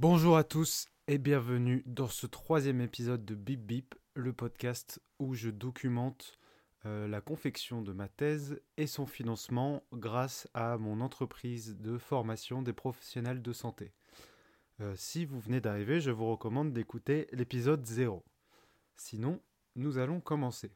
Bonjour 0.00 0.36
à 0.36 0.44
tous 0.44 0.86
et 1.08 1.18
bienvenue 1.18 1.82
dans 1.84 2.06
ce 2.06 2.28
troisième 2.28 2.80
épisode 2.80 3.24
de 3.24 3.34
Bip 3.34 3.62
Bip, 3.62 3.96
le 4.14 4.32
podcast 4.32 5.02
où 5.18 5.34
je 5.34 5.50
documente 5.50 6.38
euh, 6.86 7.08
la 7.08 7.20
confection 7.20 7.82
de 7.82 7.92
ma 7.92 8.06
thèse 8.06 8.60
et 8.76 8.86
son 8.86 9.06
financement 9.06 9.82
grâce 9.92 10.46
à 10.54 10.78
mon 10.78 11.00
entreprise 11.00 11.78
de 11.80 11.98
formation 11.98 12.62
des 12.62 12.72
professionnels 12.72 13.42
de 13.42 13.52
santé. 13.52 13.92
Euh, 14.80 14.94
si 14.94 15.24
vous 15.24 15.40
venez 15.40 15.60
d'arriver, 15.60 16.00
je 16.00 16.12
vous 16.12 16.30
recommande 16.30 16.72
d'écouter 16.72 17.26
l'épisode 17.32 17.84
0. 17.84 18.24
Sinon, 18.94 19.40
nous 19.74 19.98
allons 19.98 20.20
commencer. 20.20 20.70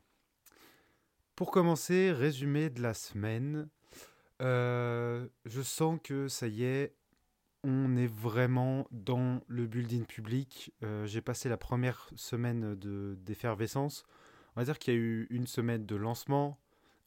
Pour 1.37 1.53
commencer, 1.53 2.11
résumé 2.11 2.71
de 2.71 2.83
la 2.83 2.93
semaine. 2.93 3.69
Euh, 4.41 5.29
je 5.45 5.63
sens 5.63 6.01
que 6.03 6.27
ça 6.27 6.49
y 6.49 6.65
est, 6.65 6.97
on 7.65 7.97
est 7.97 8.07
vraiment 8.07 8.87
dans 8.91 9.41
le 9.47 9.67
building 9.67 10.05
public. 10.05 10.73
Euh, 10.83 11.07
j'ai 11.07 11.21
passé 11.21 11.49
la 11.49 11.57
première 11.57 12.11
semaine 12.17 12.75
d'effervescence. 13.25 14.05
On 14.57 14.61
va 14.61 14.65
dire 14.65 14.79
qu'il 14.79 14.95
y 14.95 14.97
a 14.97 15.01
eu 15.01 15.27
une 15.31 15.47
semaine 15.47 15.87
de 15.87 15.97
lancement, 15.97 16.59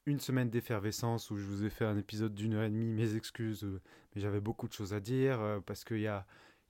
une 0.06 0.20
semaine 0.20 0.50
d'effervescence 0.50 1.30
où 1.32 1.38
je 1.38 1.46
vous 1.46 1.66
ai 1.66 1.70
fait 1.70 1.86
un 1.86 1.98
épisode 1.98 2.34
d'une 2.34 2.54
heure 2.54 2.64
et 2.64 2.70
demie, 2.70 2.92
mes 2.94 3.16
excuses, 3.16 3.64
euh, 3.64 3.82
mais 4.16 4.22
j'avais 4.22 4.40
beaucoup 4.40 4.68
de 4.68 4.74
choses 4.74 4.94
à 4.94 5.00
dire 5.00 5.62
parce 5.66 5.84
qu'il 5.84 6.00
y 6.00 6.08
a, 6.08 6.26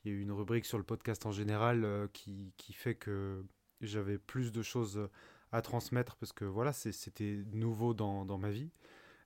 eu 0.05 0.21
une 0.21 0.31
rubrique 0.31 0.65
sur 0.65 0.77
le 0.77 0.83
podcast 0.83 1.25
en 1.25 1.31
général 1.31 2.09
qui, 2.13 2.53
qui, 2.57 2.73
fait 2.73 2.93
que 2.93 3.43
j'avais 3.81 4.19
plus 4.19 4.51
de 4.51 4.61
choses 4.61 5.09
à 5.51 5.61
transmettre 5.61 6.15
parce 6.17 6.33
que 6.33 6.45
voilà, 6.45 6.73
c'était 6.73 7.43
nouveau 7.53 7.93
dans, 7.93 8.25
dans, 8.25 8.37
ma 8.37 8.51
vie. 8.51 8.69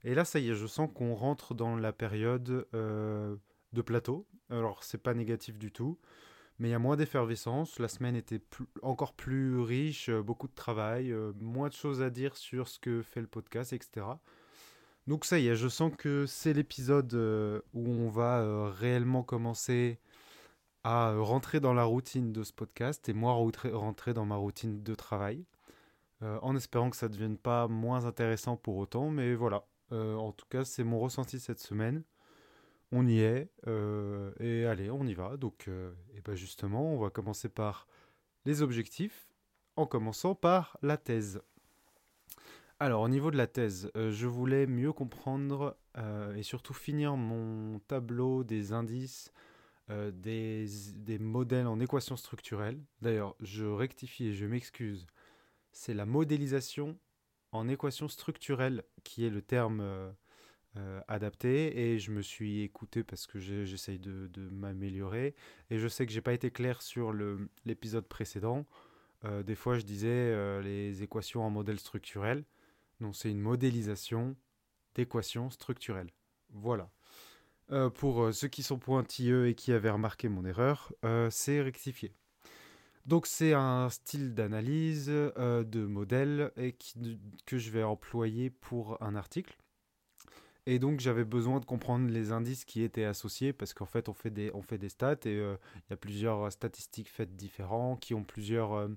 Et 0.03 0.13
là, 0.13 0.23
ça 0.25 0.39
y 0.39 0.49
est, 0.49 0.55
je 0.55 0.67
sens 0.67 0.89
qu'on 0.93 1.13
rentre 1.13 1.53
dans 1.53 1.75
la 1.75 1.91
période 1.91 2.67
euh, 2.73 3.35
de 3.73 3.81
plateau. 3.81 4.27
Alors, 4.49 4.83
c'est 4.83 4.97
pas 4.97 5.13
négatif 5.13 5.57
du 5.57 5.71
tout, 5.71 5.99
mais 6.57 6.69
il 6.69 6.71
y 6.71 6.75
a 6.75 6.79
moins 6.79 6.95
d'effervescence. 6.95 7.79
La 7.79 7.87
semaine 7.87 8.15
était 8.15 8.41
encore 8.81 9.13
plus 9.13 9.59
riche, 9.59 10.09
euh, 10.09 10.21
beaucoup 10.21 10.47
de 10.47 10.55
travail, 10.55 11.11
euh, 11.11 11.33
moins 11.39 11.69
de 11.69 11.73
choses 11.73 12.01
à 12.01 12.09
dire 12.09 12.35
sur 12.35 12.67
ce 12.67 12.79
que 12.79 13.01
fait 13.01 13.21
le 13.21 13.27
podcast, 13.27 13.73
etc. 13.73 14.05
Donc, 15.07 15.25
ça 15.25 15.39
y 15.39 15.47
est, 15.47 15.55
je 15.55 15.67
sens 15.67 15.91
que 15.97 16.25
c'est 16.25 16.53
l'épisode 16.53 17.13
où 17.73 17.89
on 17.89 18.09
va 18.09 18.69
réellement 18.71 19.23
commencer 19.23 19.99
à 20.83 21.13
rentrer 21.17 21.59
dans 21.59 21.73
la 21.73 21.83
routine 21.83 22.31
de 22.31 22.43
ce 22.43 22.53
podcast 22.53 23.09
et 23.09 23.13
moi 23.13 23.33
rentrer 23.33 24.13
dans 24.13 24.25
ma 24.25 24.35
routine 24.35 24.83
de 24.83 24.95
travail. 24.95 25.45
Euh, 26.21 26.37
en 26.41 26.55
espérant 26.55 26.89
que 26.89 26.97
ça 26.97 27.07
ne 27.07 27.13
devienne 27.13 27.37
pas 27.37 27.67
moins 27.67 28.05
intéressant 28.05 28.57
pour 28.57 28.77
autant, 28.77 29.09
mais 29.09 29.35
voilà. 29.35 29.65
Euh, 29.91 30.15
en 30.15 30.31
tout 30.33 30.45
cas, 30.49 30.65
c'est 30.65 30.83
mon 30.83 30.99
ressenti 30.99 31.39
cette 31.39 31.59
semaine. 31.59 32.03
On 32.91 33.05
y 33.07 33.19
est, 33.19 33.49
euh, 33.67 34.31
et 34.39 34.65
allez, 34.65 34.89
on 34.89 35.05
y 35.05 35.13
va. 35.13 35.37
Donc, 35.37 35.69
et 36.15 36.21
ben 36.21 36.35
justement, 36.35 36.93
on 36.93 36.99
va 36.99 37.09
commencer 37.09 37.49
par 37.49 37.87
les 38.45 38.61
objectifs, 38.61 39.27
en 39.75 39.85
commençant 39.85 40.35
par 40.35 40.77
la 40.81 40.97
thèse. 40.97 41.41
Alors, 42.79 43.01
au 43.01 43.09
niveau 43.09 43.29
de 43.29 43.37
la 43.37 43.47
thèse, 43.47 43.91
je 43.95 44.25
voulais 44.25 44.65
mieux 44.65 44.93
comprendre 44.93 45.77
et 46.35 46.43
surtout 46.43 46.73
finir 46.73 47.17
mon 47.17 47.79
tableau 47.79 48.43
des 48.43 48.73
indices 48.73 49.33
des, 49.89 50.65
des, 50.95 51.19
modèles 51.19 51.67
en 51.67 51.79
équation 51.79 52.15
structurelle. 52.15 52.79
D'ailleurs, 53.01 53.35
je 53.41 53.65
rectifie 53.65 54.27
et 54.27 54.33
je 54.33 54.45
m'excuse 54.45 55.05
c'est 55.71 55.93
la 55.93 56.05
modélisation 56.05 56.97
en 57.51 57.67
équation 57.67 58.07
structurelle 58.07 58.83
qui 59.03 59.25
est 59.25 59.29
le 59.29 59.41
terme 59.41 60.13
euh, 60.77 60.79
euh, 60.79 61.01
adapté. 61.07 61.79
Et 61.79 61.99
je 61.99 62.11
me 62.11 62.21
suis 62.21 62.61
écouté 62.61 63.03
parce 63.03 63.27
que 63.27 63.39
j'essaye 63.39 63.99
de, 63.99 64.29
m'améliorer. 64.51 65.35
Et 65.69 65.77
je 65.77 65.87
sais 65.87 66.05
que 66.05 66.11
j'ai 66.11 66.21
pas 66.21 66.33
été 66.33 66.51
clair 66.51 66.81
sur 66.81 67.13
l'épisode 67.65 68.07
précédent. 68.07 68.65
Euh, 69.25 69.43
des 69.43 69.55
fois, 69.55 69.77
je 69.77 69.83
disais 69.83 70.61
les 70.61 71.03
équations 71.03 71.43
en 71.43 71.49
modèle 71.49 71.79
structurel. 71.79 72.43
Non, 72.99 73.13
c'est 73.13 73.31
une 73.31 73.41
modélisation 73.41 74.35
d'équations 74.95 75.49
structurelles. 75.49 76.11
Voilà. 76.51 76.89
pour 77.95 78.33
ceux 78.33 78.47
qui 78.47 78.63
sont 78.63 78.79
pointilleux 78.79 79.47
et 79.47 79.55
qui 79.55 79.71
avaient 79.71 79.91
remarqué 79.91 80.29
mon 80.29 80.45
erreur, 80.45 80.91
c'est 81.29 81.61
rectifié. 81.61 82.13
Donc 83.09 83.25
c'est 83.25 83.53
un 83.53 83.89
style 83.89 84.35
d'analyse 84.35 85.09
euh, 85.09 85.63
de 85.63 85.83
modèle 85.83 86.51
et 86.57 86.75
que 87.47 87.57
je 87.57 87.71
vais 87.71 87.81
employer 87.81 88.51
pour 88.51 89.01
un 89.01 89.15
article. 89.15 89.57
Et 90.69 90.77
donc 90.77 90.99
j'avais 90.99 91.23
besoin 91.23 91.59
de 91.59 91.65
comprendre 91.65 92.09
les 92.09 92.31
indices 92.31 92.63
qui 92.63 92.83
étaient 92.83 93.03
associés 93.03 93.53
parce 93.53 93.73
qu'en 93.73 93.85
fait 93.85 94.07
on 94.07 94.13
fait 94.13 94.29
des, 94.29 94.51
on 94.53 94.61
fait 94.61 94.77
des 94.77 94.89
stats 94.89 95.13
et 95.25 95.37
euh, 95.39 95.55
il 95.77 95.89
y 95.89 95.93
a 95.93 95.97
plusieurs 95.97 96.51
statistiques 96.51 97.09
faites 97.09 97.35
différents 97.35 97.95
qui 97.95 98.13
ont 98.13 98.23
plusieurs 98.23 98.87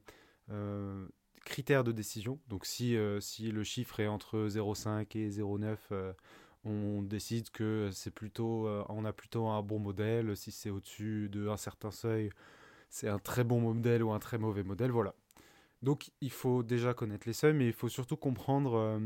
euh, 0.50 1.08
critères 1.44 1.82
de 1.82 1.92
décision. 1.92 2.38
Donc 2.48 2.66
si, 2.66 2.96
si 3.20 3.50
le 3.50 3.64
chiffre 3.64 4.00
est 4.00 4.06
entre 4.06 4.48
0,5 4.48 5.16
et 5.16 5.30
0,9 5.30 6.14
on 6.64 7.02
décide 7.02 7.50
que 7.50 7.90
c'est 7.92 8.12
plutôt 8.12 8.68
on 8.88 9.04
a 9.04 9.12
plutôt 9.12 9.46
un 9.48 9.62
bon 9.62 9.78
modèle. 9.78 10.36
Si 10.36 10.52
c'est 10.52 10.70
au-dessus 10.70 11.28
d'un 11.30 11.56
certain 11.56 11.90
seuil, 11.90 12.30
c'est 12.90 13.08
un 13.08 13.18
très 13.18 13.44
bon 13.44 13.60
modèle 13.60 14.02
ou 14.02 14.12
un 14.12 14.18
très 14.18 14.36
mauvais 14.36 14.62
modèle, 14.62 14.90
voilà. 14.90 15.14
Donc 15.80 16.10
il 16.20 16.30
faut 16.30 16.62
déjà 16.62 16.94
connaître 16.94 17.26
les 17.26 17.32
seuils, 17.32 17.54
mais 17.54 17.66
il 17.66 17.72
faut 17.72 17.88
surtout 17.88 18.16
comprendre 18.16 18.74
euh, 18.76 19.00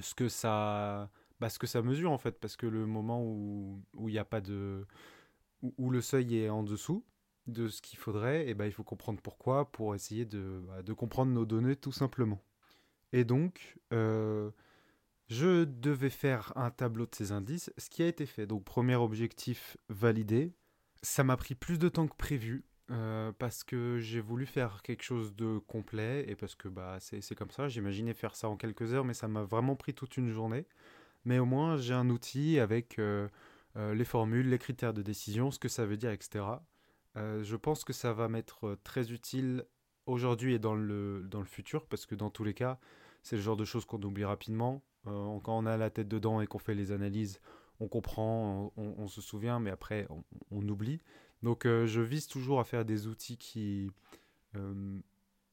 ce 0.00 0.14
que 0.14 0.28
ça, 0.28 1.10
bah, 1.44 1.50
ce 1.50 1.58
que 1.58 1.66
ça 1.66 1.82
mesure 1.82 2.10
en 2.10 2.16
fait, 2.16 2.40
parce 2.40 2.56
que 2.56 2.64
le 2.64 2.86
moment 2.86 3.22
où 3.22 3.82
il 3.98 4.12
n'y 4.12 4.18
a 4.18 4.24
pas 4.24 4.40
de, 4.40 4.86
où, 5.60 5.90
le 5.90 6.00
seuil 6.00 6.38
est 6.38 6.48
en 6.48 6.62
dessous 6.62 7.04
de 7.46 7.68
ce 7.68 7.82
qu'il 7.82 7.98
faudrait, 7.98 8.46
et 8.46 8.50
eh 8.50 8.54
ben, 8.54 8.64
il 8.64 8.72
faut 8.72 8.82
comprendre 8.82 9.20
pourquoi 9.20 9.70
pour 9.70 9.94
essayer 9.94 10.24
de, 10.24 10.62
bah, 10.66 10.80
de 10.80 10.92
comprendre 10.94 11.32
nos 11.32 11.44
données 11.44 11.76
tout 11.76 11.92
simplement. 11.92 12.42
Et 13.12 13.24
donc 13.24 13.76
euh, 13.92 14.52
je 15.26 15.64
devais 15.64 16.08
faire 16.08 16.54
un 16.56 16.70
tableau 16.70 17.04
de 17.04 17.14
ces 17.14 17.30
indices, 17.30 17.70
ce 17.76 17.90
qui 17.90 18.02
a 18.02 18.06
été 18.06 18.24
fait. 18.24 18.46
Donc 18.46 18.64
premier 18.64 18.96
objectif 18.96 19.76
validé, 19.90 20.54
ça 21.02 21.24
m'a 21.24 21.36
pris 21.36 21.54
plus 21.54 21.78
de 21.78 21.90
temps 21.90 22.08
que 22.08 22.16
prévu. 22.16 22.64
Euh, 22.90 23.32
parce 23.38 23.64
que 23.64 23.98
j'ai 23.98 24.20
voulu 24.20 24.44
faire 24.44 24.82
quelque 24.82 25.02
chose 25.02 25.34
de 25.34 25.56
complet 25.58 26.24
et 26.28 26.36
parce 26.36 26.54
que 26.54 26.68
bah, 26.68 26.96
c'est 27.00 27.34
comme 27.34 27.50
ça. 27.50 27.68
J'imaginais 27.68 28.14
faire 28.14 28.34
ça 28.34 28.48
en 28.48 28.56
quelques 28.56 28.94
heures, 28.94 29.04
mais 29.04 29.14
ça 29.14 29.28
m'a 29.28 29.42
vraiment 29.42 29.76
pris 29.76 29.92
toute 29.92 30.16
une 30.16 30.30
journée. 30.30 30.66
Mais 31.24 31.38
au 31.38 31.44
moins, 31.44 31.76
j'ai 31.76 31.94
un 31.94 32.10
outil 32.10 32.58
avec 32.58 32.98
euh, 32.98 33.28
euh, 33.76 33.94
les 33.94 34.04
formules, 34.04 34.48
les 34.48 34.58
critères 34.58 34.94
de 34.94 35.02
décision, 35.02 35.50
ce 35.50 35.58
que 35.58 35.68
ça 35.68 35.86
veut 35.86 35.96
dire, 35.96 36.10
etc. 36.10 36.44
je 37.16 37.56
pense 37.56 37.84
que 37.84 37.92
ça 37.92 38.12
va 38.12 38.28
m'être 38.28 38.76
très 38.82 39.12
utile 39.12 39.64
aujourd'hui 40.06 40.54
et 40.54 40.58
dans 40.58 40.74
le, 40.74 41.22
dans 41.30 41.38
le 41.38 41.46
futur 41.46 41.86
parce 41.86 42.06
que 42.06 42.14
dans 42.14 42.30
tous 42.30 42.44
les 42.44 42.54
cas, 42.54 42.78
c'est 43.22 43.36
le 43.36 43.42
genre 43.42 43.56
de 43.56 43.64
choses 43.64 43.84
qu'on 43.84 44.02
oublie 44.02 44.24
rapidement. 44.24 44.82
quand 45.04 45.42
on 45.46 45.64
a 45.66 45.76
la 45.76 45.90
tête 45.90 46.08
dedans 46.08 46.40
et 46.40 46.46
qu'on 46.46 46.58
fait 46.58 46.74
les 46.74 46.90
analyses, 46.92 47.40
on 47.80 47.88
comprend, 47.88 48.72
on, 48.76 49.08
se 49.08 49.20
souvient, 49.20 49.60
mais 49.60 49.70
après 49.70 50.06
on, 50.50 50.68
oublie. 50.68 51.00
Donc 51.42 51.66
euh, 51.66 51.86
je 51.86 52.00
vise 52.00 52.26
toujours 52.26 52.60
à 52.60 52.64
faire 52.64 52.84
des 52.84 53.06
outils 53.06 53.36
qui 53.36 53.90
euh, 54.56 55.00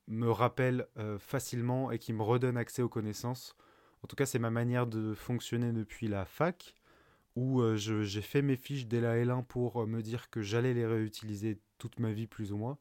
me 0.08 0.30
rappellent 0.30 0.88
euh, 0.98 1.18
facilement 1.18 1.92
et 1.92 2.00
qui 2.00 2.14
me 2.14 2.24
redonnent 2.24 2.58
accès 2.58 2.82
aux 2.82 2.90
connaissances. 2.90 3.56
En 4.04 4.08
tout 4.08 4.16
cas, 4.16 4.26
c'est 4.26 4.40
ma 4.40 4.52
manière 4.52 4.88
de 4.88 5.14
fonctionner 5.14 5.72
depuis 5.72 6.08
la 6.08 6.26
fac, 6.26 6.76
où 7.36 7.64
j'ai 7.76 8.22
fait 8.22 8.42
mes 8.42 8.58
fiches 8.58 8.88
dès 8.88 9.00
la 9.00 9.16
L1 9.16 9.46
pour 9.46 9.88
me 9.88 10.02
dire 10.02 10.30
que 10.30 10.42
j'allais 10.42 10.74
les 10.74 10.86
réutiliser 10.86 11.60
toute 11.78 12.00
ma 12.00 12.12
vie 12.12 12.28
plus 12.28 12.52
ou 12.52 12.58
moins. 12.58 12.78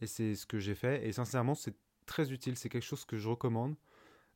Et 0.00 0.06
c'est 0.06 0.34
ce 0.34 0.46
que 0.46 0.58
j'ai 0.58 0.74
fait. 0.74 1.06
Et 1.06 1.12
sincèrement, 1.12 1.54
c'est 1.54 1.74
très 2.06 2.32
utile. 2.32 2.56
C'est 2.56 2.68
quelque 2.68 2.84
chose 2.84 3.04
que 3.04 3.16
je 3.16 3.28
recommande. 3.28 3.76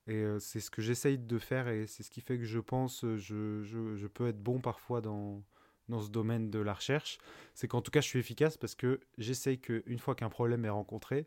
Et 0.07 0.15
euh, 0.15 0.39
c'est 0.39 0.61
ce 0.61 0.71
que 0.71 0.83
j'essaye 0.83 1.19
de 1.19 1.39
faire 1.39 1.69
et 1.69 1.87
c'est 1.87 2.05
ce 2.05 2.11
qui 2.11 2.21
fait 2.21 2.39
que 2.39 2.45
je 2.45 2.61
pense 2.61 3.05
euh, 3.05 3.17
je, 3.17 3.63
je, 3.65 3.97
je 3.97 4.07
peux 4.07 4.29
être 4.29 4.41
bon 4.41 4.61
parfois 4.61 5.01
dans, 5.01 5.43
dans 5.89 6.01
ce 6.01 6.11
domaine 6.11 6.51
de 6.51 6.61
la 6.61 6.75
recherche. 6.75 7.19
C'est 7.55 7.67
qu'en 7.67 7.83
tout 7.83 7.91
cas, 7.91 8.01
je 8.01 8.07
suis 8.07 8.21
efficace 8.21 8.57
parce 8.57 8.77
que 8.77 9.01
j'essaye 9.19 9.59
qu'une 9.59 9.99
fois 9.99 10.15
qu'un 10.15 10.29
problème 10.29 10.65
est 10.65 10.71
rencontré, 10.71 11.27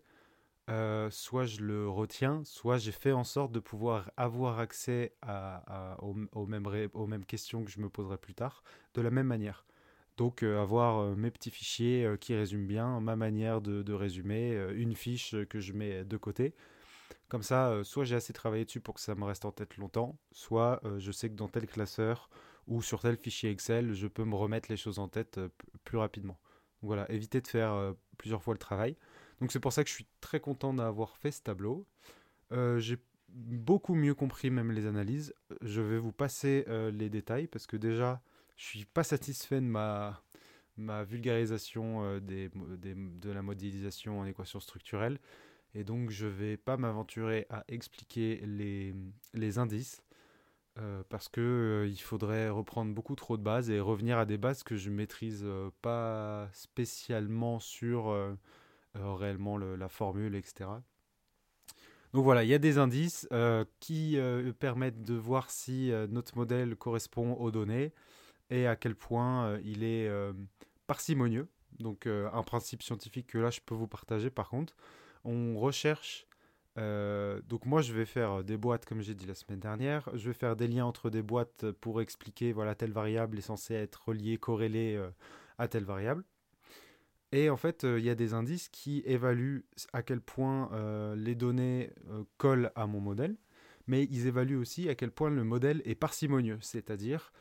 euh, 0.69 1.09
soit 1.09 1.45
je 1.45 1.61
le 1.61 1.89
retiens, 1.89 2.43
soit 2.45 2.77
j'ai 2.77 2.91
fait 2.91 3.11
en 3.11 3.23
sorte 3.23 3.51
de 3.51 3.59
pouvoir 3.59 4.11
avoir 4.17 4.59
accès 4.59 5.13
aux, 6.01 6.45
mêmes 6.45 7.25
questions 7.25 7.63
que 7.63 7.71
je 7.71 7.79
me 7.79 7.89
poserai 7.89 8.17
plus 8.17 8.35
tard, 8.35 8.63
de 8.93 9.01
la 9.01 9.11
même 9.11 9.27
manière. 9.27 9.65
Donc 10.17 10.43
avoir 10.43 11.15
mes 11.15 11.31
petits 11.31 11.51
fichiers 11.51 12.15
qui 12.19 12.35
résument 12.35 12.67
bien 12.67 12.99
ma 12.99 13.15
manière 13.15 13.61
de, 13.61 13.81
de 13.83 13.93
résumer, 13.93 14.51
une 14.75 14.95
fiche 14.95 15.35
que 15.49 15.59
je 15.59 15.73
mets 15.73 16.03
de 16.03 16.17
côté, 16.17 16.53
comme 17.29 17.43
ça, 17.43 17.69
euh, 17.69 17.83
soit 17.83 18.05
j'ai 18.05 18.15
assez 18.15 18.33
travaillé 18.33 18.65
dessus 18.65 18.81
pour 18.81 18.95
que 18.95 19.01
ça 19.01 19.13
me 19.13 19.23
reste 19.23 19.45
en 19.45 19.51
tête 19.51 19.77
longtemps, 19.77 20.17
soit 20.31 20.81
euh, 20.83 20.99
je 20.99 21.11
sais 21.11 21.29
que 21.29 21.35
dans 21.35 21.47
tel 21.47 21.67
classeur 21.67 22.29
ou 22.67 22.81
sur 22.81 23.01
tel 23.01 23.17
fichier 23.17 23.51
Excel, 23.51 23.93
je 23.93 24.07
peux 24.07 24.25
me 24.25 24.35
remettre 24.35 24.69
les 24.69 24.77
choses 24.77 24.97
en 24.97 25.07
tête 25.07 25.37
euh, 25.37 25.49
plus 25.83 25.99
rapidement. 25.99 26.39
Voilà, 26.81 27.09
éviter 27.11 27.39
de 27.39 27.47
faire 27.47 27.93
plusieurs 28.17 28.41
fois 28.41 28.53
le 28.53 28.57
travail. 28.59 28.95
Donc 29.41 29.51
c'est 29.51 29.59
pour 29.59 29.73
ça 29.73 29.83
que 29.83 29.89
je 29.89 29.95
suis 29.95 30.07
très 30.21 30.39
content 30.39 30.73
d'avoir 30.73 31.17
fait 31.17 31.31
ce 31.31 31.41
tableau. 31.41 31.85
j'ai 32.51 32.97
beaucoup 33.29 33.95
mieux 33.95 34.15
compris 34.15 34.49
même 34.49 34.71
les 34.71 34.85
analyses. 34.85 35.33
Je 35.61 35.81
vais 35.81 35.99
vous 35.99 36.11
passer 36.11 36.65
les 36.91 37.09
détails 37.09 37.47
parce 37.47 37.67
que 37.67 37.77
déjà, 37.77 38.21
je 38.57 38.65
suis 38.65 38.85
pas 38.85 39.03
satisfait 39.03 39.61
de 39.61 39.65
ma, 39.65 40.21
vulgarisation 41.05 42.19
des, 42.19 42.49
de 42.49 43.31
la 43.31 43.41
modélisation 43.41 44.19
en 44.19 44.25
équation 44.25 44.59
structurelle. 44.59 45.19
Et 45.75 45.83
donc, 45.83 46.09
je 46.09 46.25
vais 46.25 46.57
pas 46.57 46.77
m'aventurer 46.77 47.45
à 47.49 47.63
expliquer 47.67 48.41
les, 48.45 49.57
indices 49.57 50.01
euh, 50.79 51.03
parce 51.09 51.29
que 51.29 51.41
euh, 51.41 51.87
il 51.87 51.99
faudrait 51.99 52.49
reprendre 52.49 52.93
beaucoup 52.93 53.15
trop 53.15 53.37
de 53.37 53.43
bases 53.43 53.69
et 53.69 53.79
revenir 53.79 54.17
à 54.17 54.25
des 54.25 54.37
bases 54.37 54.63
que 54.63 54.75
je 54.75 54.89
maîtrise 54.89 55.41
euh, 55.43 55.69
pas 55.81 56.49
spécialement 56.53 57.59
sur 57.59 58.15
réellement 58.95 59.57
la 59.57 59.89
formule, 59.89 60.35
etc. 60.35 60.69
Donc 62.13 62.23
voilà, 62.23 62.43
il 62.43 62.49
y 62.49 62.53
a 62.53 62.59
des 62.59 62.77
indices 62.77 63.27
qui 63.79 64.17
permettent 64.59 65.01
de 65.01 65.13
voir 65.13 65.49
si 65.51 65.91
notre 66.09 66.37
modèle 66.37 66.75
correspond 66.75 67.33
aux 67.33 67.51
données 67.51 67.93
et 68.49 68.65
à 68.67 68.75
quel 68.75 68.95
point 68.95 69.59
il 69.63 69.83
est 69.83 70.09
parcimonieux. 70.87 71.47
Donc 71.79 72.07
un 72.07 72.43
principe 72.43 72.81
scientifique 72.81 73.27
que 73.27 73.37
là 73.37 73.51
je 73.51 73.59
peux 73.65 73.75
vous 73.75 73.87
partager 73.87 74.29
par 74.29 74.49
contre. 74.49 74.75
On 75.23 75.57
recherche 75.59 76.27
euh, 76.79 77.41
donc 77.41 77.65
moi 77.65 77.81
je 77.81 77.93
vais 77.93 78.05
faire 78.05 78.43
des 78.43 78.55
boîtes 78.55 78.85
comme 78.85 79.01
j'ai 79.01 79.15
dit 79.15 79.25
la 79.25 79.35
semaine 79.35 79.59
dernière. 79.59 80.09
Je 80.13 80.29
vais 80.29 80.33
faire 80.33 80.55
des 80.55 80.67
liens 80.67 80.85
entre 80.85 81.09
des 81.09 81.21
boîtes 81.21 81.71
pour 81.71 82.01
expliquer 82.01 82.53
voilà 82.53 82.75
telle 82.75 82.91
variable 82.91 83.37
est 83.37 83.41
censée 83.41 83.73
être 83.73 84.07
reliée, 84.07 84.37
corrélée 84.37 84.95
euh, 84.95 85.09
à 85.57 85.67
telle 85.67 85.85
variable. 85.85 86.23
Et 87.31 87.49
en 87.49 87.57
fait 87.57 87.83
euh, 87.83 87.99
il 87.99 88.05
y 88.05 88.09
a 88.09 88.15
des 88.15 88.33
indices 88.33 88.69
qui 88.69 89.03
évaluent 89.05 89.65
à 89.93 90.03
quel 90.03 90.21
point 90.21 90.69
les 91.15 91.35
données 91.35 91.91
collent 92.37 92.71
à 92.75 92.87
mon 92.87 92.99
modèle, 92.99 93.35
mais 93.87 94.03
ils 94.05 94.27
évaluent 94.27 94.57
aussi 94.57 94.89
à 94.89 94.95
quel 94.95 95.11
point 95.11 95.29
le 95.29 95.43
modèle 95.43 95.81
est 95.85 95.95
parcimonieux, 95.95 96.59
c'est-à-dire 96.61 97.31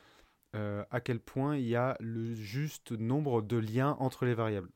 à 0.55 1.01
quel 1.01 1.21
point 1.21 1.57
il 1.57 1.67
y 1.67 1.77
a 1.77 1.97
le 2.01 2.35
juste 2.35 2.93
nombre 2.93 3.43
de 3.43 3.57
liens 3.57 3.97
entre 4.01 4.25
les 4.25 4.35
variables. 4.35 4.71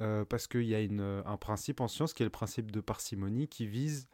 Euh, 0.00 0.24
parce 0.24 0.48
qu'il 0.48 0.64
y 0.64 0.74
a 0.74 0.78
euh, 0.78 1.22
un 1.24 1.36
principe 1.36 1.80
en 1.80 1.86
science 1.86 2.14
qui 2.14 2.24
est 2.24 2.26
le 2.26 2.30
principe 2.30 2.72
de 2.72 2.80
parcimonie 2.80 3.46
qui 3.46 3.68
vise 3.68 4.08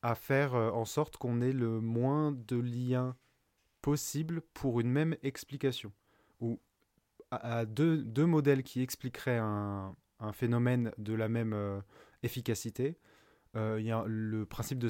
à 0.00 0.14
faire 0.14 0.54
euh, 0.54 0.70
en 0.70 0.86
sorte 0.86 1.18
qu'on 1.18 1.42
ait 1.42 1.52
le 1.52 1.80
moins 1.80 2.32
de 2.32 2.56
liens 2.56 3.14
possible 3.82 4.40
pour 4.54 4.80
une 4.80 4.88
même 4.88 5.16
explication. 5.22 5.92
Deux, 7.66 7.98
deux, 7.98 8.26
modèles 8.26 8.62
qui 8.62 8.82
expliqueraient 8.82 9.38
un, 9.38 9.94
un, 10.20 10.32
phénomène 10.32 10.92
de 10.98 11.14
la 11.14 11.28
même 11.28 11.82
efficacité, 12.22 12.98
il 13.54 13.82
y 13.82 13.90
a 13.90 14.04
le 14.06 14.46
principe 14.46 14.78
de, 14.78 14.88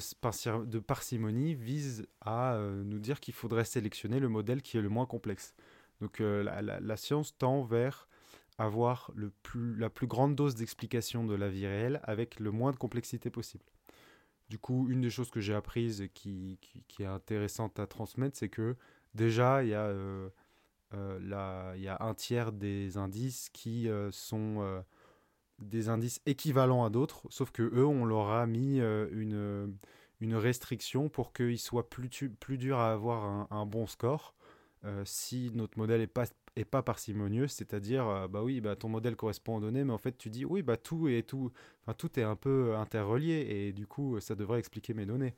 de 0.64 0.78
parcimonie 0.78 1.54
vise 1.54 2.06
à 2.20 2.58
nous 2.84 2.98
dire 2.98 3.20
qu'il 3.20 3.34
faudrait 3.34 3.64
sélectionner 3.64 4.20
le 4.20 4.28
modèle 4.28 4.62
qui 4.62 4.76
est 4.76 4.82
le 4.82 4.88
moins 4.88 5.06
complexe. 5.06 5.54
Donc 6.00 6.18
la, 6.20 6.62
la, 6.62 6.96
science 6.96 7.36
tend 7.38 7.62
vers 7.64 8.08
avoir 8.58 9.10
le 9.14 9.30
plus, 9.42 9.76
la 9.76 9.88
plus 9.88 10.06
grande 10.06 10.34
dose 10.34 10.56
d'explication 10.56 11.24
de 11.24 11.34
la 11.34 11.48
vie 11.48 11.66
réelle 11.66 12.00
avec 12.02 12.40
le 12.40 12.50
moins 12.50 12.72
de 12.72 12.76
complexité 12.76 13.30
possible. 13.30 13.64
Du 14.48 14.58
coup, 14.58 14.88
une 14.88 15.00
des 15.00 15.10
choses 15.10 15.30
que 15.30 15.40
j'ai 15.40 15.54
apprises 15.54 16.00
et 16.00 16.08
qui, 16.08 16.58
qui, 16.88 17.02
est 17.02 17.06
intéressante 17.06 17.78
à 17.78 17.86
transmettre, 17.86 18.36
c'est 18.36 18.48
que 18.48 18.76
déjà, 19.14 19.62
il 19.62 19.70
y, 19.70 19.74
a, 19.74 19.84
euh, 19.84 20.28
euh 20.28 20.28
il 20.92 21.80
y 21.82 21.88
a 21.88 21.96
un 22.00 22.14
tiers 22.14 22.52
des 22.52 22.96
indices 22.96 23.50
qui 23.50 23.88
euh, 23.88 24.10
sont 24.10 24.56
euh, 24.60 24.80
des 25.58 25.88
indices 25.88 26.20
équivalents 26.26 26.84
à 26.84 26.90
d'autres, 26.90 27.26
sauf 27.30 27.50
que 27.50 27.62
eux, 27.62 27.86
on 27.86 28.04
leur 28.04 28.30
a 28.30 28.46
mis 28.46 28.78
une, 28.78 29.76
une 30.20 30.34
restriction 30.34 31.08
pour 31.08 31.32
qu'ils 31.32 31.58
soient 31.58 31.90
plus, 31.90 32.08
plus 32.40 32.58
durs 32.58 32.78
à 32.78 32.92
avoir 32.92 33.52
un, 33.52 33.66
bon 33.66 33.86
score. 33.86 34.34
si 35.04 35.50
notre 35.54 35.76
modèle 35.78 36.00
n'est 36.00 36.06
pas 36.06 36.26
et 36.58 36.64
pas 36.64 36.82
parcimonieux, 36.82 37.46
c'est-à-dire 37.46 38.06
euh, 38.08 38.28
bah 38.28 38.42
oui, 38.42 38.60
bah 38.60 38.74
ton 38.74 38.88
modèle 38.88 39.16
correspond 39.16 39.56
aux 39.56 39.60
données, 39.60 39.84
mais 39.84 39.92
en 39.92 39.98
fait 39.98 40.18
tu 40.18 40.28
dis 40.28 40.44
oui, 40.44 40.62
bah 40.62 40.76
tout 40.76 41.08
est 41.08 41.22
tout, 41.22 41.52
tout 41.96 42.18
est 42.18 42.24
un 42.24 42.34
peu 42.36 42.76
interrelié 42.76 43.46
et 43.48 43.72
du 43.72 43.86
coup 43.86 44.18
ça 44.20 44.34
devrait 44.34 44.58
expliquer 44.58 44.92
mes 44.92 45.06
données. 45.06 45.34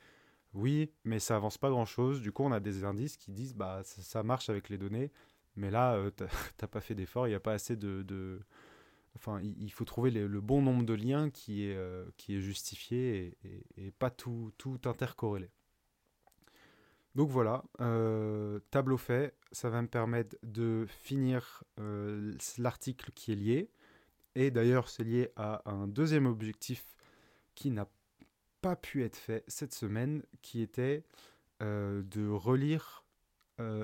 Oui, 0.55 0.91
mais 1.05 1.21
ça 1.21 1.37
avance 1.37 1.59
pas 1.59 1.71
grand-chose. 1.71 2.23
Du 2.23 2.33
coup, 2.33 2.43
on 2.43 2.51
a 2.51 2.59
des 2.59 2.85
indices 2.85 3.17
qui 3.17 3.31
disent 3.31 3.55
bah 3.55 3.83
ça, 3.85 4.23
marche 4.25 4.49
avec 4.51 4.69
les 4.69 4.79
données, 4.79 5.13
mais 5.61 5.71
là 5.71 5.95
euh, 5.95 6.11
t'as 6.57 6.67
pas 6.67 6.81
fait 6.81 6.95
d'effort, 6.95 7.27
il 7.27 7.31
n'y 7.31 7.37
a 7.37 7.41
pas 7.41 7.53
assez 7.53 7.77
de, 7.77 8.41
enfin 9.15 9.41
il, 9.43 9.71
faut 9.71 9.85
trouver 9.85 10.11
le 10.11 10.41
bon 10.41 10.63
nombre 10.63 10.85
de 10.85 10.95
liens 10.95 11.31
qui 11.31 11.67
est 11.67 11.77
euh, 11.77 12.07
qui 12.17 12.37
est 12.37 12.41
justifié 12.41 13.37
et, 13.77 13.91
pas 13.93 14.11
tout 14.11 14.53
tout 14.59 14.81
intercorrélé. 14.85 15.51
Donc 17.17 17.29
voilà, 17.29 17.65
euh, 17.81 18.61
tableau 18.71 18.97
fait, 18.97 19.35
ça 19.51 19.69
va 19.69 19.83
me 19.83 19.89
permettre 19.89 20.37
de 20.45 20.87
finir 20.89 21.65
euh, 21.81 22.35
l'article 22.57 23.11
qui 23.13 23.33
est 23.33 23.35
lié. 23.35 23.71
Et 24.37 24.53
d'ailleurs, 24.53 24.89
c'est 24.89 25.03
lié 25.03 25.31
à 25.35 25.69
un 25.69 25.89
deuxième 25.89 26.27
objectif 26.27 26.95
qui 27.57 27.73
n'a 27.73 27.89
pas 28.61 28.77
pu 28.77 29.03
être 29.03 29.17
fait 29.17 29.43
cette 29.49 29.75
semaine, 29.75 30.23
qui 30.41 30.63
était 30.63 31.05
de 31.61 32.29
relire 32.29 33.00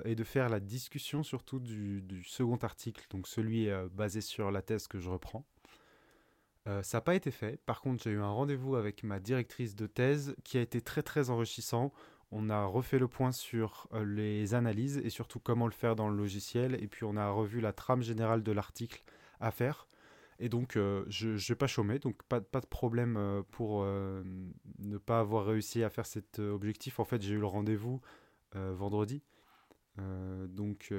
et 0.04 0.14
de 0.14 0.24
faire 0.24 0.48
la 0.48 0.60
discussion 0.60 1.22
surtout 1.22 1.60
du, 1.60 2.22
second 2.24 2.56
article, 2.56 3.04
donc 3.10 3.28
celui 3.28 3.68
basé 3.92 4.20
sur 4.20 4.50
la 4.50 4.62
thèse 4.62 4.86
que 4.86 4.98
je 4.98 5.10
reprends. 5.10 5.44
ça 6.66 6.98
n'a 6.98 7.00
pas 7.00 7.14
été 7.14 7.30
fait. 7.30 7.60
Par 7.66 7.80
contre, 7.80 8.02
j'ai 8.02 8.10
eu 8.10 8.20
un 8.20 8.30
rendez-vous 8.30 8.76
avec 8.76 9.02
ma 9.02 9.20
directrice 9.20 9.74
de 9.74 9.86
thèse 9.86 10.34
qui 10.44 10.58
a 10.58 10.60
été 10.60 10.80
très 10.80 11.02
très 11.02 11.30
enrichissant 11.30 11.92
on 12.32 12.50
a 12.50 12.64
refait 12.64 12.98
le 12.98 13.08
point 13.08 13.32
sur 13.32 13.88
euh, 13.92 14.04
les 14.04 14.54
analyses 14.54 14.98
et 14.98 15.10
surtout 15.10 15.38
comment 15.38 15.66
le 15.66 15.72
faire 15.72 15.96
dans 15.96 16.08
le 16.08 16.16
logiciel. 16.16 16.74
Et 16.82 16.88
puis 16.88 17.04
on 17.04 17.16
a 17.16 17.30
revu 17.30 17.60
la 17.60 17.72
trame 17.72 18.02
générale 18.02 18.42
de 18.42 18.52
l'article 18.52 19.02
à 19.40 19.50
faire. 19.50 19.86
Et 20.38 20.48
donc 20.48 20.76
euh, 20.76 21.04
je 21.08 21.30
ne 21.30 21.36
vais 21.36 21.54
pas 21.54 21.66
chômer, 21.66 21.98
donc 21.98 22.22
pas, 22.24 22.40
de 22.40 22.66
problème 22.66 23.16
euh, 23.16 23.42
pour 23.50 23.84
ne 23.84 24.98
pas 24.98 25.20
avoir 25.20 25.46
réussi 25.46 25.82
à 25.82 25.90
faire 25.90 26.06
cet 26.06 26.38
objectif. 26.38 26.98
En 27.00 27.04
fait, 27.04 27.22
j'ai 27.22 27.34
eu 27.34 27.40
le 27.40 27.46
rendez-vous 27.46 28.00
vendredi. 28.54 29.22
Donc 30.48 30.92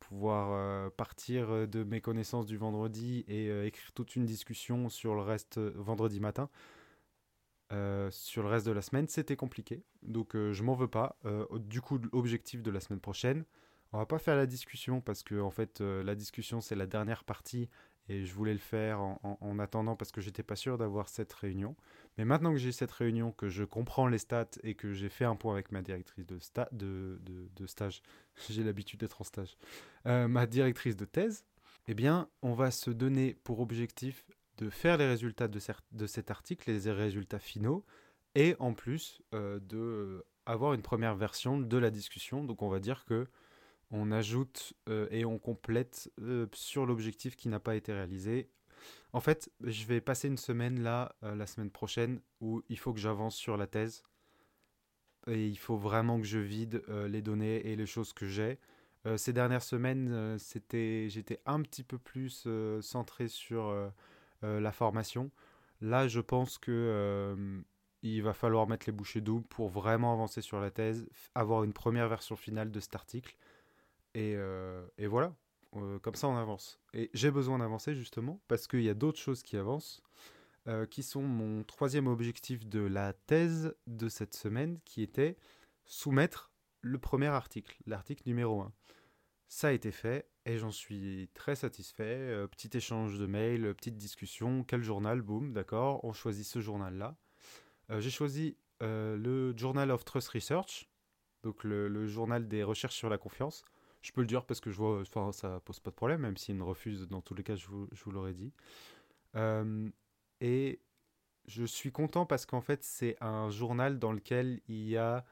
pouvoir 0.00 0.90
partir 0.92 1.68
de 1.68 1.84
mes 1.84 2.00
connaissances 2.00 2.46
du 2.46 2.56
vendredi 2.56 3.24
et 3.28 3.48
écrire 3.66 3.92
toute 3.92 4.16
une 4.16 4.24
discussion 4.24 4.88
sur 4.88 5.14
le 5.14 5.20
reste 5.20 5.58
vendredi 5.58 6.20
matin. 6.20 6.48
Euh, 7.70 8.10
sur 8.10 8.42
le 8.42 8.48
reste 8.48 8.66
de 8.66 8.72
la 8.72 8.80
semaine, 8.80 9.08
c'était 9.08 9.36
compliqué. 9.36 9.82
Donc 10.02 10.34
euh, 10.34 10.52
je 10.52 10.62
m'en 10.62 10.74
veux 10.74 10.88
pas. 10.88 11.18
Euh, 11.26 11.46
du 11.58 11.80
coup, 11.80 11.98
l'objectif 12.12 12.62
de 12.62 12.70
la 12.70 12.80
semaine 12.80 13.00
prochaine, 13.00 13.44
on 13.92 13.98
va 13.98 14.06
pas 14.06 14.18
faire 14.18 14.36
la 14.36 14.46
discussion 14.46 15.00
parce 15.00 15.22
que 15.22 15.40
en 15.40 15.50
fait 15.50 15.80
la 15.80 16.14
discussion 16.14 16.60
c'est 16.60 16.74
la 16.74 16.86
dernière 16.86 17.24
partie 17.24 17.70
et 18.08 18.24
je 18.24 18.34
voulais 18.34 18.52
le 18.52 18.58
faire 18.58 19.00
en, 19.00 19.58
attendant 19.58 19.96
parce 19.96 20.12
que 20.12 20.20
j'étais 20.20 20.42
pas 20.42 20.56
sûr 20.56 20.78
d'avoir 20.78 21.08
cette 21.08 21.32
réunion. 21.32 21.76
Mais 22.16 22.24
maintenant 22.24 22.52
que 22.52 22.58
j'ai 22.58 22.72
cette 22.72 22.90
réunion, 22.90 23.32
que 23.32 23.48
je 23.48 23.64
comprends 23.64 24.06
les 24.06 24.18
stats 24.18 24.46
et 24.62 24.74
que 24.74 24.92
j'ai 24.92 25.08
fait 25.08 25.24
un 25.24 25.36
point 25.36 25.52
avec 25.52 25.72
ma 25.72 25.82
directrice 25.82 26.26
de, 26.26 26.38
stage, 27.66 28.02
j'ai 28.48 28.64
l'habitude 28.64 29.00
d'être 29.00 29.20
en 29.20 29.24
stage, 29.24 29.56
ma 30.04 30.46
directrice 30.46 30.96
de 30.96 31.04
thèse, 31.04 31.44
eh 31.86 31.94
bien 31.94 32.28
on 32.42 32.54
va 32.54 32.70
se 32.70 32.90
donner 32.90 33.34
pour 33.44 33.60
objectif 33.60 34.24
de 34.58 34.70
faire 34.70 34.96
les 34.96 35.06
résultats 35.06 35.48
de, 35.48 35.60
de, 35.92 36.06
cet 36.06 36.30
article, 36.30 36.70
les 36.70 36.90
résultats 36.90 37.38
finaux, 37.38 37.84
et 38.34 38.56
en 38.58 38.74
plus 38.74 39.22
euh, 39.34 39.58
de 39.60 39.76
euh, 39.76 40.26
avoir 40.46 40.74
une 40.74 40.82
première 40.82 41.14
version 41.14 41.58
de 41.58 41.76
la 41.76 41.90
discussion. 41.90 42.44
Donc 42.44 42.62
on 42.62 42.68
va 42.68 42.80
dire 42.80 43.04
que 43.04 43.26
on 43.90 44.12
ajoute 44.12 44.74
euh, 44.88 45.08
et 45.10 45.24
on 45.24 45.38
complète 45.38 46.10
sur 46.52 46.86
l'objectif 46.86 47.36
qui 47.36 47.48
n'a 47.48 47.60
pas 47.60 47.76
été 47.76 47.92
réalisé. 47.92 48.50
En 49.12 49.20
fait, 49.20 49.50
je 49.62 49.86
vais 49.86 50.00
passer 50.00 50.28
une 50.28 50.36
semaine 50.36 50.82
là, 50.82 51.16
la 51.22 51.46
semaine 51.46 51.70
prochaine, 51.70 52.20
où 52.40 52.62
il 52.68 52.78
faut 52.78 52.92
que 52.92 53.00
j'avance 53.00 53.34
sur 53.34 53.56
la 53.56 53.66
thèse. 53.66 54.02
Et 55.26 55.46
il 55.46 55.58
faut 55.58 55.76
vraiment 55.76 56.20
que 56.20 56.26
je 56.26 56.38
vide 56.38 56.82
les 57.08 57.22
données 57.22 57.66
et 57.66 57.74
les 57.74 57.86
choses 57.86 58.12
que 58.12 58.26
j'ai. 58.26 58.58
ces 59.16 59.32
dernières 59.32 59.62
semaines, 59.62 60.36
j'étais 60.38 61.40
un 61.46 61.62
petit 61.62 61.82
peu 61.82 61.98
plus 61.98 62.46
centré 62.82 63.28
sur 63.28 63.90
euh, 64.44 64.60
la 64.60 64.72
formation. 64.72 65.30
Là, 65.80 66.06
je 66.06 66.20
pense 66.20 66.58
que 66.58 66.70
euh, 66.70 67.60
il 68.02 68.22
va 68.22 68.34
falloir 68.34 68.68
mettre 68.68 68.86
les 68.86 68.92
bouchées 68.92 69.20
doubles 69.20 69.46
pour 69.46 69.68
vraiment 69.68 70.12
avancer 70.12 70.42
sur 70.42 70.60
la 70.60 70.70
thèse, 70.70 71.08
avoir 71.34 71.64
une 71.64 71.72
première 71.72 72.08
version 72.08 72.36
finale 72.36 72.70
de 72.70 72.80
cet 72.80 72.94
article. 72.94 73.36
Et, 74.14 74.34
euh, 74.36 74.86
et 74.96 75.06
voilà, 75.06 75.34
comme 76.02 76.14
ça 76.14 76.28
on 76.28 76.36
avance. 76.36 76.80
Et 76.94 77.10
j'ai 77.14 77.30
besoin 77.30 77.58
d'avancer 77.58 77.94
justement 77.94 78.40
parce 78.48 78.66
qu'il 78.66 78.82
y 78.82 78.88
a 78.88 78.94
d'autres 78.94 79.18
choses 79.18 79.42
qui 79.42 79.56
avancent, 79.56 80.02
qui 80.90 81.02
sont 81.02 81.22
mon 81.22 81.64
troisième 81.64 82.08
objectif 82.08 82.66
de 82.66 82.80
la 82.80 83.14
thèse 83.14 83.74
de 83.86 84.08
cette 84.08 84.34
semaine, 84.34 84.78
qui 84.84 85.02
était 85.02 85.36
soumettre 85.86 86.52
le 86.80 86.98
premier 86.98 87.28
article, 87.28 87.76
l'article 87.86 88.22
numéro 88.26 88.60
1. 88.60 88.72
Ça 89.48 89.68
a 89.68 89.72
été 89.72 89.90
fait 89.90 90.28
et 90.44 90.58
j'en 90.58 90.70
suis 90.70 91.28
très 91.34 91.56
satisfait. 91.56 92.04
Euh, 92.04 92.46
petit 92.46 92.74
échange 92.76 93.18
de 93.18 93.26
mails, 93.26 93.74
petite 93.74 93.96
discussion, 93.96 94.64
quel 94.64 94.82
journal, 94.82 95.22
boum, 95.22 95.52
d'accord, 95.52 96.04
on 96.04 96.12
choisit 96.12 96.46
ce 96.46 96.60
journal-là. 96.60 97.16
Euh, 97.90 98.00
j'ai 98.00 98.10
choisi 98.10 98.56
euh, 98.82 99.16
le 99.16 99.56
Journal 99.56 99.90
of 99.90 100.04
Trust 100.04 100.28
Research, 100.28 100.88
donc 101.42 101.64
le, 101.64 102.06
journal 102.06 102.46
des 102.46 102.62
recherches 102.62 102.96
sur 102.96 103.08
la 103.08 103.18
confiance. 103.18 103.64
Je 104.02 104.12
peux 104.12 104.20
le 104.20 104.26
dire 104.26 104.44
parce 104.44 104.60
que 104.60 104.70
je 104.70 104.76
vois, 104.76 105.00
enfin, 105.00 105.32
ça 105.32 105.60
pose 105.64 105.80
pas 105.80 105.90
de 105.90 105.96
problème, 105.96 106.20
même 106.20 106.36
s'il 106.36 106.54
me 106.54 106.64
refuse, 106.64 107.08
dans 107.08 107.20
tous 107.20 107.34
les 107.34 107.42
cas, 107.42 107.56
je 107.56 107.66
vous, 107.66 108.10
l'aurais 108.10 108.34
dit. 108.34 108.52
Euh, 109.34 109.88
et 110.40 110.80
je 111.46 111.64
suis 111.64 111.90
content 111.90 112.24
parce 112.24 112.46
qu'en 112.46 112.60
fait, 112.60 112.84
c'est 112.84 113.16
un 113.20 113.50
journal 113.50 113.98
dans 113.98 114.12
lequel 114.12 114.60
il 114.68 114.88
y 114.88 114.96
a 114.96 115.24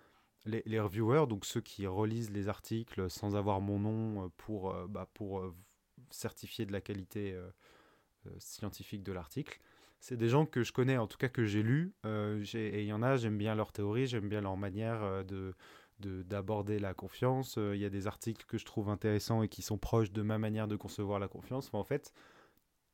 les, 0.45 0.63
les, 0.67 0.81
reviewers, 0.81 1.27
donc 1.29 1.45
ceux 1.45 1.61
qui 1.61 1.87
relisent 1.87 2.31
les 2.31 2.49
articles 2.49 3.09
sans 3.09 3.37
avoir 3.37 3.61
mon 3.61 3.79
nom 3.79 4.31
pour, 4.37 4.73
euh, 4.73 4.87
bah, 4.89 5.09
pour 5.15 5.41
euh, 5.41 5.55
certifier 6.11 6.67
de 6.67 6.73
la 6.73 6.81
qualité 6.81 7.39
scientifique 8.39 9.05
de 9.05 9.13
l'article. 9.13 9.61
C'est 10.01 10.17
des 10.17 10.29
gens 10.29 10.45
que 10.45 10.63
je 10.63 10.73
connais, 10.73 10.99
en 10.99 11.07
tout 11.07 11.19
cas 11.19 11.29
que 11.29 11.45
j'ai 11.45 11.63
lus, 11.63 11.95
et 12.05 12.83
il 12.83 12.87
y 12.87 12.93
en 12.93 13.03
a, 13.03 13.17
j'aime 13.17 13.39
bien 13.39 13.55
leur 13.55 13.73
théorie, 13.73 14.07
j'aime 14.07 14.29
bien 14.29 14.41
leur 14.41 14.57
manière 14.57 15.25
de 15.25 15.55
d'aborder 16.01 16.79
la 16.79 16.95
confiance. 16.95 17.57
Il 17.57 17.79
y 17.79 17.85
a 17.85 17.91
des 17.91 18.07
articles 18.07 18.45
que 18.47 18.59
je 18.59 18.65
trouve 18.65 18.89
intéressants 18.89 19.43
et 19.43 19.49
qui 19.49 19.63
sont 19.63 19.79
proches 19.79 20.13
de 20.13 20.23
ma 20.23 20.39
manière 20.39 20.69
de 20.69 20.77
concevoir 20.77 21.19
la 21.19 21.29
confiance. 21.29 21.71
en 21.73 21.85
fait, 21.85 22.13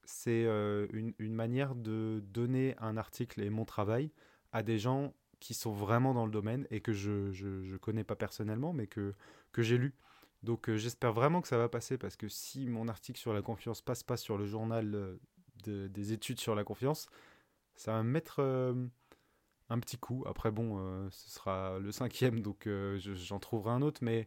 c'est 0.05 0.45
euh, 0.45 0.87
une, 0.93 1.15
une, 1.19 1.35
manière 1.35 1.75
de 1.75 2.23
donner 2.27 2.75
un 2.79 2.97
article 2.97 3.41
et 3.41 3.51
mon 3.51 3.65
travail 3.65 4.11
à 4.53 4.63
des 4.63 4.79
gens 4.79 5.15
qui 5.41 5.55
sont 5.55 5.73
vraiment 5.73 6.15
dans 6.15 6.25
le 6.25 6.33
domaine 6.33 6.67
et 6.71 6.81
que 6.81 6.93
je 6.93 7.11
ne 7.11 7.77
connais 7.77 8.05
pas 8.05 8.17
personnellement, 8.17 8.73
mais 8.73 8.87
que, 8.87 9.15
que 9.53 9.63
j'ai 9.63 9.79
lu. 9.79 9.95
Donc 10.43 10.69
euh, 10.69 10.77
j'espère 10.77 11.13
vraiment 11.13 11.41
que 11.41 11.49
ça 11.49 11.59
va 11.59 11.69
passer 11.69 11.99
parce 11.99 12.17
que 12.17 12.29
si 12.29 12.69
mon 12.69 12.89
article 12.89 13.19
sur 13.19 13.33
la 13.33 13.43
confiance 13.43 13.81
passe 13.81 14.03
pas 14.03 14.17
sur 14.17 14.39
le 14.39 14.47
journal 14.47 14.95
euh, 14.95 15.17
de, 15.65 15.87
des 15.89 16.13
études 16.13 16.41
sur 16.41 16.55
la 16.55 16.65
confiance, 16.65 17.09
ça 17.75 17.93
va 17.93 18.03
me 18.03 18.11
mettre 18.11 18.41
un 19.73 19.81
petit 19.81 19.99
coup. 19.99 20.25
Après 20.27 20.51
bon, 20.51 21.09
ce 21.11 21.31
sera 21.31 21.79
le 21.79 21.91
cinquième, 21.93 22.41
donc 22.41 22.69
j'en 22.99 23.39
trouverai 23.39 23.73
un 23.73 23.83
autre, 23.83 24.01
mais 24.03 24.27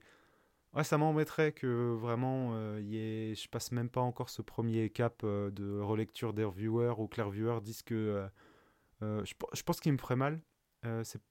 Ouais, 0.75 0.83
ça 0.83 0.97
m'embêterait 0.97 1.53
que 1.53 1.93
vraiment 1.93 2.51
euh, 2.53 2.81
je 2.81 3.47
passe 3.47 3.71
même 3.71 3.89
pas 3.89 4.01
encore 4.01 4.29
ce 4.29 4.41
premier 4.41 4.89
cap 4.89 5.21
euh, 5.23 5.49
de 5.49 5.79
relecture 5.79 6.33
des 6.33 6.43
reviewers 6.43 6.95
ou 6.97 7.07
que 7.07 7.15
les 7.15 7.23
reviewers 7.23 7.61
disent 7.61 7.81
que. 7.81 7.95
Euh, 7.95 8.27
euh, 9.01 9.25
je, 9.25 9.33
je, 9.53 9.63
pense 9.63 9.79
qu'il 9.79 9.93
me 9.93 9.97
ferait 9.97 10.17
mal, 10.17 10.41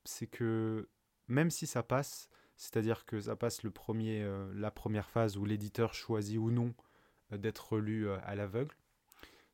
c'est 0.04 0.26
que 0.26 0.88
même 1.28 1.50
si 1.50 1.66
ça 1.66 1.82
passe, 1.82 2.28
c'est-à-dire 2.56 3.04
que 3.06 3.20
ça 3.20 3.36
passe 3.36 3.62
le 3.62 3.70
premier, 3.70 4.26
la 4.54 4.70
première 4.70 5.08
phase 5.08 5.36
où 5.38 5.44
l'éditeur 5.46 5.94
choisit 5.94 6.38
ou 6.38 6.50
non 6.50 6.74
d'être 7.30 7.78
lu 7.78 8.10
à 8.10 8.34
l'aveugle, 8.34 8.76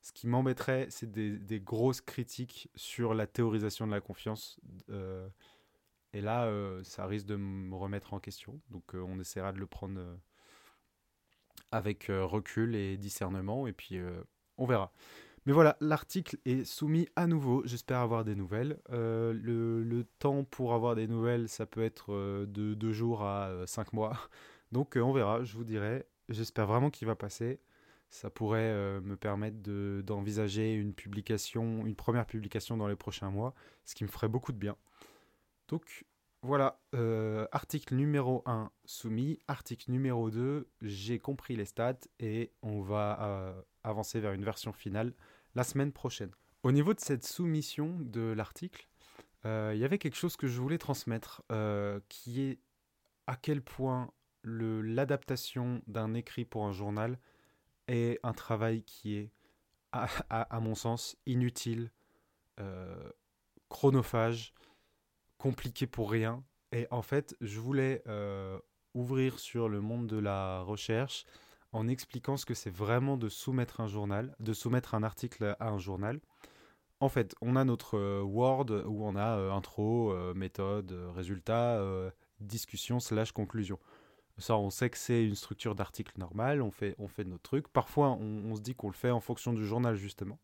ce 0.01 0.11
qui 0.11 0.27
m'embêterait, 0.27 0.87
c'est 0.89 1.11
des, 1.11 1.59
grosses 1.59 2.01
critiques 2.01 2.69
sur 2.75 3.13
la 3.13 3.27
théorisation 3.27 3.85
de 3.87 3.91
la 3.91 4.01
confiance. 4.01 4.59
Et 6.13 6.21
là, 6.21 6.45
euh, 6.45 6.83
ça 6.83 7.05
risque 7.05 7.25
de 7.25 7.35
me 7.35 7.75
remettre 7.75 8.13
en 8.13 8.19
question. 8.19 8.59
Donc 8.69 8.95
euh, 8.95 9.01
on 9.01 9.19
essaiera 9.19 9.53
de 9.53 9.59
le 9.59 9.65
prendre 9.65 9.99
euh, 9.99 10.15
avec 11.71 12.07
recul 12.09 12.75
et 12.75 12.97
discernement. 12.97 13.65
Et 13.67 13.73
puis 13.73 13.97
on 14.57 14.65
verra. 14.65 14.91
Mais 15.45 15.53
voilà, 15.53 15.77
l'article 15.79 16.37
est 16.45 16.65
soumis 16.65 17.07
à 17.15 17.27
nouveau. 17.27 17.63
J'espère 17.65 17.99
avoir 17.99 18.25
des 18.25 18.35
nouvelles. 18.35 18.77
Le, 18.89 19.81
le, 19.81 20.03
temps 20.19 20.43
pour 20.43 20.73
avoir 20.73 20.95
des 20.95 21.07
nouvelles, 21.07 21.47
ça 21.47 21.65
peut 21.65 21.81
être 21.81 22.13
de 22.45 22.73
deux 22.73 22.91
jours 22.91 23.23
à 23.23 23.65
cinq 23.67 23.93
mois. 23.93 24.17
Donc 24.73 24.97
on 24.97 25.13
verra, 25.13 25.45
je 25.45 25.55
vous 25.55 25.63
dirai. 25.63 26.05
J'espère 26.27 26.67
vraiment 26.67 26.89
qu'il 26.89 27.07
va 27.07 27.15
passer. 27.15 27.61
Ça 28.11 28.29
pourrait 28.29 29.01
me 29.01 29.15
permettre 29.15 29.57
d'envisager 30.01 30.73
une 30.73 30.93
publication, 30.93 31.85
une 31.87 31.95
première 31.95 32.27
publication 32.27 32.77
dans 32.77 32.87
les 32.87 32.95
prochains 32.95 33.31
mois, 33.31 33.55
ce 33.85 33.95
qui 33.95 34.03
me 34.03 34.09
ferait 34.09 34.27
beaucoup 34.27 34.51
de 34.51 34.57
bien. 34.57 34.75
Donc 35.69 36.05
voilà, 36.43 36.81
euh, 36.95 37.45
article 37.51 37.93
numéro 37.93 38.41
1 38.47 38.71
soumis, 38.83 39.37
article 39.47 39.91
numéro 39.91 40.31
2, 40.31 40.67
j'ai 40.81 41.19
compris 41.19 41.55
les 41.55 41.65
stats 41.65 41.99
et 42.19 42.51
on 42.63 42.81
va 42.81 43.19
euh, 43.21 43.61
avancer 43.83 44.19
vers 44.19 44.31
une 44.31 44.43
version 44.43 44.73
finale 44.73 45.13
la 45.53 45.63
semaine 45.63 45.91
prochaine. 45.91 46.31
Au 46.63 46.71
niveau 46.71 46.95
de 46.95 46.99
cette 46.99 47.23
soumission 47.23 47.95
de 47.99 48.33
l'article, 48.33 48.87
euh, 49.45 49.71
il 49.75 49.79
y 49.79 49.85
avait 49.85 49.99
quelque 49.99 50.17
chose 50.17 50.35
que 50.35 50.47
je 50.47 50.59
voulais 50.59 50.79
transmettre, 50.79 51.43
qui 52.09 52.41
est 52.41 52.59
à 53.27 53.35
quel 53.35 53.61
point 53.61 54.11
l'adaptation 54.43 55.83
d'un 55.85 56.15
écrit 56.15 56.45
pour 56.45 56.65
un 56.65 56.71
journal 56.71 57.19
est 57.91 58.19
un 58.23 58.33
travail 58.33 58.83
qui 58.83 59.15
est, 59.15 59.31
à, 59.91 60.59
mon 60.61 60.75
sens, 60.75 61.17
inutile, 61.25 61.91
chronophage, 63.69 64.53
compliqué 65.41 65.87
pour 65.87 66.11
rien. 66.11 66.43
Et 66.71 66.87
en 66.91 67.01
fait, 67.01 67.35
je 67.41 67.59
voulais 67.59 68.03
euh, 68.07 68.59
ouvrir 68.93 69.39
sur 69.39 69.69
le 69.69 69.81
monde 69.81 70.07
de 70.07 70.17
la 70.17 70.61
recherche 70.61 71.25
en 71.71 71.87
expliquant 71.87 72.37
ce 72.37 72.45
que 72.45 72.53
c'est 72.53 72.69
vraiment 72.69 73.17
de 73.17 73.27
soumettre 73.27 73.79
un 73.81 73.87
journal, 73.87 74.35
de 74.39 74.53
soumettre 74.53 74.93
un 74.93 75.03
article 75.03 75.55
à 75.59 75.69
un 75.69 75.79
journal. 75.79 76.19
En 76.99 77.09
fait, 77.09 77.33
on 77.41 77.55
a 77.55 77.65
notre 77.65 77.97
euh, 77.97 78.21
Word 78.21 78.67
où 78.85 79.03
on 79.03 79.15
a 79.15 79.37
euh, 79.37 79.51
intro, 79.51 80.13
méthode, 80.35 80.91
résultat, 81.15 81.81
discussion 82.39 82.99
slash 82.99 83.31
conclusion. 83.31 83.79
Ça, 84.37 84.57
on 84.57 84.69
sait 84.69 84.89
que 84.89 84.97
c'est 84.97 85.25
une 85.25 85.35
structure 85.35 85.75
d'article 85.75 86.13
normale, 86.17 86.61
on 86.61 86.71
fait, 86.71 86.95
on 86.97 87.07
fait 87.07 87.23
notre 87.23 87.43
truc. 87.43 87.67
Parfois, 87.67 88.11
on, 88.11 88.55
se 88.55 88.61
dit 88.61 88.75
qu'on 88.75 88.87
le 88.87 88.93
fait 88.93 89.11
en 89.11 89.19
fonction 89.19 89.53
du 89.53 89.65
journal, 89.65 89.95
justement. 89.95 90.39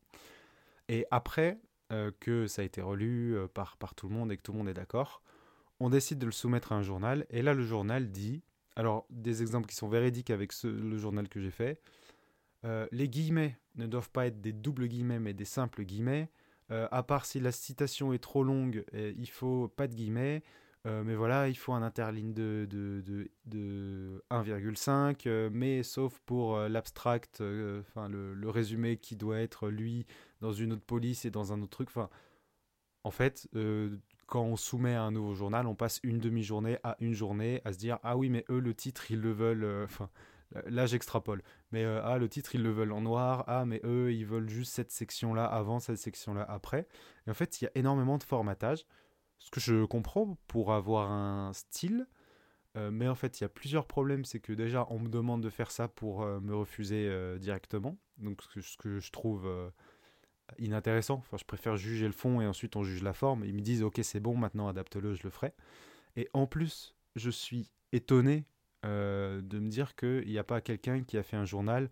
Et 0.87 1.05
après, 1.11 1.59
euh, 1.91 2.11
que 2.19 2.47
ça 2.47 2.61
a 2.61 2.65
été 2.65 2.81
relu 2.81 3.35
euh, 3.35 3.47
par, 3.47 3.77
par 3.77 3.95
tout 3.95 4.07
le 4.07 4.13
monde 4.13 4.31
et 4.31 4.37
que 4.37 4.41
tout 4.41 4.51
le 4.51 4.59
monde 4.59 4.69
est 4.69 4.73
d'accord, 4.73 5.21
on 5.79 5.89
décide 5.89 6.19
de 6.19 6.25
le 6.25 6.31
soumettre 6.31 6.71
à 6.71 6.75
un 6.75 6.81
journal. 6.81 7.25
Et 7.29 7.41
là, 7.41 7.53
le 7.53 7.63
journal 7.63 8.11
dit, 8.11 8.43
alors 8.75 9.05
des 9.09 9.41
exemples 9.41 9.67
qui 9.67 9.75
sont 9.75 9.87
véridiques 9.87 10.29
avec 10.29 10.51
le 10.63 10.97
journal 10.97 11.29
que 11.29 11.39
j'ai 11.39 11.51
fait, 11.51 11.81
euh, 12.65 12.87
les 12.91 13.07
guillemets 13.07 13.57
ne 13.75 13.87
doivent 13.87 14.09
pas 14.09 14.27
être 14.27 14.41
des 14.41 14.53
doubles 14.53 14.87
guillemets 14.87 15.19
mais 15.19 15.33
des 15.33 15.45
simples 15.45 15.83
guillemets. 15.83 16.29
à 16.69 17.03
part 17.03 17.25
si 17.25 17.39
la 17.39 17.51
citation 17.51 18.11
est 18.11 18.19
trop 18.19 18.43
longue, 18.43 18.83
il 18.93 19.29
faut 19.29 19.69
pas 19.69 19.87
de 19.87 19.93
guillemets. 19.93 20.43
Euh, 20.87 21.03
mais 21.03 21.15
voilà, 21.15 21.49
il 21.49 21.55
faut 21.55 21.73
un 21.73 21.81
interligne 21.81 22.33
de, 22.33 22.65
de, 22.69 23.01
de, 23.05 23.29
de 23.45 24.23
1,5, 24.31 25.27
euh, 25.27 25.49
mais 25.51 25.83
sauf 25.83 26.19
pour 26.25 26.55
euh, 26.55 26.69
l'abstract, 26.69 27.41
enfin 27.41 28.07
le, 28.07 28.33
le, 28.33 28.49
résumé 28.49 28.97
qui 28.97 29.17
doit 29.17 29.39
être 29.39 29.69
lui 29.69 30.05
dans 30.39 30.53
une 30.53 30.71
autre 30.71 30.85
police 30.85 31.25
et 31.25 31.31
dans 31.31 31.51
un 31.51 31.61
autre 31.61 31.71
truc. 31.71 31.89
Enfin, 31.89 32.09
en 33.03 33.11
fait, 33.11 33.49
quand 34.27 34.43
on 34.43 34.55
soumet 34.55 34.95
à 34.95 35.03
un 35.03 35.11
nouveau 35.11 35.33
journal, 35.33 35.67
on 35.67 35.75
passe 35.75 35.99
une 36.03 36.19
demi-journée 36.19 36.77
à 36.83 36.95
une 36.99 37.13
journée 37.13 37.61
à 37.65 37.73
se 37.73 37.77
dire 37.77 37.99
ah 38.03 38.17
oui, 38.17 38.29
mais 38.29 38.45
eux 38.49 38.59
le 38.59 38.73
titre 38.73 39.11
ils 39.11 39.19
le 39.19 39.31
veulent. 39.31 39.83
Enfin, 39.83 40.09
là 40.67 40.85
j'extrapole. 40.85 41.41
Mais 41.71 41.85
ah 41.85 42.17
le 42.17 42.27
titre 42.29 42.55
ils 42.55 42.63
le 42.63 42.71
veulent 42.71 42.91
en 42.91 43.01
noir. 43.01 43.45
Ah 43.47 43.65
mais 43.65 43.81
eux 43.85 44.13
ils 44.13 44.25
veulent 44.25 44.49
juste 44.49 44.73
cette 44.73 44.91
section 44.91 45.33
là 45.33 45.45
avant, 45.45 45.79
cette 45.79 45.97
section 45.97 46.33
là 46.33 46.45
après. 46.47 46.87
Et 47.27 47.31
en 47.31 47.33
fait, 47.33 47.61
il 47.61 47.65
y 47.65 47.67
a 47.67 47.71
énormément 47.75 48.17
de 48.17 48.23
formatage 48.23 48.85
ce 49.39 49.49
que 49.51 49.59
je 49.59 49.85
comprends 49.85 50.37
pour 50.47 50.73
avoir 50.73 51.11
un 51.11 51.53
style. 51.53 52.07
Euh, 52.77 52.91
mais 52.91 53.07
en 53.07 53.15
fait, 53.15 53.39
il 53.39 53.43
y 53.43 53.45
a 53.45 53.49
plusieurs 53.49 53.85
problèmes. 53.85 54.25
C'est 54.25 54.39
que 54.39 54.53
déjà, 54.53 54.85
on 54.89 54.99
me 54.99 55.09
demande 55.09 55.41
de 55.41 55.49
faire 55.49 55.71
ça 55.71 55.87
pour 55.87 56.23
euh, 56.23 56.39
me 56.39 56.55
refuser 56.55 57.07
euh, 57.09 57.37
directement. 57.37 57.97
Donc, 58.17 58.41
ce 58.43 58.77
que, 58.77 58.99
je 58.99 59.11
trouve 59.11 59.49
inintéressant. 60.57 61.15
Enfin, 61.15 61.37
je 61.37 61.45
préfère 61.45 61.77
juger 61.77 62.05
le 62.05 62.13
fond 62.13 62.41
et 62.41 62.47
ensuite 62.47 62.75
on 62.75 62.83
juge 62.83 63.03
la 63.03 63.13
forme. 63.13 63.45
Ils 63.45 63.53
me 63.53 63.61
disent, 63.61 63.83
ok, 63.83 63.99
c'est 64.01 64.19
bon, 64.19 64.35
maintenant 64.35 64.67
adapte-le, 64.67 65.13
je 65.13 65.23
le 65.23 65.29
ferai. 65.29 65.53
Et 66.15 66.29
en 66.33 66.47
plus, 66.47 66.95
je 67.15 67.29
suis 67.29 67.69
étonné 67.91 68.45
de 68.83 69.59
me 69.59 69.69
dire 69.69 69.95
qu'il 69.95 70.27
n'y 70.27 70.39
a 70.39 70.43
pas 70.43 70.61
quelqu'un 70.61 71.03
qui 71.03 71.17
a 71.17 71.23
fait 71.23 71.35
un 71.35 71.45
journal 71.45 71.91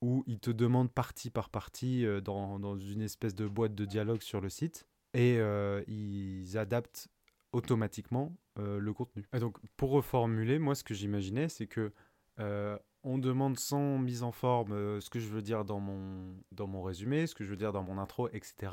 où 0.00 0.22
il 0.26 0.38
te 0.38 0.50
demande 0.50 0.92
partie 0.92 1.30
par 1.30 1.48
partie 1.48 2.04
dans 2.22 2.76
une 2.76 3.02
espèce 3.02 3.34
de 3.34 3.48
boîte 3.48 3.74
de 3.74 3.84
dialogue 3.84 4.20
sur 4.20 4.40
le 4.40 4.50
site 4.50 4.86
et 5.14 5.38
euh, 5.38 5.82
ils 5.86 6.58
adaptent 6.58 7.08
automatiquement 7.52 8.36
euh, 8.58 8.78
le 8.78 8.92
contenu. 8.92 9.24
Donc, 9.38 9.56
pour 9.76 9.90
reformuler, 9.90 10.58
moi, 10.58 10.74
ce 10.74 10.82
que 10.82 10.92
j'imaginais, 10.92 11.48
c'est 11.48 11.68
que 11.68 11.92
euh, 12.40 12.76
on 13.04 13.18
demande 13.18 13.58
sans 13.58 13.98
mise 13.98 14.24
en 14.24 14.32
forme 14.32 15.00
ce 15.00 15.08
que 15.08 15.20
je 15.20 15.28
veux 15.28 15.42
dire 15.42 15.64
dans 15.64 15.78
mon, 15.78 16.36
dans 16.50 16.66
mon 16.66 16.82
résumé, 16.82 17.28
ce 17.28 17.34
que 17.34 17.44
je 17.44 17.50
veux 17.50 17.56
dire 17.56 17.72
dans 17.72 17.84
mon 17.84 17.96
intro, 17.98 18.28
etc. 18.30 18.72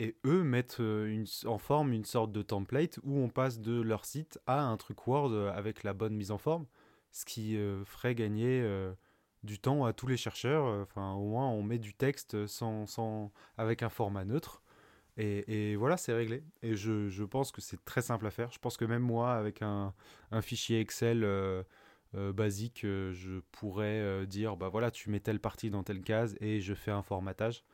Et 0.00 0.16
eux 0.24 0.42
mettent 0.42 0.80
en 1.44 1.58
forme 1.58 1.92
une 1.92 2.04
sorte 2.04 2.32
de 2.32 2.40
template 2.40 2.98
où 3.02 3.18
on 3.18 3.28
passe 3.28 3.60
de 3.60 3.80
leur 3.80 4.04
site 4.04 4.38
à 4.46 4.62
un 4.62 4.76
truc 4.76 5.06
Word 5.06 5.34
avec 5.48 5.82
la 5.82 5.92
bonne 5.92 6.14
mise 6.14 6.30
en 6.30 6.38
forme, 6.38 6.66
ce 7.10 7.24
qui 7.24 7.58
ferait 7.84 8.14
gagner 8.14 8.64
du 9.42 9.58
temps 9.58 9.84
à 9.84 9.92
tous 9.92 10.06
les 10.06 10.16
chercheurs. 10.16 10.66
Enfin, 10.82 11.14
au 11.14 11.26
moins, 11.26 11.48
on 11.48 11.64
met 11.64 11.80
du 11.80 11.94
texte 11.94 12.46
sans, 12.46 12.86
sans, 12.86 13.32
avec 13.56 13.82
un 13.82 13.88
format 13.88 14.24
neutre. 14.24 14.62
Et, 15.18 15.74
voilà, 15.74 15.96
c'est 15.96 16.12
réglé. 16.12 16.44
Et 16.62 16.76
je, 16.76 17.24
pense 17.24 17.50
que 17.50 17.60
c'est 17.60 17.84
très 17.84 18.02
simple 18.02 18.26
à 18.26 18.30
faire. 18.30 18.52
Je 18.52 18.58
pense 18.58 18.76
que 18.76 18.84
même 18.84 19.02
moi, 19.02 19.34
avec 19.34 19.62
un, 19.62 19.92
fichier 20.42 20.80
Excel 20.80 21.24
euh, 21.24 21.64
euh, 22.14 22.32
basique, 22.32 22.84
euh, 22.84 23.12
je 23.12 23.40
pourrais 23.50 24.26
dire, 24.26 24.56
bah 24.56 24.68
voilà, 24.68 24.90
tu 24.92 25.10
mets 25.10 25.20
telle 25.20 25.40
partie 25.40 25.70
dans 25.70 25.82
telle 25.82 26.02
case 26.02 26.36
et 26.40 26.60
je 26.60 26.72
fais 26.72 26.92
un 26.92 27.02
formatage. 27.02 27.64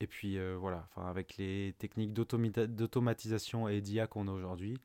Et 0.00 0.06
puis 0.06 0.38
voilà, 0.56 0.88
avec 0.96 1.38
les 1.38 1.74
techniques 1.78 2.12
d'automatisation 2.12 3.66
et 3.66 3.80
d'IA 3.80 4.06
qu'on 4.06 4.28
a 4.28 4.30
aujourd'hui, 4.30 4.76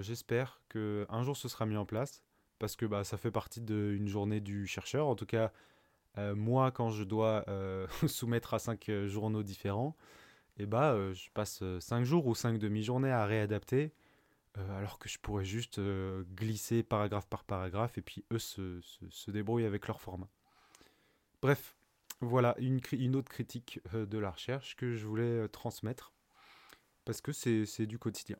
j'espère 0.00 0.60
qu'un 0.68 1.22
jour 1.22 1.36
ce 1.36 1.48
sera 1.48 1.64
mis 1.66 1.76
en 1.76 1.86
place. 1.86 2.24
parce 2.58 2.74
que 2.74 2.86
bah, 2.86 3.04
ça 3.04 3.16
fait 3.16 3.30
partie 3.30 3.60
d'une 3.60 4.08
journée 4.08 4.40
du 4.40 4.66
chercheur. 4.66 5.06
En 5.06 5.14
tout 5.14 5.26
cas, 5.26 5.52
moi, 6.16 6.72
quand 6.72 6.90
je 6.90 7.04
dois 7.04 7.44
soumettre 8.08 8.54
à 8.54 8.58
cinq 8.58 8.90
journaux 9.06 9.44
différents, 9.44 9.96
et 10.60 10.66
bah, 10.66 11.12
je 11.12 11.30
passe 11.32 11.62
cinq 11.80 12.04
jours 12.04 12.26
ou 12.26 12.34
cinq 12.34 12.58
demi-journées 12.58 13.10
à 13.10 13.24
réadapter, 13.24 13.92
alors 14.54 14.98
que 14.98 15.08
je 15.08 15.18
pourrais 15.18 15.44
juste 15.44 15.80
glisser 16.34 16.82
paragraphe 16.82 17.26
par 17.26 17.44
paragraphe 17.44 17.96
et 17.98 18.02
puis 18.02 18.24
eux 18.32 18.38
se, 18.38 18.80
débrouillent 19.30 19.64
avec 19.64 19.86
leur 19.86 20.00
format. 20.00 20.28
Bref, 21.40 21.76
voilà 22.20 22.54
une, 22.58 22.80
une 22.92 23.16
autre 23.16 23.30
critique 23.30 23.80
de 23.94 24.18
la 24.18 24.30
recherche 24.30 24.76
que 24.76 24.94
je 24.94 25.06
voulais 25.06 25.48
transmettre 25.48 26.12
parce 27.04 27.20
que 27.20 27.32
c'est 27.32 27.86
du 27.86 27.98
quotidien. 27.98 28.36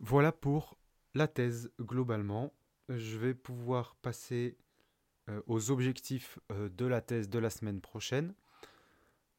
Voilà 0.00 0.32
pour 0.32 0.78
la 1.14 1.26
thèse 1.26 1.70
globalement. 1.80 2.52
Je 2.88 3.18
vais 3.18 3.34
pouvoir 3.34 3.96
passer 3.96 4.56
euh, 5.28 5.42
aux 5.46 5.70
objectifs 5.70 6.38
euh, 6.52 6.68
de 6.68 6.86
la 6.86 7.00
thèse 7.00 7.28
de 7.28 7.38
la 7.38 7.50
semaine 7.50 7.80
prochaine. 7.80 8.34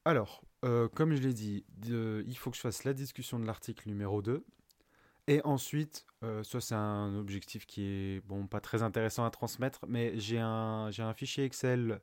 Alors, 0.06 0.44
euh, 0.66 0.90
comme 0.90 1.16
je 1.16 1.22
l'ai 1.22 1.34
dit, 1.34 1.66
il 1.86 2.38
faut 2.38 2.52
que 2.52 2.58
je 2.58 2.62
fasse 2.62 2.84
la 2.84 2.94
discussion 2.94 3.40
de 3.40 3.46
l'article 3.46 3.88
numéro 3.88 4.22
2. 4.22 4.46
Et 5.30 5.42
ensuite, 5.44 6.06
ça 6.22 6.62
c'est 6.62 6.76
un 6.76 7.14
objectif 7.16 7.66
qui 7.66 7.84
est 7.84 8.26
bon, 8.26 8.48
pas 8.48 8.62
très 8.62 8.82
intéressant 8.82 9.26
à 9.26 9.30
transmettre, 9.30 9.82
mais 9.88 10.18
j'ai 10.18 10.40
un, 10.40 10.90
un 10.98 11.14
fichier 11.14 11.44
Excel 11.44 12.00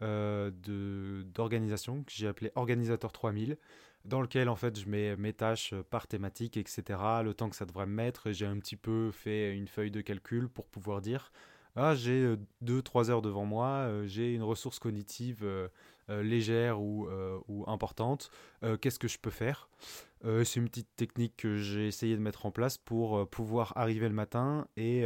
d'organisation 0.00 2.04
que 2.04 2.12
j'ai 2.12 2.28
appelé 2.28 2.52
Organisateur 2.54 3.10
3000 3.10 3.58
dans 4.04 4.20
lequel 4.20 4.48
en 4.48 4.56
fait 4.56 4.78
je 4.78 4.88
mets 4.88 5.16
mes 5.16 5.32
tâches 5.32 5.72
euh, 5.72 5.82
par 5.82 6.06
thématique, 6.06 6.56
etc. 6.56 6.82
Le 7.22 7.32
temps 7.34 7.50
que 7.50 7.56
ça 7.56 7.66
devrait 7.66 7.86
me 7.86 7.94
mettre. 7.94 8.32
J'ai 8.32 8.46
un 8.46 8.58
petit 8.58 8.76
peu 8.76 9.10
fait 9.10 9.54
une 9.54 9.68
feuille 9.68 9.90
de 9.90 10.00
calcul 10.00 10.48
pour 10.48 10.66
pouvoir 10.66 11.00
dire 11.00 11.32
ah, 11.76 11.94
j'ai 11.94 12.34
2-3 12.64 12.64
euh, 12.64 13.12
heures 13.12 13.22
devant 13.22 13.44
moi, 13.44 13.68
euh, 13.68 14.06
j'ai 14.06 14.34
une 14.34 14.42
ressource 14.42 14.78
cognitive 14.78 15.46
légère 16.08 16.80
ou, 16.80 17.08
ou 17.48 17.64
importante, 17.68 18.30
qu'est-ce 18.80 18.98
que 18.98 19.08
je 19.08 19.18
peux 19.18 19.30
faire? 19.30 19.68
C'est 20.22 20.56
une 20.56 20.68
petite 20.68 20.94
technique 20.96 21.36
que 21.36 21.56
j'ai 21.56 21.86
essayé 21.86 22.16
de 22.16 22.20
mettre 22.20 22.46
en 22.46 22.50
place 22.50 22.78
pour 22.78 23.28
pouvoir 23.28 23.72
arriver 23.76 24.08
le 24.08 24.14
matin 24.14 24.66
et 24.76 25.04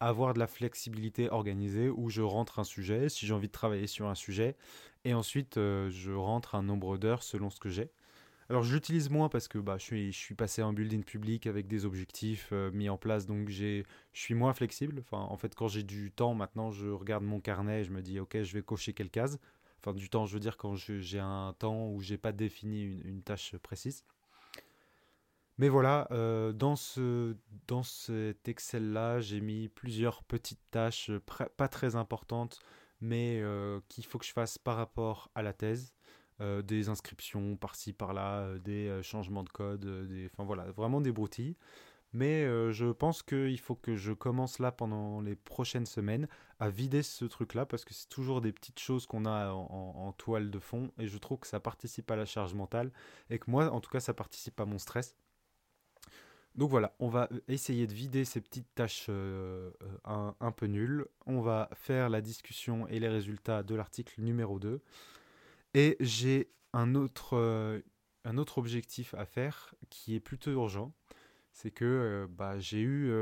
avoir 0.00 0.34
de 0.34 0.38
la 0.38 0.46
flexibilité 0.46 1.30
organisée 1.30 1.88
où 1.88 2.10
je 2.10 2.22
rentre 2.22 2.58
un 2.58 2.64
sujet, 2.64 3.08
si 3.08 3.26
j'ai 3.26 3.34
envie 3.34 3.48
de 3.48 3.52
travailler 3.52 3.86
sur 3.86 4.06
un 4.08 4.14
sujet, 4.14 4.56
et 5.04 5.14
ensuite, 5.14 5.56
euh, 5.56 5.90
je 5.90 6.12
rentre 6.12 6.54
un 6.54 6.62
nombre 6.62 6.98
d'heures 6.98 7.22
selon 7.22 7.50
ce 7.50 7.60
que 7.60 7.68
j'ai. 7.68 7.90
Alors 8.50 8.62
je 8.62 8.74
l'utilise 8.74 9.10
moins 9.10 9.28
parce 9.28 9.46
que 9.46 9.58
bah, 9.58 9.76
je, 9.78 9.84
suis, 9.84 10.12
je 10.12 10.18
suis 10.18 10.34
passé 10.34 10.62
en 10.62 10.72
building 10.72 11.04
public 11.04 11.46
avec 11.46 11.66
des 11.66 11.84
objectifs 11.84 12.48
euh, 12.52 12.70
mis 12.72 12.88
en 12.88 12.96
place, 12.96 13.26
donc 13.26 13.48
je 13.50 13.82
suis 14.12 14.34
moins 14.34 14.54
flexible. 14.54 15.00
Enfin, 15.00 15.18
en 15.18 15.36
fait, 15.36 15.54
quand 15.54 15.68
j'ai 15.68 15.82
du 15.82 16.10
temps 16.10 16.34
maintenant, 16.34 16.70
je 16.70 16.88
regarde 16.88 17.24
mon 17.24 17.40
carnet 17.40 17.82
et 17.82 17.84
je 17.84 17.90
me 17.90 18.00
dis, 18.00 18.20
ok, 18.20 18.42
je 18.42 18.52
vais 18.54 18.62
cocher 18.62 18.94
quelle 18.94 19.10
case. 19.10 19.38
Enfin, 19.80 19.94
du 19.94 20.08
temps, 20.08 20.26
je 20.26 20.34
veux 20.34 20.40
dire 20.40 20.56
quand 20.56 20.74
j'ai 20.74 21.20
un 21.20 21.54
temps 21.58 21.88
où 21.88 22.00
j'ai 22.00 22.18
pas 22.18 22.32
défini 22.32 22.82
une, 22.82 23.22
tâche 23.22 23.56
précise. 23.58 24.04
Mais 25.58 25.68
voilà, 25.68 26.06
euh, 26.12 26.52
dans, 26.52 26.76
ce, 26.76 27.36
dans 27.66 27.82
cet 27.82 28.48
Excel-là, 28.48 29.20
j'ai 29.20 29.40
mis 29.40 29.68
plusieurs 29.68 30.22
petites 30.22 30.60
tâches 30.70 31.10
pas 31.56 31.68
très 31.68 31.96
importantes 31.96 32.60
mais 33.00 33.40
euh, 33.40 33.80
qu'il 33.88 34.04
faut 34.04 34.18
que 34.18 34.24
je 34.24 34.32
fasse 34.32 34.58
par 34.58 34.76
rapport 34.76 35.30
à 35.34 35.42
la 35.42 35.52
thèse. 35.52 35.94
Euh, 36.40 36.62
des 36.62 36.88
inscriptions 36.88 37.56
par-ci 37.56 37.92
par-là, 37.92 38.42
euh, 38.42 38.58
des 38.60 39.02
changements 39.02 39.42
de 39.42 39.48
code, 39.48 39.84
des, 40.06 40.26
enfin 40.32 40.44
voilà, 40.44 40.70
vraiment 40.70 41.00
des 41.00 41.10
broutilles. 41.10 41.56
Mais 42.12 42.44
je 42.72 42.90
pense 42.90 43.22
qu'il 43.22 43.58
faut 43.60 43.74
que 43.74 43.94
je 43.94 44.12
commence 44.12 44.58
là 44.58 44.72
pendant 44.72 45.20
les 45.20 45.36
prochaines 45.36 45.86
semaines 45.86 46.26
à 46.60 46.70
vider 46.70 47.02
ce 47.02 47.24
truc-là 47.24 47.66
parce 47.66 47.84
que 47.84 47.94
c'est 47.94 48.08
toujours 48.08 48.40
des 48.40 48.52
petites 48.52 48.80
choses 48.80 49.06
qu'on 49.06 49.26
a 49.26 49.52
en, 49.52 50.12
toile 50.12 50.50
de 50.50 50.58
fond 50.58 50.90
et 50.98 51.06
je 51.06 51.18
trouve 51.18 51.38
que 51.40 51.46
ça 51.46 51.60
participe 51.60 52.10
à 52.10 52.16
la 52.16 52.24
charge 52.24 52.54
mentale 52.54 52.90
et 53.30 53.38
que 53.38 53.50
moi, 53.50 53.70
en 53.70 53.80
tout 53.80 53.90
cas, 53.90 54.00
ça 54.00 54.14
participe 54.14 54.58
à 54.60 54.64
mon 54.64 54.78
stress. 54.78 55.14
Donc 56.54 56.70
voilà, 56.70 56.92
on 56.98 57.08
va 57.08 57.28
essayer 57.46 57.86
de 57.86 57.94
vider 57.94 58.24
ces 58.24 58.40
petites 58.40 58.74
tâches 58.74 59.06
euh, 59.08 59.70
euh, 60.08 60.32
un, 60.40 60.50
peu 60.50 60.66
nulles. 60.66 61.06
On 61.26 61.40
va 61.40 61.70
faire 61.72 62.08
la 62.08 62.20
discussion 62.20 62.88
et 62.88 62.98
les 62.98 63.08
résultats 63.08 63.62
de 63.62 63.76
l'article 63.76 64.20
numéro 64.20 64.58
2. 64.58 64.80
Et 65.74 65.96
j'ai 66.00 66.50
un 66.72 66.92
euh, 67.32 67.80
un 68.24 68.38
autre 68.38 68.58
objectif 68.58 69.14
à 69.14 69.24
faire 69.24 69.72
qui 69.88 70.16
est 70.16 70.20
plutôt 70.20 70.50
urgent. 70.50 70.92
C'est 71.60 71.72
que 71.72 72.28
bah, 72.30 72.60
j'ai 72.60 72.80
eu 72.80 73.12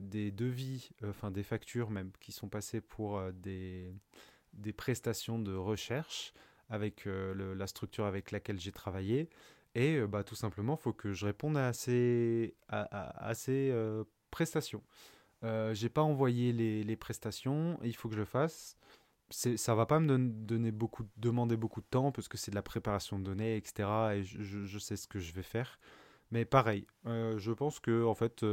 des 0.00 0.32
devis, 0.32 0.90
enfin 1.04 1.30
des 1.30 1.44
factures 1.44 1.90
même, 1.90 2.10
qui 2.18 2.32
sont 2.32 2.48
passées 2.48 2.80
pour 2.80 3.22
des, 3.32 3.94
des 4.52 4.72
prestations 4.72 5.38
de 5.38 5.54
recherche 5.54 6.34
avec 6.70 7.04
la 7.06 7.66
structure 7.68 8.04
avec 8.04 8.32
laquelle 8.32 8.58
j'ai 8.58 8.72
travaillé. 8.72 9.30
Et 9.76 10.00
bah, 10.08 10.24
tout 10.24 10.34
simplement, 10.34 10.76
il 10.76 10.82
faut 10.82 10.92
que 10.92 11.12
je 11.12 11.24
réponde 11.24 11.56
à 11.56 11.72
ces, 11.72 12.56
à, 12.68 13.32
ces 13.32 13.72
prestations. 14.32 14.82
Euh, 15.44 15.72
j'ai 15.72 15.88
pas 15.88 16.02
envoyé 16.02 16.52
les, 16.52 16.82
les, 16.82 16.96
prestations, 16.96 17.78
il 17.84 17.94
faut 17.94 18.08
que 18.08 18.14
je 18.14 18.20
le 18.20 18.24
fasse. 18.24 18.76
Ça 19.30 19.74
va 19.76 19.86
pas 19.86 20.00
me 20.00 20.18
donner 20.18 20.72
beaucoup, 20.72 21.04
demander 21.16 21.56
beaucoup 21.56 21.80
de 21.80 21.86
temps 21.86 22.10
parce 22.10 22.26
que 22.26 22.36
c'est 22.36 22.50
de 22.50 22.56
la 22.56 22.62
préparation 22.62 23.20
de 23.20 23.24
données, 23.24 23.56
etc. 23.56 23.88
Et 24.16 24.24
je, 24.24 24.64
je, 24.64 24.78
sais 24.78 24.96
ce 24.96 25.06
que 25.06 25.20
je 25.20 25.32
vais 25.32 25.42
faire. 25.42 25.78
Mais 26.34 26.44
pareil, 26.44 26.84
je 27.04 27.52
pense 27.52 27.78
que 27.78 28.04
en 28.04 28.16
fait, 28.16 28.44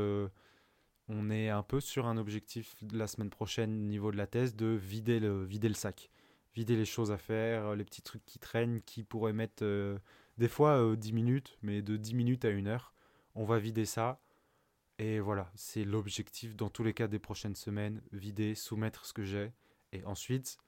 on 1.07 1.31
est 1.31 1.49
un 1.49 1.63
peu 1.63 1.81
sur 1.81 2.05
un 2.05 2.15
objectif 2.17 2.75
la 2.91 3.07
semaine 3.07 3.31
prochaine 3.31 3.71
au 3.71 3.87
niveau 3.87 4.11
de 4.11 4.17
la 4.17 4.27
thèse 4.27 4.55
de 4.55 4.67
vider 4.67 5.19
le, 5.19 5.43
vider 5.43 5.67
le 5.67 5.73
sac, 5.73 6.11
vider 6.53 6.75
les 6.75 6.85
choses 6.85 7.11
à 7.11 7.17
faire, 7.17 7.75
les 7.75 7.83
petits 7.83 8.03
trucs 8.03 8.23
qui 8.23 8.37
traînent, 8.37 8.83
qui 8.83 9.03
pourraient 9.03 9.33
mettre 9.33 9.65
des 10.37 10.47
fois 10.47 10.95
10 10.95 11.09
euh, 11.09 11.13
minutes, 11.15 11.57
mais 11.63 11.81
de 11.81 11.97
10 11.97 12.13
minutes 12.13 12.45
à 12.45 12.49
1 12.49 12.67
heure. 12.67 12.93
On 13.33 13.45
va 13.45 13.57
vider 13.57 13.85
ça. 13.85 14.21
Et 14.99 15.19
voilà, 15.19 15.51
c'est 15.55 15.83
l'objectif 15.83 16.55
dans 16.55 16.69
tous 16.69 16.83
les 16.83 16.93
cas 16.93 17.07
des 17.07 17.17
prochaines 17.17 17.55
semaines, 17.55 18.03
vider, 18.11 18.53
soumettre 18.53 19.07
ce 19.07 19.13
que 19.13 19.23
j'ai. 19.23 19.53
Et 19.91 20.05
ensuite, 20.05 20.59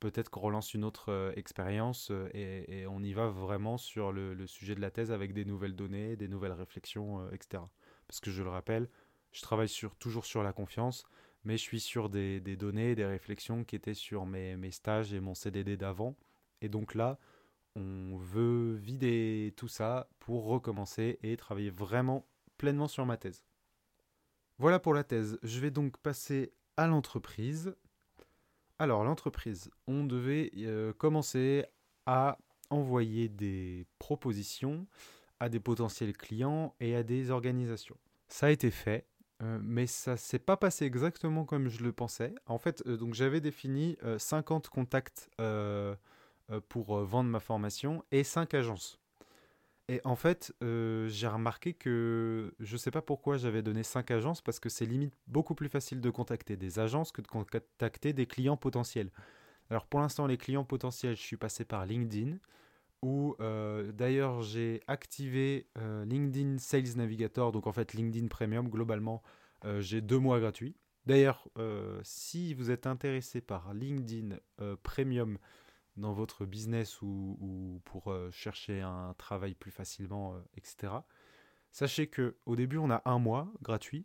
peut-être 0.00 0.30
qu'on 0.30 0.40
relance 0.40 0.74
une 0.74 0.84
autre 0.84 1.10
euh, 1.10 1.32
expérience 1.36 2.10
euh, 2.10 2.28
et, 2.34 2.86
on 2.86 3.02
y 3.02 3.12
va 3.12 3.28
vraiment 3.28 3.78
sur 3.78 4.12
le, 4.12 4.46
sujet 4.46 4.74
de 4.74 4.80
la 4.80 4.90
thèse 4.90 5.12
avec 5.12 5.32
des 5.32 5.44
nouvelles 5.44 5.76
données, 5.76 6.16
des 6.16 6.28
nouvelles 6.28 6.52
réflexions, 6.52 7.30
etc. 7.30 7.62
Parce 8.06 8.20
que 8.20 8.30
je 8.30 8.42
le 8.42 8.50
rappelle, 8.50 8.88
je 9.32 9.42
travaille 9.42 9.70
toujours 9.98 10.26
sur 10.26 10.42
la 10.42 10.52
confiance, 10.52 11.04
mais 11.44 11.56
je 11.56 11.62
suis 11.62 11.80
sur 11.80 12.08
des, 12.08 12.40
données, 12.40 12.94
des 12.94 13.04
réflexions 13.06 13.64
qui 13.64 13.76
étaient 13.76 13.94
sur 13.94 14.26
mes, 14.26 14.56
mes 14.56 14.70
stages 14.70 15.12
et 15.12 15.20
mon 15.20 15.34
CDD 15.34 15.76
d'avant. 15.76 16.16
Et 16.60 16.68
donc 16.68 16.94
là, 16.94 17.18
on 17.76 18.16
veut 18.16 18.74
vider 18.74 19.52
tout 19.56 19.68
ça 19.68 20.08
pour 20.18 20.46
recommencer 20.46 21.18
et 21.22 21.36
travailler 21.36 21.70
vraiment 21.70 22.26
pleinement 22.56 22.88
sur 22.88 23.04
ma 23.04 23.16
thèse. 23.16 23.44
Voilà 24.58 24.78
pour 24.78 24.94
la 24.94 25.04
thèse. 25.04 25.38
Je 25.42 25.60
vais 25.60 25.70
donc 25.70 25.98
passer 25.98 26.54
à 26.76 26.86
l'entreprise. 26.86 27.76
Alors 28.78 29.04
l'entreprise, 29.04 29.70
on 29.86 30.04
devait 30.04 30.50
euh, 30.58 30.92
commencer 30.92 31.64
à 32.04 32.36
envoyer 32.68 33.28
des 33.28 33.86
propositions 33.98 34.86
à 35.40 35.48
des 35.48 35.60
potentiels 35.60 36.16
clients 36.16 36.74
et 36.80 36.94
à 36.94 37.02
des 37.02 37.30
organisations. 37.30 37.96
Ça 38.28 38.46
a 38.46 38.50
été 38.50 38.70
fait, 38.70 39.06
euh, 39.42 39.58
mais 39.62 39.86
ça 39.86 40.16
s'est 40.16 40.38
pas 40.38 40.56
passé 40.56 40.84
exactement 40.84 41.44
comme 41.44 41.68
je 41.68 41.82
le 41.82 41.92
pensais. 41.92 42.34
En 42.46 42.58
fait, 42.58 42.82
euh, 42.86 42.96
donc 42.96 43.14
j'avais 43.14 43.40
défini 43.40 43.96
50 44.18 44.68
contacts 44.68 45.30
pour 46.68 46.98
vendre 47.00 47.30
ma 47.30 47.40
formation 47.40 48.04
et 48.12 48.24
5 48.24 48.54
agences. 48.54 48.98
Et 49.88 50.00
en 50.04 50.16
fait, 50.16 50.52
euh, 50.64 51.06
j'ai 51.08 51.28
remarqué 51.28 51.72
que 51.72 52.52
je 52.58 52.72
ne 52.72 52.78
sais 52.78 52.90
pas 52.90 53.02
pourquoi 53.02 53.36
j'avais 53.36 53.62
donné 53.62 53.84
5 53.84 54.10
agences 54.10 54.42
parce 54.42 54.58
que 54.58 54.68
c'est 54.68 54.84
limite 54.84 55.14
beaucoup 55.28 55.54
plus 55.54 55.68
facile 55.68 56.00
de 56.00 56.10
contacter 56.10 56.56
des 56.56 56.80
agences 56.80 57.12
que 57.12 57.22
de 57.22 57.28
contacter 57.28 58.12
des 58.12 58.26
clients 58.26 58.56
potentiels. 58.56 59.10
Alors 59.70 59.86
pour 59.86 60.00
l'instant, 60.00 60.26
les 60.26 60.38
clients 60.38 60.64
potentiels, 60.64 61.14
je 61.14 61.22
suis 61.22 61.36
passé 61.36 61.64
par 61.64 61.86
LinkedIn 61.86 62.38
où 63.02 63.36
d'ailleurs 63.38 64.42
j'ai 64.42 64.80
activé 64.88 65.66
LinkedIn 65.76 66.58
Sales 66.58 66.96
Navigator, 66.96 67.52
donc 67.52 67.66
en 67.66 67.72
fait 67.72 67.92
LinkedIn 67.92 68.26
Premium, 68.26 68.68
globalement 68.68 69.22
j'ai 69.78 70.00
deux 70.00 70.18
mois 70.18 70.40
gratuits. 70.40 70.74
D'ailleurs, 71.04 71.46
si 72.02 72.54
vous 72.54 72.70
êtes 72.70 72.86
intéressé 72.86 73.40
par 73.40 73.74
LinkedIn 73.74 74.38
Premium, 74.82 75.38
dans 75.96 76.12
votre 76.12 76.44
business 76.44 77.00
ou, 77.02 77.80
pour 77.84 78.10
euh, 78.10 78.30
chercher 78.30 78.80
un 78.80 79.14
travail 79.18 79.54
plus 79.54 79.70
facilement, 79.70 80.34
euh, 80.34 80.40
etc. 80.56 80.92
Sachez 81.72 82.06
que 82.06 82.36
au 82.46 82.56
début, 82.56 82.78
on 82.78 82.90
a 82.90 83.02
un 83.04 83.18
mois 83.18 83.52
gratuit. 83.62 84.04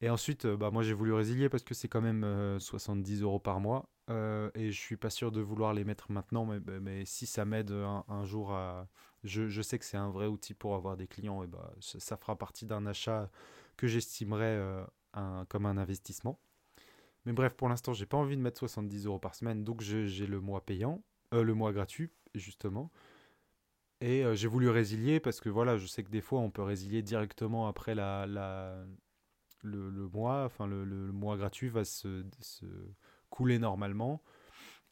Et 0.00 0.10
ensuite, 0.10 0.46
euh, 0.46 0.56
bah, 0.56 0.70
moi 0.70 0.82
j'ai 0.82 0.94
voulu 0.94 1.12
résilier 1.12 1.48
parce 1.48 1.62
que 1.62 1.74
c'est 1.74 1.88
quand 1.88 2.00
même 2.00 2.58
70 2.58 3.22
euros 3.22 3.38
par 3.38 3.60
mois. 3.60 3.88
et 4.08 4.70
je 4.72 4.80
suis 4.80 4.96
pas 4.96 5.10
sûr 5.10 5.32
de 5.32 5.40
vouloir 5.40 5.72
les 5.74 5.84
mettre 5.84 6.10
maintenant, 6.12 6.46
mais, 6.46 7.04
si 7.04 7.26
ça 7.26 7.44
m'aide 7.44 7.70
un, 7.70 8.24
jour 8.24 8.52
à. 8.52 8.88
Je, 9.24 9.62
sais 9.62 9.78
que 9.78 9.84
c'est 9.84 9.96
un 9.96 10.10
vrai 10.10 10.26
outil 10.26 10.54
pour 10.54 10.74
avoir 10.74 10.96
des 10.96 11.06
clients, 11.06 11.42
et 11.42 11.46
bah, 11.46 11.72
ça, 11.80 12.16
fera 12.16 12.36
partie 12.36 12.66
d'un 12.66 12.86
achat 12.86 13.30
que 13.76 13.86
j'estimerais 13.86 14.60
comme 15.48 15.66
un 15.66 15.78
investissement. 15.78 16.38
Mais 17.24 17.32
bref, 17.32 17.54
pour 17.54 17.68
l'instant, 17.68 17.92
j'ai 17.92 18.06
pas 18.06 18.16
envie 18.16 18.36
de 18.36 18.42
mettre 18.42 18.58
70 18.58 19.06
euros 19.06 19.18
par 19.18 19.34
semaine, 19.34 19.64
donc 19.64 19.80
j'ai 19.80 20.26
le 20.26 20.40
mois 20.40 20.64
payant, 20.64 21.02
euh, 21.32 21.42
le 21.42 21.54
mois 21.54 21.72
gratuit, 21.72 22.10
justement. 22.34 22.90
Et 24.00 24.24
j'ai 24.34 24.48
voulu 24.48 24.68
résilier 24.68 25.20
parce 25.20 25.40
que 25.40 25.48
voilà, 25.48 25.76
je 25.76 25.86
sais 25.86 26.02
que 26.02 26.10
des 26.10 26.20
fois, 26.20 26.40
on 26.40 26.50
peut 26.50 26.62
résilier 26.62 27.02
directement 27.02 27.68
après 27.68 27.94
la, 27.94 28.26
le, 29.62 30.08
mois, 30.08 30.44
enfin 30.44 30.66
le, 30.66 30.84
le, 30.84 31.12
mois 31.12 31.36
gratuit 31.36 31.68
va 31.68 31.84
se, 31.84 32.24
couler 33.30 33.58
normalement. 33.58 34.22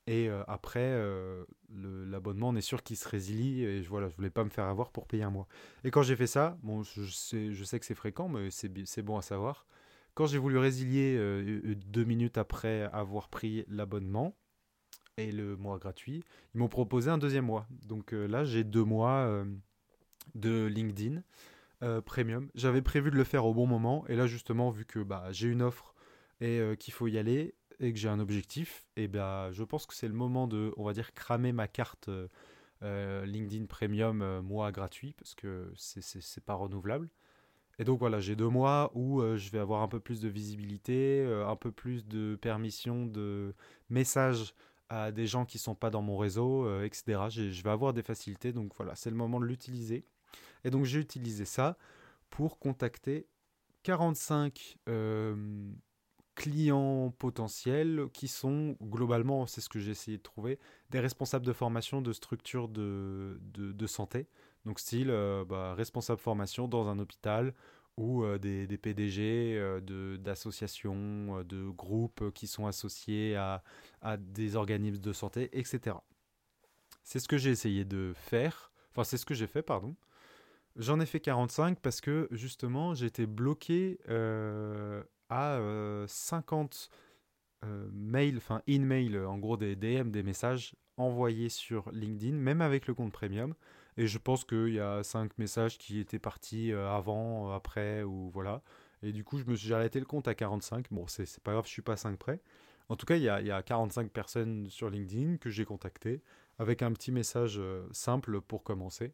Et 0.07 0.29
euh, 0.29 0.42
après, 0.48 0.81
euh, 0.81 1.44
l'abonnement, 1.68 2.48
on 2.48 2.57
est 2.57 2.61
sûr 2.62 2.83
qu'il 2.83 2.96
se 2.96 3.09
résilie. 3.09 3.62
Et 3.62 3.83
voilà, 3.83 4.09
je 4.09 4.16
voulais 4.16 4.31
pas 4.31 4.44
me 4.44 4.50
faire 4.50 4.64
avoir 4.64 4.90
pour 4.90 5.07
payer 5.07 5.22
un 5.22 5.31
mois. 5.31 5.46
Et 5.85 5.90
quand 5.90 6.03
j'ai 6.03 6.16
fait 6.16 6.26
ça, 6.26 6.59
bon, 6.62 6.83
je 6.83 7.05
sais, 7.05 7.53
je 7.53 7.76
que 7.76 7.85
c'est 7.85 7.94
fréquent, 7.94 8.29
mais 8.29 8.50
c'est 8.50 9.03
bon 9.03 9.18
à 9.18 9.22
savoir. 9.22 9.66
Quand 10.14 10.26
j'ai 10.26 10.38
voulu 10.38 10.59
résilier 10.59 11.16
euh, 11.16 11.74
deux 11.87 12.05
minutes 12.05 12.38
après 12.38 12.83
avoir 12.92 13.29
pris 13.29 13.64
l'abonnement 13.68 14.37
le 15.26 15.56
mois 15.56 15.78
gratuit, 15.78 16.24
ils 16.54 16.59
m'ont 16.59 16.68
proposé 16.68 17.11
un 17.11 17.18
deuxième 17.18 17.46
mois. 17.46 17.66
Donc 17.87 18.12
là, 18.12 18.44
j'ai 18.44 18.64
deux 18.64 18.85
mois 18.85 19.44
de 20.35 20.66
LinkedIn 20.66 21.22
Premium. 22.04 22.48
J'avais 22.54 22.83
prévu 22.83 23.11
de 23.11 23.16
le 23.16 23.24
faire 23.24 23.46
au 23.46 23.54
bon 23.54 23.66
moment. 23.66 24.04
Et 24.09 24.16
là, 24.16 24.26
justement, 24.26 24.70
vu 24.70 24.85
que 24.85 25.00
bah, 25.00 25.28
j'ai 25.30 25.48
une 25.48 25.62
offre 25.62 25.94
et 26.40 26.61
qu'il 26.78 26.92
faut 26.94 27.06
y 27.06 27.18
aller, 27.18 27.54
et 27.80 27.92
que 27.92 27.98
j'ai 27.98 28.09
un 28.09 28.20
objectif, 28.20 28.85
et 28.96 29.09
ben 29.09 29.50
je 29.52 29.64
pense 29.64 29.87
que 29.87 29.94
c'est 29.94 30.09
le 30.09 30.14
moment 30.14 30.46
de, 30.46 30.72
on 30.76 30.85
va 30.85 30.92
dire, 30.92 31.14
cramer 31.14 31.52
ma 31.52 31.66
carte 31.66 32.09
euh, 32.09 32.28
euh, 32.83 33.24
LinkedIn 33.24 33.66
Premium 33.66 34.22
euh, 34.22 34.42
mois 34.42 34.70
gratuit 34.70 35.14
parce 35.14 35.35
que 35.35 35.72
c'est 35.76 36.44
pas 36.44 36.54
renouvelable. 36.54 37.09
Et 37.78 37.85
donc 37.85 37.98
voilà, 37.98 38.20
j'ai 38.20 38.37
deux 38.37 38.48
mois 38.48 38.92
où 38.94 39.22
je 39.22 39.50
vais 39.50 39.59
avoir 39.59 39.80
un 39.80 39.88
peu 39.88 40.00
plus 40.00 40.20
de 40.20 40.28
visibilité, 40.28 41.24
un 41.24 41.56
peu 41.56 41.72
plus 41.72 42.06
de 42.06 42.37
permission 42.37 43.06
de 43.06 43.54
messages 43.88 44.54
à 44.90 45.11
des 45.11 45.26
gens 45.26 45.46
qui 45.46 45.59
sont 45.59 45.74
pas 45.74 45.88
dans 45.88 46.03
mon 46.03 46.18
réseau, 46.18 46.83
etc. 46.83 47.31
Je 47.31 47.62
vais 47.62 47.70
avoir 47.70 47.94
des 47.94 48.03
facilités, 48.03 48.53
donc 48.53 48.72
voilà, 48.76 48.94
c'est 48.94 49.09
le 49.09 49.16
moment 49.16 49.40
de 49.40 49.46
l'utiliser. 49.46 50.05
Et 50.64 50.70
donc 50.70 50.85
j'ai 50.85 51.00
utilisé 51.00 51.46
ça 51.46 51.79
pour 52.29 52.59
contacter 52.59 53.26
45 53.85 54.76
clients 56.40 57.12
potentiels 57.18 58.07
qui 58.14 58.26
sont 58.26 58.74
globalement, 58.83 59.46
c'est 59.46 59.61
ce 59.61 59.68
que 59.68 59.79
j'ai 59.79 59.90
essayé 59.90 60.16
de 60.16 60.22
trouver, 60.22 60.59
des 60.88 60.98
responsables 60.98 61.44
de 61.44 61.53
formation 61.53 62.00
de 62.00 62.14
structures 62.14 62.68
de, 62.68 63.38
de, 63.53 63.87
santé. 63.87 64.26
Donc 64.64 64.81
style 64.81 65.11
euh, 65.11 65.44
bah, 65.44 65.74
responsable 65.74 66.18
formation 66.18 66.66
dans 66.66 66.88
un 66.88 66.98
hôpital 66.98 67.55
ou 68.01 68.25
euh, 68.25 68.39
des, 68.39 68.67
des, 68.67 68.79
PDG 68.79 69.57
euh, 69.59 70.17
d'associations, 70.17 71.45
de, 71.45 71.69
groupes 71.69 72.33
qui 72.33 72.47
sont 72.47 72.67
associés 72.67 73.37
à, 73.37 73.63
à 74.01 74.17
des 74.17 74.57
organismes 74.57 75.03
de 75.03 75.13
santé, 75.13 75.51
etc. 75.53 75.97
C'est 77.05 77.19
ce 77.19 77.29
que 77.29 77.37
j'ai 77.37 77.51
essayé 77.51 77.85
de 77.85 78.13
faire. 78.17 78.73
Enfin, 78.91 79.05
c'est 79.05 79.19
ce 79.19 79.27
que 79.27 79.35
j'ai 79.35 79.47
fait, 79.47 79.63
pardon. 79.63 79.95
J'en 80.77 80.99
ai 80.99 81.07
fait 81.07 81.21
45 81.21 81.79
parce 81.81 82.01
que 82.01 82.29
justement 82.31 82.95
j'étais 82.95 83.27
bloqué 83.27 83.99
à 85.29 85.59
50 86.07 86.91
euh, 87.65 87.67
euh, 87.67 87.89
mails, 87.93 88.39
enfin 88.39 88.63
in-mail, 88.69 89.19
en 89.19 89.39
gros 89.39 89.57
des 89.57 89.77
DM, 89.77 90.11
des 90.11 90.23
messages 90.23 90.75
envoyés 90.97 91.49
sur 91.49 91.91
LinkedIn, 91.93 92.37
même 92.37 92.63
avec 92.63 92.87
le 92.87 92.95
compte 92.95 93.13
premium. 93.13 93.55
Et 93.96 94.07
je 94.07 94.18
pense 94.18 94.44
qu'il 94.44 94.74
y 94.74 94.81
a 94.81 95.03
5 95.03 95.38
messages 95.38 95.79
qui 95.79 95.98
étaient 95.98 96.18
partis 96.18 96.72
euh, 96.72 96.90
avant, 96.90 97.53
après, 97.53 98.03
ou 98.03 98.31
voilà. 98.31 98.62
Et 99.03 99.12
du 99.12 99.24
coup, 99.24 99.38
je 99.38 99.44
me 99.44 99.55
j'ai 99.55 99.74
arrêté 99.74 99.98
le 99.98 100.07
compte 100.07 100.29
à 100.29 100.35
45. 100.35 100.87
Bon, 100.90 101.07
c'est 101.07 101.40
pas 101.40 101.53
grave, 101.53 101.64
je 101.66 101.70
suis 101.70 101.83
pas 101.83 101.94
à 101.94 101.96
5 101.96 102.18
près. 102.18 102.40
En 102.88 102.96
tout 102.96 103.07
cas, 103.07 103.16
il 103.16 103.22
y 103.22 103.29
a, 103.29 103.40
y 103.40 103.50
a 103.50 103.62
45 103.62 104.11
personnes 104.11 104.68
sur 104.68 104.90
LinkedIn 104.90 105.37
que 105.37 105.48
j'ai 105.50 105.64
contactées 105.64 106.22
avec 106.59 106.83
un 106.83 106.92
petit 106.92 107.12
message 107.12 107.61
simple 107.92 108.40
pour 108.40 108.64
commencer 108.64 109.12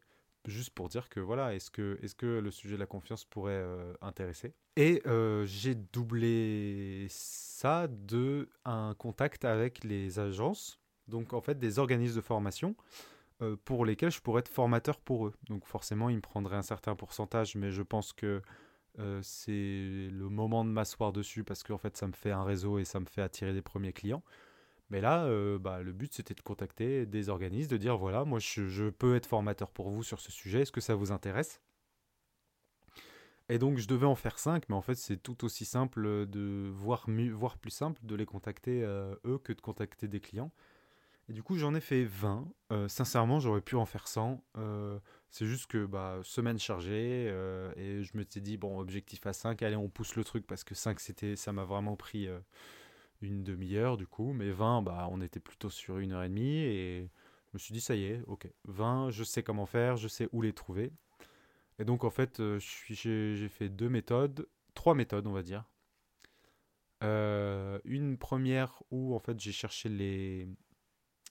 juste 0.48 0.70
pour 0.70 0.88
dire 0.88 1.08
que 1.08 1.20
voilà, 1.20 1.54
est-ce 1.54 1.70
que, 1.70 1.98
est 2.02 2.14
que 2.16 2.26
le 2.26 2.50
sujet 2.50 2.74
de 2.74 2.80
la 2.80 2.86
confiance 2.86 3.24
pourrait 3.24 3.52
euh, 3.52 3.92
intéresser? 4.00 4.54
Et 4.76 5.02
euh, 5.06 5.44
j'ai 5.46 5.74
doublé 5.74 7.06
ça 7.10 7.88
de 7.88 8.48
un 8.64 8.94
contact 8.94 9.44
avec 9.44 9.84
les 9.84 10.18
agences, 10.18 10.80
donc 11.08 11.32
en 11.32 11.40
fait 11.40 11.58
des 11.58 11.78
organismes 11.78 12.16
de 12.16 12.20
formation 12.20 12.76
euh, 13.42 13.56
pour 13.64 13.84
lesquels 13.84 14.10
je 14.10 14.20
pourrais 14.20 14.40
être 14.40 14.48
formateur 14.48 15.00
pour 15.00 15.26
eux. 15.26 15.34
Donc 15.48 15.66
forcément, 15.66 16.08
ils 16.08 16.16
me 16.16 16.22
prendraient 16.22 16.56
un 16.56 16.62
certain 16.62 16.94
pourcentage, 16.94 17.54
mais 17.56 17.70
je 17.70 17.82
pense 17.82 18.12
que 18.12 18.42
c'est 19.20 20.08
le 20.10 20.28
moment 20.30 20.64
de 20.64 20.70
m'asseoir 20.70 21.12
dessus 21.12 21.44
parce 21.44 21.62
qu'en 21.62 21.76
fait, 21.76 21.98
ça 21.98 22.06
me 22.06 22.14
fait 22.14 22.30
un 22.30 22.44
réseau 22.44 22.78
et 22.78 22.84
ça 22.84 22.98
me 22.98 23.04
fait 23.04 23.20
attirer 23.20 23.52
des 23.52 23.60
premiers 23.60 23.92
clients. 23.92 24.22
Mais 24.90 25.00
là, 25.00 25.24
euh, 25.24 25.58
bah, 25.58 25.82
le 25.82 25.92
but, 25.92 26.14
c'était 26.14 26.34
de 26.34 26.40
contacter 26.40 27.06
des 27.06 27.28
organismes, 27.28 27.70
de 27.70 27.76
dire, 27.76 27.96
voilà, 27.96 28.24
moi, 28.24 28.38
je, 28.38 28.90
peux 28.90 29.16
être 29.16 29.26
formateur 29.26 29.70
pour 29.70 29.90
vous 29.90 30.02
sur 30.02 30.20
ce 30.20 30.30
sujet, 30.30 30.60
est-ce 30.62 30.72
que 30.72 30.80
ça 30.80 30.94
vous 30.94 31.10
intéresse? 31.10 31.60
Et 33.48 33.58
donc, 33.58 33.78
je 33.78 33.86
devais 33.86 34.06
en 34.06 34.14
faire 34.14 34.38
5, 34.38 34.68
mais 34.68 34.74
en 34.74 34.82
fait, 34.82 34.94
c'est 34.96 35.16
tout 35.16 35.44
aussi 35.44 35.64
simple, 35.64 36.26
de 36.26 36.70
voire, 36.72 37.06
voire 37.32 37.58
plus 37.58 37.70
simple, 37.70 38.00
de 38.04 38.14
les 38.14 38.26
contacter 38.26 38.82
euh, 38.84 39.14
eux 39.24 39.38
que 39.38 39.52
de 39.52 39.60
contacter 39.60 40.08
des 40.08 40.20
clients. 40.20 40.52
Et 41.28 41.32
du 41.32 41.42
coup, 41.42 41.56
j'en 41.56 41.74
ai 41.74 41.80
fait 41.80 42.04
20. 42.04 42.48
Euh, 42.72 42.88
sincèrement, 42.88 43.40
j'aurais 43.40 43.60
pu 43.60 43.74
en 43.76 43.86
faire 43.86 44.08
100. 44.08 44.42
c'est 45.30 45.46
juste 45.46 45.66
que, 45.66 45.86
bah, 45.86 46.20
semaine 46.22 46.58
chargée, 46.58 47.26
et 47.76 48.02
je 48.02 48.16
me 48.16 48.24
suis 48.28 48.40
dit, 48.40 48.56
bon, 48.56 48.78
objectif 48.78 49.26
à 49.26 49.32
5, 49.32 49.60
allez, 49.62 49.76
on 49.76 49.88
pousse 49.88 50.16
le 50.16 50.24
truc, 50.24 50.46
parce 50.46 50.64
que 50.64 50.74
5, 50.74 51.00
c'était, 51.00 51.36
ça 51.36 51.52
m'a 51.52 51.64
vraiment 51.64 51.96
pris 51.96 52.28
une 53.22 53.42
demi-heure 53.42 53.96
du 53.96 54.06
coup, 54.06 54.32
mais 54.32 54.50
20, 54.50 54.82
bah, 54.82 55.08
on 55.10 55.20
était 55.20 55.40
plutôt 55.40 55.70
sur 55.70 55.98
une 55.98 56.12
heure 56.12 56.22
et 56.22 56.28
demie 56.28 56.58
et 56.58 57.10
je 57.46 57.50
me 57.54 57.58
suis 57.58 57.72
dit 57.72 57.80
ça 57.80 57.94
y 57.94 58.04
est, 58.04 58.22
ok, 58.26 58.48
20, 58.64 59.10
je 59.10 59.24
sais 59.24 59.42
comment 59.42 59.66
faire, 59.66 59.96
je 59.96 60.08
sais 60.08 60.28
où 60.32 60.42
les 60.42 60.52
trouver. 60.52 60.92
Et 61.78 61.84
donc 61.84 62.04
en 62.04 62.10
fait, 62.10 62.40
euh, 62.40 62.58
j'ai 62.58 63.48
fait 63.48 63.68
deux 63.68 63.88
méthodes, 63.88 64.48
trois 64.74 64.94
méthodes 64.94 65.26
on 65.26 65.32
va 65.32 65.42
dire. 65.42 65.64
Euh, 67.04 67.78
une 67.84 68.16
première 68.16 68.82
où 68.90 69.14
en 69.14 69.18
fait 69.18 69.38
j'ai 69.38 69.52
cherché 69.52 69.90
les 69.90 70.48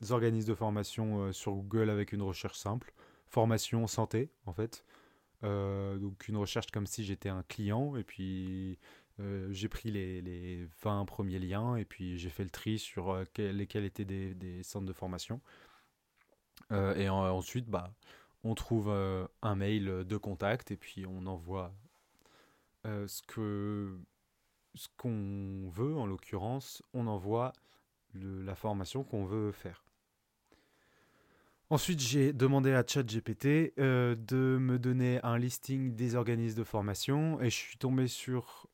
organismes 0.09 0.49
de 0.49 0.55
formation 0.55 1.19
euh, 1.19 1.31
sur 1.31 1.53
Google 1.53 1.89
avec 1.89 2.11
une 2.11 2.21
recherche 2.21 2.57
simple, 2.57 2.93
formation 3.27 3.87
santé 3.87 4.29
en 4.45 4.53
fait. 4.53 4.83
donc 5.43 6.27
une 6.27 6.37
recherche 6.37 6.67
comme 6.71 6.87
si 6.87 7.03
j'étais 7.03 7.29
un 7.29 7.43
client 7.43 7.95
et 7.95 8.03
puis 8.03 8.79
euh, 9.19 9.47
j'ai 9.51 9.69
pris 9.69 9.91
les, 9.91 10.21
les, 10.21 10.67
20 10.83 11.05
premiers 11.05 11.39
liens 11.39 11.77
et 11.77 11.85
puis 11.85 12.17
j'ai 12.17 12.29
fait 12.29 12.43
le 12.43 12.49
tri 12.49 12.77
sur 12.77 13.11
euh, 13.11 13.23
lesquels 13.37 13.85
étaient 13.85 14.05
des, 14.05 14.63
centres 14.63 14.85
de 14.85 14.93
formation. 14.93 15.39
Euh, 16.71 16.95
et 16.95 17.09
ensuite, 17.09 17.67
bah, 17.69 17.93
on 18.43 18.55
trouve 18.55 18.89
un 18.89 19.55
mail 19.55 19.85
de 20.05 20.17
contact 20.17 20.71
et 20.71 20.77
puis 20.77 21.05
on 21.05 21.25
envoie 21.27 21.73
ce 22.83 23.97
ce 24.75 24.87
qu'on 24.97 25.69
veut. 25.69 25.95
En 25.95 26.05
l'occurrence, 26.05 26.83
on 26.93 27.07
envoie 27.07 27.53
la 28.13 28.55
formation 28.55 29.03
qu'on 29.03 29.25
veut 29.25 29.51
faire. 29.51 29.84
Ensuite, 31.71 31.99
j'ai 31.99 32.31
demandé 32.31 32.73
à 32.73 32.83
ChatGPT 32.85 33.73
de 33.77 34.57
me 34.59 34.77
donner 34.77 35.19
un 35.23 35.37
listing 35.39 35.95
des 35.95 36.15
organismes 36.15 36.59
de 36.59 36.63
formation 36.63 37.41
et 37.41 37.49
je 37.49 37.55
suis 37.55 37.77
tombé 37.77 38.07
sur 38.07 38.67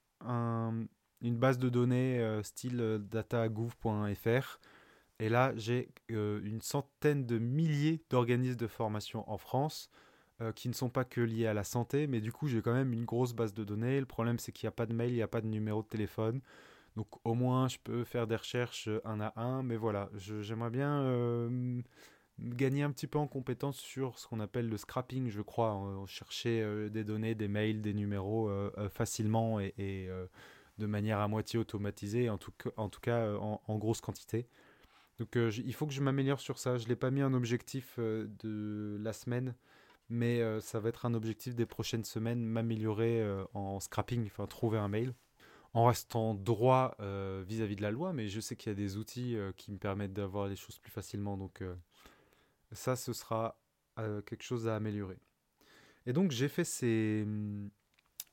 une 1.21 1.37
base 1.37 1.57
de 1.57 1.69
données 1.69 2.19
euh, 2.19 2.43
style 2.43 2.81
euh, 2.81 2.97
datagouv.fr. 2.97 4.59
Et 5.19 5.29
là, 5.29 5.53
j'ai 5.55 5.89
euh, 6.11 6.41
une 6.43 6.61
centaine 6.61 7.25
de 7.25 7.37
milliers 7.37 8.03
d'organismes 8.09 8.57
de 8.57 8.67
formation 8.67 9.29
en 9.31 9.37
France 9.37 9.89
qui 10.55 10.69
ne 10.69 10.73
sont 10.73 10.89
pas 10.89 11.05
que 11.05 11.21
liés 11.21 11.45
à 11.45 11.53
la 11.53 11.63
santé, 11.63 12.07
mais 12.07 12.19
du 12.19 12.31
coup, 12.31 12.47
j'ai 12.47 12.63
quand 12.63 12.73
même 12.73 12.93
une 12.93 13.05
grosse 13.05 13.33
base 13.33 13.53
de 13.53 13.63
données. 13.63 13.99
Le 13.99 14.07
problème, 14.07 14.39
c'est 14.39 14.51
qu'il 14.51 14.65
n'y 14.65 14.69
a 14.69 14.71
pas 14.71 14.87
de 14.87 14.93
mail, 14.93 15.11
il 15.11 15.17
n'y 15.17 15.21
a 15.21 15.27
pas 15.27 15.39
de 15.39 15.45
numéro 15.45 15.83
de 15.83 15.87
téléphone. 15.87 16.41
Donc, 16.95 17.05
au 17.23 17.35
moins, 17.35 17.67
je 17.67 17.77
peux 17.77 18.03
faire 18.03 18.25
des 18.25 18.37
recherches 18.37 18.89
un 19.05 19.21
à 19.21 19.39
un. 19.39 19.61
Mais 19.61 19.75
voilà, 19.75 20.09
j'aimerais 20.17 20.71
bien 20.71 21.03
gagner 22.41 22.83
un 22.83 22.91
petit 22.91 23.07
peu 23.07 23.19
en 23.19 23.27
compétence 23.27 23.77
sur 23.77 24.17
ce 24.17 24.27
qu'on 24.27 24.39
appelle 24.39 24.67
le 24.67 24.77
scrapping, 24.77 25.29
je 25.29 25.41
crois, 25.41 25.75
on 25.75 26.05
chercher 26.05 26.61
euh, 26.61 26.89
des 26.89 27.03
données, 27.03 27.35
des 27.35 27.47
mails, 27.47 27.81
des 27.81 27.93
numéros 27.93 28.49
euh, 28.49 28.71
euh, 28.77 28.89
facilement 28.89 29.59
et, 29.59 30.09
de 30.77 30.85
manière 30.87 31.19
à 31.19 31.27
moitié 31.27 31.59
automatisée, 31.59 32.29
en 32.29 32.37
tout, 32.37 32.51
cas 33.01 33.33
en, 33.35 33.77
grosse 33.77 34.01
quantité. 34.01 34.47
Donc 35.19 35.35
il 35.35 35.73
faut 35.75 35.85
que 35.85 35.93
je 35.93 36.01
m'améliore 36.01 36.39
sur 36.39 36.57
ça. 36.57 36.77
Je 36.77 36.85
ne 36.85 36.89
l'ai 36.89 36.95
pas 36.95 37.11
mis 37.11 37.21
en 37.21 37.33
objectif 37.33 37.99
de 37.99 38.97
la 38.99 39.13
semaine, 39.13 39.53
mais 40.09 40.41
ça 40.61 40.79
va 40.79 40.89
être 40.89 41.05
un 41.05 41.13
objectif 41.13 41.53
des 41.55 41.67
prochaines 41.67 42.05
semaines, 42.05 42.43
m'améliorer 42.43 43.23
en 43.53 43.79
scrapping, 43.79 44.25
enfin 44.25 44.47
trouver 44.47 44.79
un 44.79 44.87
mail 44.87 45.13
en 45.73 45.85
restant 45.85 46.33
droit 46.33 46.95
vis-à-vis 46.99 47.75
-vis 47.75 47.77
de 47.77 47.81
la 47.83 47.91
loi, 47.91 48.11
mais 48.11 48.27
je 48.27 48.39
sais 48.39 48.55
qu'il 48.55 48.71
y 48.71 48.73
a 48.73 48.75
des 48.75 48.97
outils 48.97 49.37
qui 49.57 49.71
me 49.71 49.77
permettent 49.77 50.13
d'avoir 50.13 50.47
les 50.47 50.55
choses 50.55 50.79
plus 50.79 50.91
facilement, 50.91 51.37
donc 51.37 51.61
ça, 52.71 52.95
ce 52.95 53.13
sera 53.13 53.59
euh, 53.99 54.21
quelque 54.21 54.43
chose 54.43 54.67
à 54.67 54.75
améliorer. 54.75 55.19
Et 56.05 56.13
donc 56.13 56.31
j'ai 56.31 56.47
fait 56.47 56.63
ces, 56.63 57.27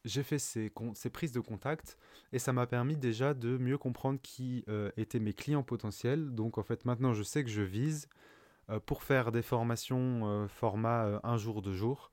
j'ai 0.04 0.22
fait 0.22 0.38
ces, 0.38 0.70
prises 1.12 1.32
de 1.32 1.40
contact 1.40 1.98
et 2.32 2.38
ça 2.38 2.52
m'a 2.52 2.66
permis 2.66 2.96
déjà 2.96 3.34
de 3.34 3.58
mieux 3.58 3.76
comprendre 3.76 4.18
qui 4.22 4.64
étaient 4.96 5.18
mes 5.18 5.34
clients 5.34 5.62
potentiels. 5.62 6.30
Donc 6.34 6.56
en 6.56 6.62
fait 6.62 6.86
maintenant 6.86 7.12
je 7.12 7.22
sais 7.22 7.44
que 7.44 7.50
je 7.50 7.60
vise 7.60 8.08
pour 8.86 9.02
faire 9.02 9.32
des 9.32 9.42
formations 9.42 10.48
format 10.48 11.20
un 11.24 11.36
jour, 11.36 11.60
deux 11.60 11.74
jours, 11.74 12.10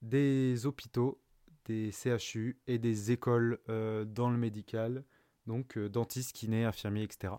des 0.00 0.64
hôpitaux, 0.64 1.20
des 1.66 1.90
CHU 1.90 2.58
et 2.66 2.78
des 2.78 3.12
écoles 3.12 3.58
dans 3.68 4.30
le 4.30 4.38
médical, 4.38 5.04
donc 5.46 5.78
dentistes, 5.78 6.34
kinés, 6.34 6.64
infirmiers, 6.64 7.02
etc. 7.02 7.34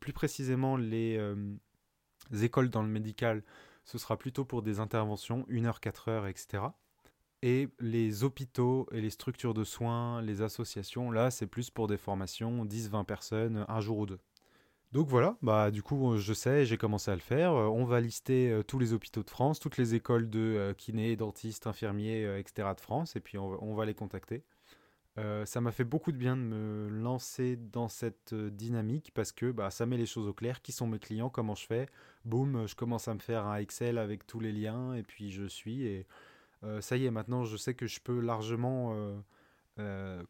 plus 0.00 0.14
précisément 0.14 0.78
les 0.78 1.18
écoles 2.32 2.70
dans 2.70 2.82
le 2.82 2.88
médical, 2.88 3.42
ce 3.84 3.98
sera 3.98 4.16
plutôt 4.16 4.44
pour 4.44 4.62
des 4.62 4.80
interventions, 4.80 5.46
1 5.50 5.64
heure, 5.64 5.80
4 5.80 6.08
heures, 6.08 6.26
etc. 6.26 6.64
Et 7.42 7.68
les 7.80 8.22
hôpitaux 8.24 8.86
et 8.92 9.00
les 9.00 9.10
structures 9.10 9.54
de 9.54 9.64
soins, 9.64 10.22
les 10.22 10.42
associations, 10.42 11.10
là, 11.10 11.30
c'est 11.30 11.48
plus 11.48 11.70
pour 11.70 11.88
des 11.88 11.96
formations, 11.96 12.64
10-20 12.64 13.04
personnes, 13.04 13.64
un 13.68 13.80
jour 13.80 13.98
ou 13.98 14.06
deux. 14.06 14.20
Donc 14.92 15.08
voilà, 15.08 15.38
bah 15.40 15.70
du 15.70 15.82
coup 15.82 16.18
je 16.18 16.34
sais, 16.34 16.66
j'ai 16.66 16.76
commencé 16.76 17.10
à 17.10 17.14
le 17.14 17.20
faire. 17.20 17.54
Euh, 17.54 17.66
on 17.66 17.84
va 17.84 18.00
lister 18.00 18.50
euh, 18.50 18.62
tous 18.62 18.78
les 18.78 18.92
hôpitaux 18.92 19.22
de 19.22 19.30
France, 19.30 19.58
toutes 19.58 19.78
les 19.78 19.94
écoles 19.94 20.28
de 20.28 20.38
euh, 20.38 20.74
kinés, 20.74 21.16
dentistes, 21.16 21.66
infirmiers, 21.66 22.38
etc. 22.38 22.68
de 22.76 22.80
France, 22.80 23.16
et 23.16 23.20
puis 23.20 23.38
on 23.38 23.74
va, 23.74 23.86
les 23.86 23.94
contacter. 23.94 24.44
Ça 25.16 25.60
m'a 25.60 25.72
fait 25.72 25.84
beaucoup 25.84 26.12
de 26.12 26.16
bien 26.16 26.36
de 26.36 26.42
me 26.42 26.88
lancer 26.88 27.56
dans 27.56 27.88
cette 27.88 28.34
dynamique 28.34 29.12
parce 29.14 29.32
que 29.32 29.50
bah, 29.50 29.70
ça 29.70 29.86
met 29.86 29.96
les 29.96 30.06
choses 30.06 30.28
au 30.28 30.32
clair. 30.32 30.62
Qui 30.62 30.72
sont 30.72 30.86
mes 30.86 30.98
clients? 30.98 31.28
Comment 31.28 31.54
je 31.54 31.66
fais? 31.66 31.88
Boum, 32.24 32.66
je 32.66 32.74
commence 32.74 33.08
à 33.08 33.14
me 33.14 33.18
faire 33.18 33.46
un 33.46 33.56
Excel 33.56 33.98
avec 33.98 34.26
tous 34.26 34.40
les 34.40 34.52
liens 34.52 34.94
et 34.94 35.02
puis 35.02 35.30
je 35.30 35.44
suis. 35.44 35.84
Et 35.84 36.06
ça 36.80 36.96
y 36.96 37.04
est, 37.06 37.10
maintenant 37.10 37.44
je 37.44 37.56
sais 37.56 37.74
que 37.74 37.86
je 37.86 38.00
peux 38.00 38.20
largement 38.20 38.94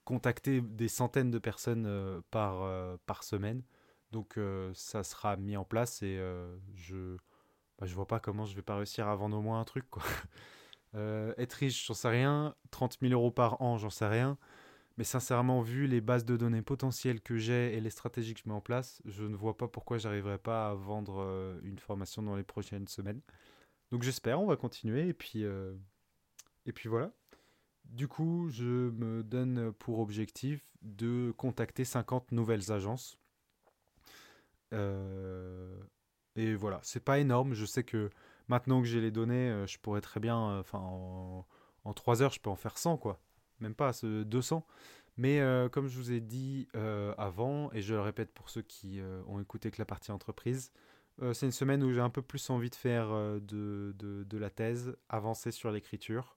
contacter 0.05 0.61
des 0.61 0.88
centaines 0.88 1.31
de 1.31 1.38
personnes 1.38 2.23
par, 2.31 2.99
par 3.07 3.23
semaine. 3.23 3.62
Donc 4.11 4.38
ça 4.75 5.05
sera 5.05 5.37
mis 5.37 5.57
en 5.57 5.64
place 5.64 6.03
et 6.03 6.21
je 6.75 7.16
bah, 7.79 7.87
je 7.87 7.95
vois 7.95 8.07
pas 8.07 8.21
comment 8.21 8.45
je 8.45 8.55
vais 8.55 8.62
pas 8.62 8.77
réussir 8.77 9.09
à 9.09 9.16
vendre 9.16 9.37
au 9.37 9.42
moins 9.42 9.61
un 9.61 9.64
truc 9.64 9.88
quoi. 9.90 10.03
être 10.95 11.55
riche, 11.55 11.87
j'en 11.87 11.95
sais 11.95 12.09
rien. 12.09 12.55
30 12.71 12.99
000 13.01 13.12
euros 13.12 13.31
par 13.31 13.61
an, 13.62 13.79
j'en 13.79 13.90
sais 13.90 14.07
rien. 14.07 14.38
Mais 15.03 15.07
sincèrement, 15.07 15.62
vu 15.62 15.88
les 15.88 16.01
bases 16.01 16.25
de 16.25 16.37
données 16.37 16.62
potentielles 16.62 17.21
que 17.21 17.37
j'ai 17.37 17.75
et 17.75 17.81
les 17.81 17.91
stratégies 17.91 18.35
que 18.35 18.41
je 18.41 18.49
mets 18.49 18.55
en 18.55 18.61
place, 18.61 19.03
je 19.05 19.25
ne 19.25 19.35
vois 19.35 19.57
pas 19.57 19.67
pourquoi 19.67 19.99
j'arriverai 19.99 20.38
pas 20.38 20.71
à 20.71 20.75
vendre 20.75 21.59
une 21.65 21.81
formation 21.81 22.23
dans 22.23 22.37
les 22.37 22.45
prochaines 22.45 22.87
semaines. 22.87 23.21
Donc 23.91 24.05
j'espère, 24.05 24.41
on 24.41 24.47
va 24.47 24.55
continuer 24.55 25.09
et 25.09 25.12
puis 25.12 25.43
et 25.43 26.73
puis 26.73 26.88
voilà. 26.88 27.11
Du 27.85 28.07
coup, 28.07 28.49
je 28.51 28.91
me 28.93 29.25
donne 29.25 29.73
pour 29.73 29.99
objectif 29.99 30.65
de 30.83 31.33
contacter 31.37 31.85
50 31.85 32.31
nouvelles 32.31 32.71
agences 32.71 33.19
euh, 34.73 35.83
et 36.37 36.55
voilà, 36.55 36.81
c'est 36.83 37.05
pas 37.05 37.19
énorme. 37.19 37.55
Je 37.55 37.65
sais 37.65 37.85
que 37.85 38.11
maintenant 38.49 38.81
que 38.81 38.87
j'ai 38.87 39.01
les 39.01 39.11
données, 39.11 39.51
euh, 39.51 39.67
je 39.67 39.79
pourrais 39.79 40.01
très 40.01 40.21
bien, 40.21 40.38
euh, 40.51 40.61
enfin, 40.61 40.79
en, 40.79 41.47
en 41.85 41.93
3 41.93 42.23
heures, 42.23 42.33
je 42.33 42.41
peux 42.41 42.51
en 42.51 42.57
faire 42.57 42.79
100, 42.79 42.97
quoi. 42.99 43.21
Même 43.62 43.75
pas 43.75 43.92
ce 43.92 44.25
200. 44.25 44.66
Mais 45.16 45.40
comme 45.72 45.88
je 45.88 45.96
vous 45.96 46.12
ai 46.12 46.20
dit 46.20 46.68
avant, 47.18 47.70
et 47.72 47.83
je 47.83 47.94
le 47.94 48.01
répète 48.01 48.33
pour 48.33 48.51
ceux 48.51 48.62
qui 48.62 49.01
ont 49.27 49.40
écouté 49.40 49.70
que 49.70 49.79
la 49.79 49.85
partie 49.85 50.11
entreprise, 50.11 50.72
c'est 51.33 51.46
une 51.46 51.53
semaine 51.53 51.83
où 51.83 51.92
j'ai 51.92 52.01
un 52.01 52.11
peu 52.11 52.22
plus 52.22 52.51
envie 52.51 52.70
de 52.70 52.75
faire 52.75 53.11
de, 53.40 54.38
la 54.38 54.51
thèse, 54.51 54.96
avancer 55.09 55.51
sur 55.51 55.70
l'écriture. 55.70 56.37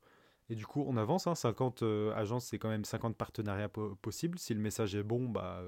Et 0.49 0.55
du 0.55 0.67
coup, 0.67 0.83
on 0.87 0.97
avance. 0.97 1.25
Hein, 1.25 1.35
50 1.35 1.83
agences, 2.15 2.45
c'est 2.45 2.59
quand 2.59 2.69
même 2.69 2.85
50 2.85 3.15
partenariats 3.15 3.69
possibles. 3.69 4.37
Si 4.37 4.53
le 4.53 4.59
message 4.59 4.93
est 4.95 5.03
bon, 5.03 5.29
bah, 5.29 5.63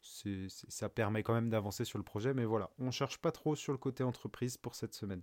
ça 0.00 0.88
permet 0.88 1.22
quand 1.22 1.34
même 1.34 1.50
d'avancer 1.50 1.84
sur 1.84 1.98
le 1.98 2.04
projet. 2.04 2.34
Mais 2.34 2.44
voilà, 2.44 2.70
on 2.78 2.86
ne 2.86 2.90
cherche 2.90 3.18
pas 3.18 3.32
trop 3.32 3.56
sur 3.56 3.72
le 3.72 3.78
côté 3.78 4.04
entreprise 4.04 4.56
pour 4.56 4.74
cette 4.74 4.94
semaine. 4.94 5.22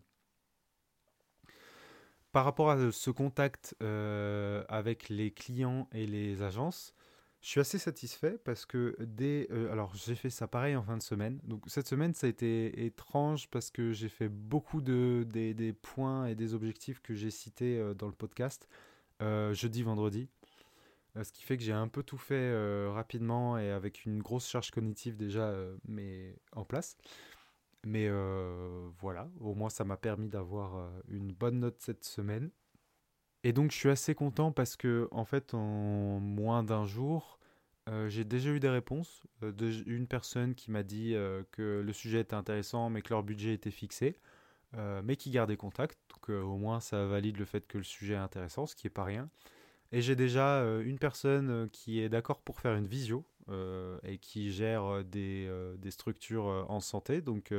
Par 2.32 2.46
rapport 2.46 2.70
à 2.70 2.92
ce 2.92 3.10
contact 3.10 3.76
euh, 3.82 4.64
avec 4.70 5.10
les 5.10 5.32
clients 5.32 5.88
et 5.92 6.08
les 6.08 6.42
agences, 6.42 6.94
je 7.42 7.50
suis 7.50 7.60
assez 7.60 7.78
satisfait 7.78 8.38
parce 8.44 8.66
que 8.66 8.96
dès... 9.00 9.48
Euh, 9.52 9.72
alors 9.72 9.96
j'ai 9.96 10.16
fait 10.16 10.30
ça 10.30 10.48
pareil 10.48 10.76
en 10.76 10.84
fin 10.84 10.98
de 10.98 11.02
semaine. 11.02 11.40
Donc 11.44 11.64
cette 11.68 11.88
semaine 11.88 12.14
ça 12.14 12.28
a 12.28 12.30
été 12.30 12.86
étrange 12.86 13.50
parce 13.50 13.70
que 13.70 13.92
j'ai 13.92 14.10
fait 14.10 14.30
beaucoup 14.30 14.82
de, 14.82 15.26
des, 15.30 15.74
points 15.74 16.28
et 16.28 16.36
des 16.36 16.54
objectifs 16.54 17.02
que 17.02 17.16
j'ai 17.16 17.32
cités 17.32 17.78
euh, 17.78 17.94
dans 17.94 18.08
le 18.08 18.14
podcast 18.14 18.68
jeudi, 19.54 19.84
vendredi. 19.84 20.30
Euh, 21.18 21.24
ce 21.24 21.32
qui 21.32 21.44
fait 21.44 21.58
que 21.58 21.64
j'ai 21.64 21.74
un 21.74 21.88
peu 21.88 22.04
tout 22.04 22.18
fait 22.18 22.36
euh, 22.36 22.90
rapidement 22.92 23.58
et 23.58 23.70
avec 23.70 24.06
une 24.06 24.22
grosse 24.22 24.48
charge 24.48 24.72
cognitive 24.72 25.18
déjà 25.18 25.44
euh, 25.44 25.76
mais 25.88 26.36
en 26.54 26.64
place. 26.64 26.98
Mais 27.86 28.10
voilà, 29.00 29.30
au 29.40 29.56
moins 29.56 29.70
ça 29.70 29.84
m'a 29.84 29.98
permis 29.98 30.30
d'avoir 30.30 30.92
une 31.08 31.32
bonne 31.32 31.60
note 31.60 31.80
cette 31.80 32.04
semaine. 32.04 32.52
Et 33.44 33.54
donc 33.54 33.72
je 33.72 33.78
suis 33.78 33.90
assez 33.90 34.14
content 34.14 34.52
parce 34.52 34.76
que 34.76 35.08
en 35.12 35.26
fait 35.26 35.54
en 35.56 36.20
moins 36.20 36.64
d'un 36.64 36.86
jour, 36.86 37.40
j'ai 38.08 38.24
déjà 38.24 38.52
eu 38.52 38.60
des 38.60 38.70
réponses 38.70 39.24
d'une 39.42 40.08
personne 40.08 40.54
qui 40.54 40.70
m'a 40.70 40.84
dit 40.84 41.16
que 41.52 41.82
le 41.84 41.94
sujet 41.94 42.20
était 42.22 42.36
intéressant 42.36 42.92
mais 42.92 43.02
que 43.02 43.10
leur 43.10 43.24
budget 43.24 43.54
était 43.54 43.72
fixé, 43.72 44.20
mais 45.04 45.16
qui 45.16 45.32
gardait 45.32 45.58
contact. 45.58 45.98
Donc 46.10 46.30
au 46.30 46.58
moins 46.58 46.82
ça 46.82 47.06
valide 47.08 47.38
le 47.38 47.46
fait 47.46 47.66
que 47.68 47.80
le 47.80 47.84
sujet 47.84 48.14
est 48.14 48.18
intéressant, 48.18 48.68
ce 48.68 48.76
qui 48.76 48.86
n'est 48.86 48.92
pas 48.92 49.06
rien. 49.06 49.28
Et 49.92 50.02
j'ai 50.02 50.16
déjà 50.16 50.60
euh, 50.60 50.84
une 50.84 51.00
personne 51.00 51.50
euh, 51.50 51.68
qui 51.68 52.00
est 52.00 52.10
d'accord 52.10 52.42
pour 52.42 52.60
faire 52.60 52.76
une 52.76 52.88
visio 52.88 53.20
euh, 53.20 53.31
et 54.04 54.18
qui 54.18 54.52
gère 54.52 55.04
des, 55.04 55.50
des 55.78 55.92
structures 55.92 56.66
en 56.70 56.80
santé. 56.80 57.22
Donc 57.22 57.54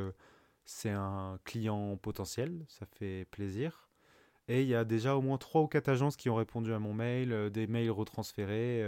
c'est 0.65 0.91
un 0.91 1.39
client 1.45 1.97
potentiel, 1.97 2.65
ça 2.69 2.87
fait 2.87 3.27
plaisir. 3.31 3.89
Et 4.49 4.63
il 4.63 4.69
y 4.69 4.75
a 4.75 4.85
déjà 4.85 5.17
au 5.17 5.23
moins 5.23 5.39
3 5.39 5.63
ou 5.63 5.67
4 5.69 5.89
agences 5.89 6.17
qui 6.17 6.29
ont 6.29 6.35
répondu 6.35 6.73
à 6.73 6.79
mon 6.79 6.95
mail, 6.95 7.51
des 7.51 7.67
mails 7.67 7.91
retransférés. 7.91 8.85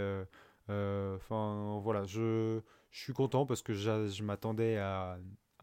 Enfin 0.67 1.79
voilà, 1.81 2.05
je, 2.05 2.59
je, 2.91 3.01
suis 3.01 3.13
content 3.13 3.45
parce 3.45 3.61
que 3.61 3.73
je 3.73 4.23
m'attendais 4.23 4.77
à, 4.77 5.17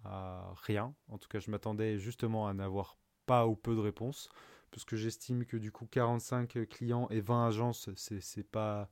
à, 0.05 0.53
rien. 0.63 0.95
En 1.09 1.19
tout 1.19 1.29
cas, 1.29 1.39
je 1.39 1.51
m'attendais 1.51 1.99
justement 1.99 2.47
à 2.49 2.55
n'avoir 2.55 2.97
pas 3.27 3.47
ou 3.47 3.57
peu 3.57 3.75
de 3.75 3.81
réponses 3.81 4.29
parce 4.71 4.85
que 4.85 4.97
j'estime 4.97 5.45
que 5.45 5.57
du 5.57 5.71
coup 5.71 5.87
45 5.87 6.67
clients 6.69 7.07
et 7.11 7.21
20 7.21 7.47
agences, 7.47 7.91
c'est 7.95 8.51
pas 8.51 8.89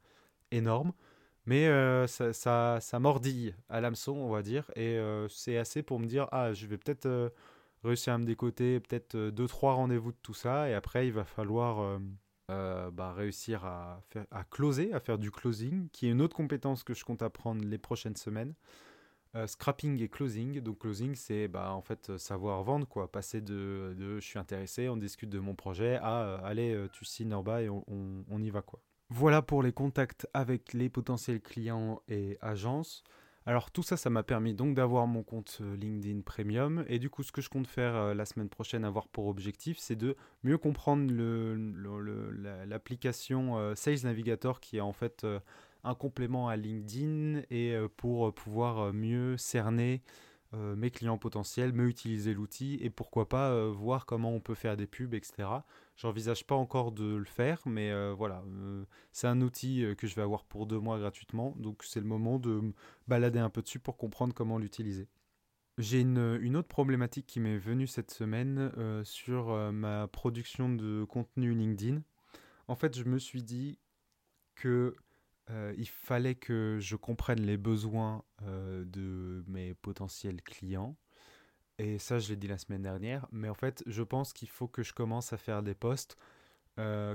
énorme. 0.51 0.93
Mais 1.51 1.67
euh, 1.67 2.07
ça, 2.07 2.79
mordille 3.01 3.57
à 3.69 3.81
l'hameçon, 3.81 4.13
on 4.13 4.31
va 4.31 4.41
dire, 4.41 4.71
et 4.77 4.97
euh, 4.99 5.27
c'est 5.29 5.57
assez 5.57 5.83
pour 5.83 5.99
me 5.99 6.07
dire, 6.07 6.29
ah, 6.31 6.53
je 6.53 6.65
vais 6.69 6.79
peut-être 6.79 7.07
euh, 7.07 7.29
réussir 7.83 8.13
à 8.13 8.19
me 8.19 8.25
décoter, 8.25 8.79
peut-être 8.79 9.17
2-3 9.17 9.73
rendez-vous 9.73 10.13
de 10.13 10.17
tout 10.23 10.33
ça, 10.33 10.69
et 10.69 10.75
après 10.75 11.09
il 11.09 11.13
va 11.13 11.25
falloir 11.25 11.99
bah, 12.49 13.13
réussir 13.15 13.65
à, 13.65 14.01
faire, 14.11 14.27
closer, 14.49 14.93
à 14.93 15.01
faire 15.01 15.19
du 15.19 15.33
closing, 15.33 15.89
qui 15.89 16.07
est 16.07 16.11
une 16.11 16.23
autre 16.23 16.37
compétence 16.37 16.85
que 16.85 16.95
je 16.95 17.05
compte 17.05 17.21
apprendre 17.21 17.65
les 17.65 17.79
prochaines 17.79 18.17
semaines. 18.17 18.55
Scrapping 19.47 20.01
et 20.01 20.09
closing. 20.09 20.61
Donc 20.61 20.79
closing, 20.79 21.17
c'est 21.17 21.49
bah, 21.49 21.73
en 21.73 21.83
fait 21.83 22.17
savoir 22.17 22.63
vendre, 22.63 22.87
quoi. 22.87 23.11
Passer 23.11 23.41
de, 23.41 23.97
je 23.99 24.25
suis 24.25 24.39
intéressé, 24.39 24.89
on 24.89 24.97
discute 24.97 25.31
de 25.31 25.41
mon 25.41 25.57
projet 25.57 25.97
à 25.97 26.37
allez, 26.45 26.87
tu 26.93 27.05
signes 27.05 27.35
en 27.35 27.43
bas 27.43 27.61
et 27.61 27.69
on, 27.69 27.85
on, 27.89 28.41
y 28.41 28.51
va, 28.51 28.63
quoi. 28.63 28.81
Voilà 29.11 29.43
pour 29.43 29.63
les 29.63 29.73
contacts 29.73 30.27
avec 30.35 30.73
les 30.73 30.89
potentiels 30.89 31.41
clients 31.41 32.01
et 32.09 32.39
agences. 32.41 33.05
Alors 33.47 33.71
tout 33.71 33.83
ça, 33.83 33.97
ça 33.97 34.11
m'a 34.11 34.23
permis 34.23 34.55
donc 34.55 34.75
d'avoir 34.75 35.07
mon 35.07 35.23
compte 35.23 35.61
LinkedIn 35.61 36.21
Premium. 36.21 36.85
Et 36.89 36.99
du 36.99 37.11
coup, 37.11 37.23
ce 37.23 37.33
que 37.33 37.41
je 37.41 37.49
compte 37.49 37.67
faire 37.67 38.15
la 38.15 38.25
semaine 38.25 38.49
prochaine, 38.49 38.85
avoir 38.85 39.09
pour 39.09 39.27
objectif, 39.27 39.79
c'est 39.79 39.97
de 39.97 40.17
mieux 40.45 40.59
comprendre 40.59 41.13
l'application 42.67 43.59
le, 43.59 43.75
Sales 43.75 44.05
Navigator 44.05 44.61
qui 44.61 44.77
est 44.77 44.83
en 44.83 44.93
fait 44.93 45.27
un 45.85 45.95
complément 45.95 46.49
à 46.49 46.57
LinkedIn 46.57 47.43
et 47.51 47.75
euh, 47.75 47.89
pour 47.97 48.29
euh, 48.29 48.33
pouvoir 48.33 48.79
euh, 48.79 48.93
mieux 48.93 49.37
cerner 49.37 50.03
mes 50.53 50.91
clients 50.91 51.19
potentiels, 51.19 51.73
mieux 51.73 51.89
utiliser 51.89 52.35
l'outil 52.35 52.79
et 52.81 52.91
pourquoi 52.91 53.29
pas 53.29 53.69
voir 53.69 54.07
comment 54.07 54.33
on 54.33 54.41
peut 54.41 54.55
faire 54.55 54.77
des 54.77 54.87
pubs, 54.87 55.15
etc. 55.15 55.49
J'envisage 55.97 56.47
pas 56.47 56.55
encore 56.55 56.93
de 56.93 57.17
le 57.17 57.25
faire, 57.25 57.63
mais 57.67 57.93
voilà, 58.15 58.43
c'est 59.13 59.29
un 59.29 59.41
outil 59.43 59.85
que 59.97 60.07
je 60.07 60.15
vais 60.15 60.23
avoir 60.23 60.45
pour 60.45 60.67
deux 60.67 60.81
mois 60.81 60.99
gratuitement, 60.99 61.55
donc 61.57 61.85
c'est 61.85 62.01
le 62.01 62.07
moment 62.07 62.39
de 62.39 62.51
me 62.61 62.73
balader 63.07 63.39
un 63.39 63.51
peu 63.51 63.63
dessus 63.63 63.79
pour 63.79 63.97
comprendre 63.97 64.35
comment 64.35 64.59
l'utiliser. 64.59 65.09
J'ai 65.79 66.01
une, 66.01 66.39
une, 66.43 66.57
autre 66.57 66.69
problématique 66.69 67.27
qui 67.27 67.41
m'est 67.41 67.57
venue 67.57 67.87
cette 67.87 68.11
semaine 68.11 68.73
sur 69.05 69.55
ma 69.73 70.09
production 70.09 70.69
de 70.69 71.05
contenu 71.05 71.55
LinkedIn. 71.55 72.03
En 72.67 72.75
fait, 72.75 72.97
je 72.97 73.05
me 73.05 73.19
suis 73.19 73.43
dit 73.43 73.79
que 74.55 74.95
euh, 75.51 75.75
il 75.77 75.89
fallait 75.89 76.35
que 76.35 76.79
je 76.81 76.97
comprenne 76.97 77.41
les 77.41 77.57
besoins 77.57 78.25
euh, 78.43 78.85
de 78.85 79.45
mes 79.49 79.75
potentiels 79.75 80.43
clients. 80.43 80.97
Et 81.79 81.99
ça, 81.99 82.19
je 82.19 82.29
l'ai 82.29 82.37
dit 82.37 82.47
la 82.47 82.59
semaine 82.59 82.83
dernière. 82.83 83.27
Mais 83.33 83.49
en 83.49 83.55
fait, 83.55 83.83
je 83.87 84.03
pense 84.03 84.33
qu'il 84.33 84.49
faut 84.49 84.69
que 84.69 84.83
je 84.83 84.93
commence 84.93 85.33
à 85.33 85.39
faire 85.39 85.63
des 85.63 85.75
posts 85.75 86.17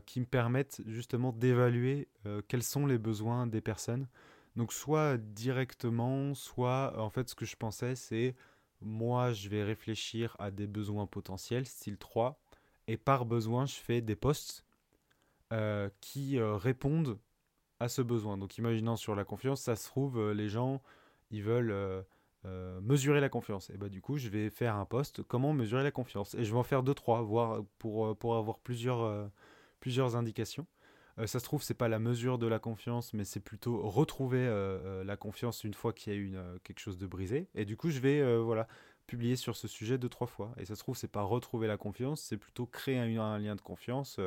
qui 0.05 0.19
me 0.19 0.25
permettent 0.25 0.83
justement 0.85 1.31
d'évaluer 1.31 2.07
quels 2.47 2.61
sont 2.61 2.85
les 2.85 2.99
besoins 2.99 3.47
des 3.47 3.61
personnes. 3.61 4.07
Donc 4.55 4.71
soit 4.71 5.17
directement, 5.17 6.35
soit 6.35 6.93
en 6.99 7.09
fait 7.09 7.29
ce 7.29 7.33
que 7.33 7.45
je 7.45 7.55
pensais 7.55 7.95
c'est 7.95 8.35
moi 8.79 9.33
je 9.33 9.49
vais 9.49 9.63
réfléchir 9.63 10.35
à 10.37 10.51
des 10.51 10.67
besoins 10.67 11.07
potentiels, 11.07 11.65
style 11.65 11.97
3, 11.97 12.39
et 12.87 12.95
par 12.95 13.25
besoin 13.25 13.65
je 13.65 13.73
fais 13.73 14.01
des 14.01 14.15
posts 14.15 14.63
qui 15.99 16.39
répondent 16.39 17.17
à 17.79 17.87
ce 17.87 18.01
besoin. 18.01 18.37
Donc 18.37 18.57
imaginons 18.57 18.95
sur 18.95 19.15
la 19.15 19.25
confiance, 19.25 19.61
ça 19.61 19.75
se 19.75 19.87
trouve 19.87 20.31
les 20.31 20.49
gens 20.49 20.81
ils 21.31 21.43
veulent 21.43 22.05
euh, 22.45 22.79
mesurer 22.81 23.21
la 23.21 23.29
confiance. 23.29 23.69
Et 23.71 23.77
bah 23.77 23.89
du 23.89 24.01
coup, 24.01 24.17
je 24.17 24.29
vais 24.29 24.49
faire 24.49 24.75
un 24.75 24.85
post 24.85 25.23
comment 25.23 25.53
mesurer 25.53 25.83
la 25.83 25.91
confiance. 25.91 26.35
Et 26.35 26.45
je 26.45 26.51
vais 26.51 26.59
en 26.59 26.63
faire 26.63 26.83
deux 26.83 26.93
trois, 26.93 27.21
voir 27.21 27.63
pour, 27.79 28.07
euh, 28.07 28.15
pour 28.15 28.35
avoir 28.35 28.59
plusieurs, 28.59 29.01
euh, 29.01 29.27
plusieurs 29.79 30.15
indications. 30.15 30.67
ça 31.25 31.39
se 31.39 31.45
trouve, 31.45 31.63
c'est 31.63 31.73
pas 31.73 31.87
la 31.87 31.97
mesure 31.97 32.37
de 32.37 32.45
la 32.45 32.59
confiance, 32.59 33.13
mais 33.13 33.23
c'est 33.23 33.39
plutôt 33.39 33.81
retrouver 33.89 34.45
la 35.05 35.17
confiance 35.17 35.63
une 35.63 35.73
fois 35.73 35.93
qu'il 35.93 36.13
y 36.13 36.15
a 36.15 36.19
eu 36.19 36.35
quelque 36.63 36.79
chose 36.79 36.97
de 36.97 37.07
brisé. 37.07 37.47
Et 37.55 37.65
du 37.65 37.77
coup, 37.77 37.89
je 37.89 37.99
vais 37.99 38.37
voilà 38.39 38.67
publier 39.07 39.37
sur 39.37 39.55
ce 39.55 39.67
sujet 39.67 39.97
deux 39.97 40.09
trois 40.09 40.27
fois. 40.27 40.53
Et 40.57 40.65
ça 40.65 40.75
se 40.75 40.81
trouve, 40.81 40.97
c'est 40.97 41.11
pas 41.11 41.21
retrouver 41.21 41.67
la 41.67 41.77
confiance, 41.77 42.21
c'est 42.21 42.37
plutôt 42.37 42.65
créer 42.65 42.97
un, 42.97 43.39
lien 43.39 43.55
de 43.55 43.61
confiance 43.61 44.19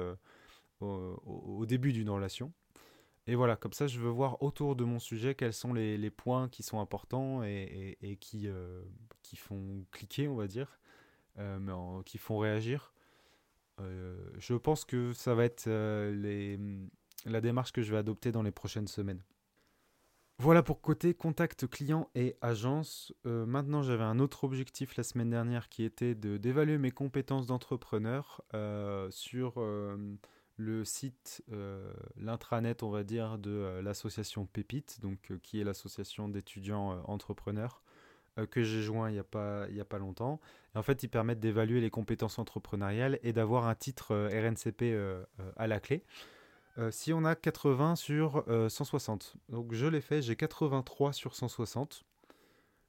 au, 0.81 1.67
début 1.67 1.93
d'une 1.93 2.11
relation. 2.11 2.53
Et 3.29 3.35
voilà, 3.35 3.57
comme 3.57 3.75
ça, 3.75 3.87
je 3.87 4.01
veux 4.01 4.09
voir 4.09 4.43
autour 4.43 4.75
de 4.75 4.85
mon 4.85 4.99
sujet 4.99 5.35
quels 5.35 5.53
sont 5.53 5.75
les, 5.75 6.11
points 6.11 6.49
qui 6.49 6.63
sont 6.63 6.81
importants 6.81 7.43
et, 7.45 8.17
qui, 8.23 8.49
euh, 8.49 8.83
qui 9.23 9.37
font 9.37 9.85
cliquer, 9.93 10.29
on 10.29 10.35
va 10.35 10.47
dire, 10.47 10.81
euh, 11.39 11.59
mais 11.61 11.73
qui 12.05 12.17
font 12.17 12.39
réagir. 12.39 12.95
Euh, 13.81 14.17
je 14.39 14.55
pense 14.55 14.87
que 14.87 15.13
ça 15.13 15.35
va 15.35 15.45
être 15.45 15.67
les, 15.69 16.59
la 17.27 17.43
démarche 17.43 17.71
que 17.71 17.83
je 17.83 17.93
vais 17.93 17.99
adopter 17.99 18.33
dans 18.33 18.43
les 18.43 18.51
prochaines 18.51 18.89
semaines. 18.89 19.23
Voilà 20.39 20.63
pour 20.63 20.81
côté 20.81 21.13
contact 21.13 21.67
client 21.67 22.09
et 22.15 22.35
agence. 22.41 23.13
maintenant, 23.25 23.83
j'avais 23.83 24.05
un 24.05 24.21
autre 24.21 24.45
objectif 24.45 24.97
la 24.97 25.03
semaine 25.03 25.29
dernière 25.29 25.69
qui 25.69 25.85
était 25.85 26.15
d'évaluer 26.15 26.79
mes 26.79 26.93
compétences 26.93 27.47
d'entrepreneur 27.47 28.41
sur 29.11 29.61
le 30.59 30.85
site, 30.85 31.43
euh, 31.53 31.93
l'intranet, 32.17 32.83
on 32.83 32.91
va 32.91 33.05
dire, 33.05 33.39
de 33.39 33.51
euh, 33.51 33.81
l'association 33.81 34.45
Pépite, 34.45 34.99
donc, 35.01 35.31
euh, 35.31 35.39
qui 35.43 35.61
est 35.61 35.65
l'association 35.65 36.29
d'étudiants 36.29 37.01
entrepreneurs, 37.07 37.83
que 38.53 38.63
j'ai 38.63 38.83
joint 38.83 39.11
il 39.11 39.15
n'y 39.15 39.19
a, 39.19 39.25
pas, 39.25 39.65
a 39.65 39.85
pas 39.85 39.99
longtemps. 39.99 40.39
Et 40.75 40.79
en 40.79 40.83
fait, 40.85 41.03
ils 41.03 41.09
permettent 41.09 41.41
d'évaluer 41.41 41.81
les 41.81 41.91
compétences 41.91 42.39
entrepreneuriales 42.39 43.19
et 43.25 43.33
d'avoir 43.33 43.67
un 43.67 43.75
titre 43.75 44.15
RNCP 44.15 44.97
à 45.57 45.67
la 45.67 45.81
clé. 45.81 46.05
si 46.91 47.13
on 47.13 47.25
a 47.25 47.35
80 47.35 47.97
sur 47.97 48.45
160. 48.69 49.35
Donc 49.49 49.73
je 49.75 49.87
l'ai 49.87 50.01
fait, 50.01 50.23
j'ai 50.23 50.37
83 50.37 51.13
sur 51.15 51.35
160. 51.35 52.05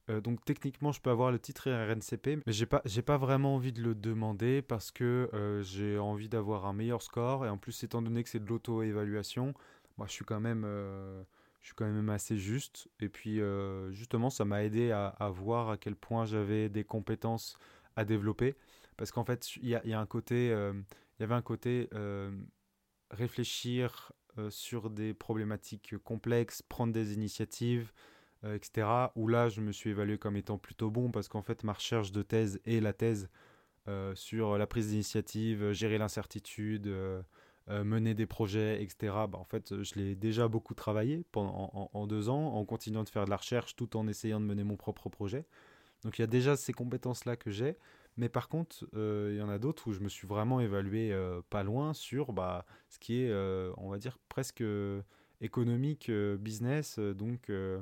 Euh, 0.09 0.21
donc 0.21 0.43
techniquement, 0.43 0.91
je 0.91 1.01
peux 1.01 1.09
avoir 1.09 1.31
le 1.31 1.39
titre 1.39 1.69
RNCP, 1.69 2.41
mais 2.45 2.53
j'ai 2.53 2.65
pas, 2.65 2.81
j'ai 2.85 3.01
pas 3.01 3.17
vraiment 3.17 3.55
envie 3.55 3.71
de 3.71 3.81
le 3.81 3.95
demander 3.95 4.61
parce 4.61 4.91
que 4.91 5.29
euh, 5.33 5.61
j'ai 5.61 5.97
envie 5.97 6.29
d'avoir 6.29 6.65
un 6.65 6.73
meilleur 6.73 7.01
score 7.01 7.45
et 7.45 7.49
en 7.49 7.57
plus, 7.57 7.83
étant 7.83 8.01
donné 8.01 8.23
que 8.23 8.29
c'est 8.29 8.43
de 8.43 8.49
l'auto-évaluation, 8.49 9.53
moi, 9.97 10.07
je 10.07 10.13
suis 10.13 10.25
quand 10.25 10.39
même, 10.39 10.63
euh, 10.65 11.21
je 11.61 11.67
suis 11.67 11.75
quand 11.75 11.85
même 11.85 12.09
assez 12.09 12.37
juste. 12.37 12.87
Et 12.99 13.09
puis, 13.09 13.41
justement, 13.91 14.29
ça 14.29 14.45
m'a 14.45 14.63
aidé 14.63 14.91
à, 14.91 15.29
voir 15.33 15.69
à 15.69 15.77
quel 15.77 15.95
point 15.95 16.25
j'avais 16.25 16.69
des 16.69 16.83
compétences 16.83 17.57
à 17.95 18.05
développer 18.05 18.55
parce 18.95 19.11
qu'en 19.11 19.23
fait, 19.23 19.55
il 19.57 19.69
y, 19.69 19.75
a 19.75 19.99
un 19.99 20.05
côté, 20.05 20.47
il 20.47 21.19
y 21.19 21.23
avait 21.23 21.35
un 21.35 21.41
côté 21.41 21.89
réfléchir 23.11 24.13
sur 24.49 24.89
des 24.89 25.13
problématiques 25.13 25.97
complexes, 25.97 26.61
prendre 26.61 26.93
des 26.93 27.13
initiatives. 27.13 27.91
Euh, 28.45 28.55
etc. 28.55 28.87
Où 29.15 29.27
là, 29.27 29.49
je 29.49 29.59
me 29.59 29.73
suis 29.73 29.89
évalué 29.89 30.17
comme 30.17 30.37
étant 30.37 30.57
plutôt 30.57 30.89
bon 30.89 31.11
parce 31.11 31.27
qu'en 31.27 31.41
fait, 31.41 31.63
ma 31.65 31.73
recherche 31.73 32.13
de 32.13 32.21
thèse 32.21 32.61
et 32.65 32.79
la 32.79 32.93
thèse 32.93 33.29
euh, 33.89 34.15
sur 34.15 34.57
la 34.57 34.65
prise 34.65 34.89
d'initiative, 34.89 35.73
gérer 35.73 35.97
l'incertitude, 35.97 36.87
euh, 36.87 37.21
mener 37.67 38.13
des 38.13 38.25
projets, 38.25 38.81
etc. 38.81 39.13
Bah, 39.29 39.37
en 39.37 39.43
fait, 39.43 39.83
je 39.83 39.95
l'ai 39.95 40.15
déjà 40.15 40.47
beaucoup 40.47 40.73
travaillé 40.73 41.25
pendant, 41.33 41.89
en, 41.93 42.07
deux 42.07 42.29
ans, 42.29 42.53
en 42.55 42.63
continuant 42.63 43.03
de 43.03 43.09
faire 43.09 43.25
de 43.25 43.29
la 43.29 43.37
recherche 43.37 43.75
tout 43.75 43.97
en 43.97 44.07
essayant 44.07 44.39
de 44.39 44.45
mener 44.45 44.63
mon 44.63 44.77
propre 44.77 45.09
projet. 45.09 45.45
Donc 46.03 46.17
il 46.17 46.21
y 46.21 46.23
a 46.23 46.27
déjà 46.27 46.55
ces 46.55 46.71
compétences-là 46.71 47.35
que 47.35 47.51
j'ai. 47.51 47.77
Mais 48.15 48.29
par 48.29 48.47
contre, 48.47 48.87
il 48.93 49.35
y 49.35 49.41
en 49.41 49.49
a 49.49 49.59
d'autres 49.59 49.89
où 49.89 49.93
je 49.93 49.99
me 49.99 50.09
suis 50.09 50.27
vraiment 50.27 50.61
évalué 50.61 51.13
pas 51.49 51.63
loin 51.63 51.93
sur 51.93 52.31
bah, 52.31 52.65
ce 52.87 52.99
qui 52.99 53.21
est, 53.21 53.33
on 53.77 53.89
va 53.89 53.97
dire, 53.97 54.17
presque 54.29 54.63
économique, 55.41 56.11
business. 56.11 56.99
donc 56.99 57.49
euh, 57.49 57.81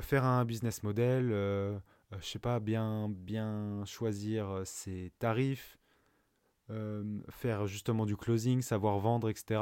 faire 0.00 0.24
un 0.24 0.44
business 0.44 0.82
model, 0.82 1.30
euh, 1.32 1.78
euh, 2.12 2.16
je 2.20 2.26
sais 2.26 2.38
pas, 2.38 2.60
bien, 2.60 3.08
bien 3.08 3.84
choisir 3.84 4.62
ses 4.64 5.12
tarifs, 5.18 5.78
faire 7.28 7.66
justement 7.66 8.06
du 8.06 8.16
closing, 8.16 8.62
savoir 8.62 8.98
vendre, 8.98 9.28
etc. 9.28 9.60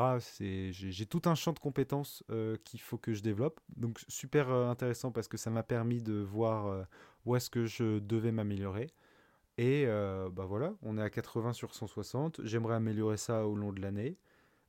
J'ai 0.70 1.06
tout 1.06 1.22
un 1.24 1.34
champ 1.34 1.52
de 1.52 1.58
compétences 1.58 2.22
qu'il 2.64 2.80
faut 2.80 2.96
que 2.96 3.12
je 3.12 3.22
développe. 3.22 3.60
Donc 3.76 4.00
super 4.06 4.50
intéressant 4.50 5.10
parce 5.10 5.26
que 5.26 5.36
ça 5.36 5.50
m'a 5.50 5.64
permis 5.64 6.00
de 6.00 6.14
voir 6.14 6.86
où 7.24 7.34
est-ce 7.34 7.50
que 7.50 7.64
je 7.66 7.98
devais 7.98 8.30
m'améliorer. 8.30 8.88
Et 9.58 9.84
bah 9.86 10.44
voilà, 10.46 10.74
on 10.82 10.96
est 10.96 11.02
à 11.02 11.10
80 11.10 11.54
sur 11.54 11.74
160. 11.74 12.40
J'aimerais 12.44 12.76
améliorer 12.76 13.16
ça 13.16 13.48
au 13.48 13.56
long 13.56 13.72
de 13.72 13.82
l'année. 13.82 14.16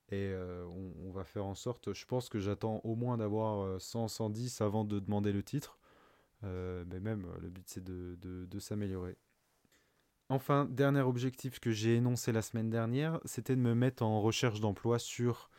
Et 0.09 0.31
euh, 0.33 0.65
on, 1.05 1.11
va 1.11 1.23
faire 1.23 1.45
en 1.45 1.55
sorte, 1.55 1.93
je 1.93 2.05
pense 2.05 2.27
que 2.29 2.39
j'attends 2.39 2.81
au 2.83 2.95
moins 2.95 3.17
d'avoir 3.17 3.79
100, 3.79 4.05
euh, 4.05 4.07
110 4.07 4.61
avant 4.61 4.83
de 4.83 4.99
demander 4.99 5.31
le 5.31 5.43
titre. 5.43 5.79
Euh, 6.43 6.83
mais 6.87 6.99
même, 6.99 7.25
le 7.41 7.49
but 7.49 7.63
c'est 7.67 7.83
de, 7.83 8.17
de, 8.21 8.59
s'améliorer. 8.59 9.15
Enfin, 10.29 10.65
dernier 10.65 11.01
objectif 11.01 11.59
que 11.59 11.71
j'ai 11.71 11.95
énoncé 11.95 12.31
la 12.31 12.41
semaine 12.41 12.69
dernière, 12.69 13.19
c'était 13.23 13.55
de 13.55 13.61
me 13.61 13.73
mettre 13.75 14.03
en 14.03 14.21
recherche 14.21 14.59
d'emploi 14.59 14.99
sur 14.99 15.49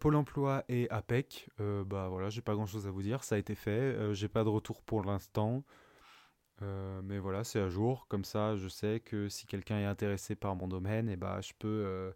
Pôle 0.00 0.16
emploi 0.16 0.64
et 0.68 0.88
APEC. 0.90 1.50
bah 1.58 2.08
voilà, 2.08 2.30
j'ai 2.30 2.40
pas 2.40 2.54
grand 2.54 2.66
chose 2.66 2.86
à 2.86 2.90
vous 2.90 3.02
dire, 3.02 3.22
ça 3.22 3.34
a 3.34 3.38
été 3.38 3.54
fait. 3.54 4.14
j'ai 4.14 4.28
pas 4.28 4.44
de 4.44 4.48
retour 4.48 4.82
pour 4.82 5.04
l'instant. 5.04 5.64
mais 6.60 7.18
voilà, 7.18 7.44
c'est 7.44 7.60
à 7.60 7.68
jour. 7.68 8.06
Comme 8.08 8.24
ça, 8.24 8.56
je 8.56 8.68
sais 8.68 9.00
que 9.00 9.28
si 9.28 9.46
quelqu'un 9.46 9.78
est 9.78 9.84
intéressé 9.84 10.36
par 10.36 10.56
mon 10.56 10.68
domaine, 10.68 11.08
et 11.08 11.14
eh 11.14 11.16
bah, 11.16 11.40
je 11.40 11.52
peux 11.58 12.12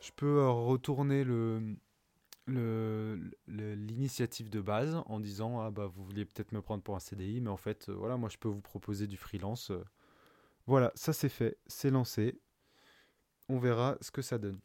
je 0.00 0.10
peux 0.12 0.38
euh, 0.38 0.50
retourner 0.50 1.24
l'initiative 3.46 4.50
de 4.50 4.60
base 4.60 5.02
en 5.06 5.20
disant 5.20 5.60
ah 5.60 5.70
bah 5.70 5.86
vous 5.86 6.04
vouliez 6.04 6.24
peut-être 6.24 6.52
me 6.52 6.62
prendre 6.62 6.82
pour 6.82 6.96
un 6.96 7.00
CDI 7.00 7.40
mais 7.40 7.50
en 7.50 7.56
fait 7.56 7.88
euh, 7.88 7.94
voilà 7.94 8.16
moi 8.16 8.28
je 8.28 8.38
peux 8.38 8.48
vous 8.48 8.62
proposer 8.62 9.06
du 9.06 9.16
freelance 9.16 9.70
euh. 9.70 9.84
voilà 10.66 10.90
ça 10.94 11.12
c'est 11.12 11.28
fait 11.28 11.58
c'est 11.66 11.90
lancé. 11.90 12.40
On 13.48 13.58
verra 13.58 13.98
ce 14.00 14.12
que 14.12 14.22
ça 14.22 14.38
donne. 14.38 14.60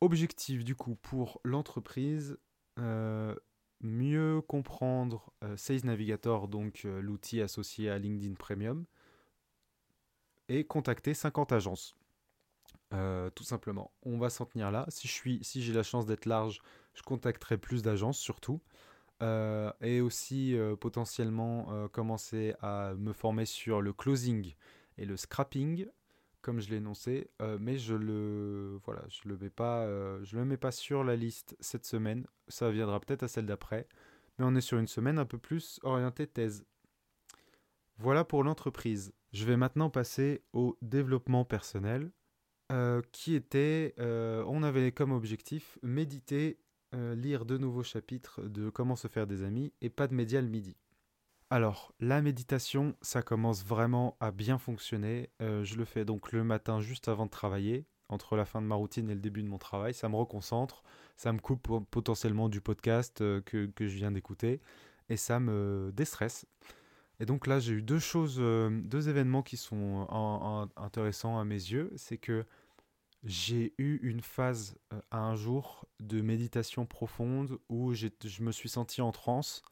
Objectif 0.00 0.64
du 0.64 0.74
coup 0.74 0.96
pour 0.96 1.40
l'entreprise 1.44 2.38
mieux 3.82 4.40
comprendre 4.48 5.32
Sales 5.56 5.84
Navigator 5.84 6.48
donc 6.48 6.84
l'outil 6.84 7.42
associé 7.42 7.90
à 7.90 7.98
LinkedIn 7.98 8.34
Premium 8.34 8.86
et 10.48 10.64
contacter 10.64 11.12
50 11.12 11.52
agences 11.52 11.99
euh, 12.92 13.30
tout 13.30 13.44
simplement. 13.44 13.92
On 14.02 14.18
va 14.18 14.30
s'en 14.30 14.46
tenir 14.46 14.70
là. 14.70 14.84
Si 14.88 15.06
je 15.06 15.42
si 15.42 15.62
j'ai 15.62 15.72
la 15.72 15.82
chance 15.82 16.06
d'être 16.06 16.26
large, 16.26 16.60
je 16.94 17.02
contacterai 17.02 17.56
plus 17.58 17.82
d'agences 17.82 18.18
surtout. 18.18 18.60
Euh, 19.22 19.70
et 19.82 20.00
aussi 20.00 20.56
euh, 20.56 20.76
potentiellement 20.76 21.88
commencer 21.88 22.54
à 22.62 22.94
me 22.96 23.12
former 23.12 23.44
sur 23.44 23.82
le 23.82 23.92
closing 23.92 24.54
et 24.96 25.04
le 25.04 25.16
scrapping, 25.16 25.86
comme 26.40 26.60
je 26.60 26.70
l'ai 26.70 26.76
énoncé. 26.76 27.30
mais 27.60 27.78
je 27.78 27.94
le, 27.94 28.80
le 29.24 29.36
mets 29.36 29.50
pas, 29.50 29.86
je 30.22 30.36
le 30.36 30.44
mets 30.44 30.56
pas 30.56 30.72
sur 30.72 31.04
la 31.04 31.16
liste 31.16 31.56
cette 31.60 31.84
semaine. 31.86 32.26
Ça 32.48 32.70
viendra 32.70 32.98
peut-être 33.00 33.22
à 33.22 33.28
celle 33.28 33.46
d'après. 33.46 33.86
Mais 34.38 34.44
on 34.46 34.54
est 34.54 34.62
sur 34.62 34.78
une 34.78 34.88
semaine 34.88 35.18
un 35.18 35.26
peu 35.26 35.38
plus 35.38 35.80
orientée 35.82 36.26
thèse. 36.26 36.64
Voilà 37.98 38.24
pour 38.24 38.42
l'entreprise. 38.42 39.12
Je 39.32 39.44
vais 39.44 39.58
maintenant 39.58 39.90
passer 39.90 40.42
au 40.54 40.78
développement 40.80 41.44
personnel. 41.44 42.10
Euh, 42.70 43.02
qui 43.10 43.34
était, 43.34 43.94
euh, 43.98 44.44
on 44.46 44.62
avait 44.62 44.92
comme 44.92 45.10
objectif 45.10 45.76
méditer, 45.82 46.56
euh, 46.94 47.16
lire 47.16 47.44
de 47.44 47.58
nouveaux 47.58 47.82
chapitres 47.82 48.42
de 48.42 48.70
Comment 48.70 48.94
se 48.94 49.08
faire 49.08 49.26
des 49.26 49.42
amis 49.42 49.72
et 49.80 49.90
pas 49.90 50.06
de 50.06 50.14
médias 50.14 50.40
le 50.40 50.46
midi. 50.46 50.76
Alors, 51.50 51.92
la 51.98 52.22
méditation, 52.22 52.94
ça 53.02 53.22
commence 53.22 53.64
vraiment 53.64 54.16
à 54.20 54.30
bien 54.30 54.56
fonctionner. 54.56 55.30
je 55.40 55.74
le 55.74 55.84
fais 55.84 56.04
donc 56.04 56.30
le 56.30 56.44
matin 56.44 56.80
juste 56.80 57.08
avant 57.08 57.26
de 57.26 57.30
travailler, 57.30 57.86
entre 58.08 58.36
la 58.36 58.44
fin 58.44 58.62
de 58.62 58.68
ma 58.68 58.76
routine 58.76 59.10
et 59.10 59.14
le 59.14 59.20
début 59.20 59.42
de 59.42 59.48
mon 59.48 59.58
travail. 59.58 59.92
Ça 59.92 60.08
me 60.08 60.14
reconcentre, 60.14 60.84
ça 61.16 61.32
me 61.32 61.40
coupe 61.40 61.68
potentiellement 61.90 62.48
du 62.48 62.60
podcast 62.60 63.18
que, 63.18 63.66
que, 63.66 63.88
je 63.88 63.96
viens 63.96 64.12
d'écouter 64.12 64.60
et 65.08 65.16
ça 65.16 65.40
me 65.40 65.90
déstresse. 65.92 66.46
Et 67.18 67.26
donc 67.26 67.48
là, 67.48 67.58
j'ai 67.58 67.72
eu 67.72 67.82
deux 67.82 67.98
choses, 67.98 68.38
deux 68.38 69.08
événements 69.08 69.42
qui 69.42 69.56
sont 69.56 70.06
intéressants 70.76 71.36
à 71.40 71.44
mes 71.44 71.54
yeux. 71.54 71.92
C'est 71.96 72.16
que 72.16 72.44
j'ai 73.24 73.74
eu 73.78 73.98
une 74.02 74.20
phase 74.20 74.78
euh, 74.92 75.00
à 75.10 75.18
un 75.18 75.34
jour 75.34 75.86
de 76.00 76.22
méditation 76.22 76.86
profonde 76.86 77.58
où 77.68 77.92
je 77.92 78.42
me 78.42 78.52
suis 78.52 78.68
senti 78.68 79.02
en 79.02 79.12
transe. 79.12 79.62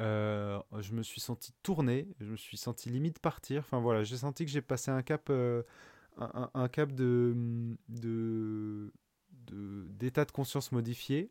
Euh, 0.00 0.60
je 0.80 0.92
me 0.92 1.02
suis 1.02 1.20
senti 1.20 1.52
tourner, 1.62 2.08
je 2.20 2.32
me 2.32 2.36
suis 2.36 2.56
senti 2.56 2.90
limite 2.90 3.20
partir. 3.20 3.60
Enfin 3.60 3.80
voilà, 3.80 4.02
j'ai 4.02 4.16
senti 4.16 4.44
que 4.44 4.50
j'ai 4.50 4.60
passé 4.60 4.90
un 4.90 5.02
cap, 5.02 5.28
euh, 5.30 5.62
un, 6.18 6.68
cap 6.68 6.92
de, 6.92 7.76
d'état 7.88 8.94
de, 10.24 10.32
conscience 10.32 10.72
modifié 10.72 11.30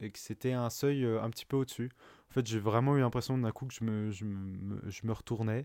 et 0.00 0.10
que 0.10 0.18
c'était 0.18 0.52
un 0.52 0.68
seuil 0.68 1.06
un 1.06 1.30
petit 1.30 1.46
peu 1.46 1.56
au-dessus. 1.56 1.90
En 2.30 2.34
fait, 2.34 2.46
j'ai 2.46 2.58
vraiment 2.58 2.96
eu 2.96 3.00
l'impression 3.00 3.38
d'un 3.38 3.52
coup 3.52 3.66
que 3.66 3.72
je 3.72 3.84
me, 3.84 4.10
je 4.10 5.06
me 5.06 5.12
retournais 5.12 5.64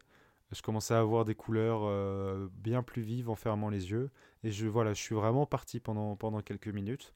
je 0.52 0.62
commençais 0.62 0.93
à 0.93 0.99
avoir 0.99 1.26
des 1.26 1.36
couleurs 1.36 1.82
euh, 1.84 2.49
bien 2.54 2.84
plus 2.84 3.02
vives 3.02 3.30
en 3.30 3.36
fermant 3.36 3.70
les 3.70 3.91
yeux. 3.91 4.10
Et 4.43 4.52
je, 4.52 4.68
voilà, 4.68 4.93
je 4.93 5.02
suis 5.02 5.16
vraiment 5.16 5.45
parti 5.45 5.80
pendant, 5.80 6.16
pendant 6.16 6.41
quelques 6.41 6.68
minutes. 6.68 7.14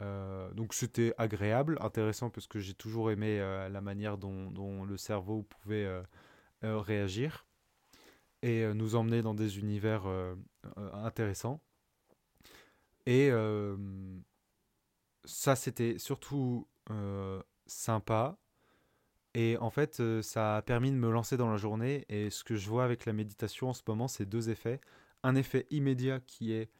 Euh, 0.00 0.52
donc 0.52 0.74
c'était 0.74 1.14
agréable, 1.18 1.78
intéressant 1.80 2.30
parce 2.30 2.46
que 2.46 2.60
j'ai 2.60 2.74
toujours 2.74 3.10
aimé 3.10 3.40
euh, 3.40 3.68
la 3.68 3.80
manière 3.80 4.18
dont, 4.18 4.50
dont, 4.50 4.84
le 4.84 4.96
cerveau 4.96 5.42
pouvait 5.42 5.88
réagir 6.62 7.46
et 8.42 8.72
nous 8.74 8.94
emmener 8.94 9.22
dans 9.22 9.34
des 9.34 9.58
univers 9.58 10.06
intéressants. 10.76 11.60
Et 13.06 13.30
ça 15.24 15.56
c'était 15.56 15.98
surtout 15.98 16.68
sympa 17.66 18.38
et 19.38 19.56
en 19.58 19.70
fait, 19.70 20.00
euh, 20.00 20.20
ça 20.20 20.56
a 20.56 20.62
permis 20.62 20.90
de 20.90 20.96
me 20.96 21.12
lancer 21.12 21.36
dans 21.36 21.48
la 21.48 21.58
journée. 21.58 22.04
Et 22.08 22.28
ce 22.28 22.42
que 22.42 22.56
je 22.56 22.68
vois 22.68 22.82
avec 22.82 23.06
la 23.06 23.12
méditation 23.12 23.68
en 23.68 23.72
ce 23.72 23.82
moment, 23.86 24.08
c'est 24.08 24.26
deux 24.26 24.50
effets. 24.50 24.80
Un 25.22 25.36
effet 25.36 25.64
immédiat 25.70 26.18
qui 26.18 26.50
est 26.52 26.72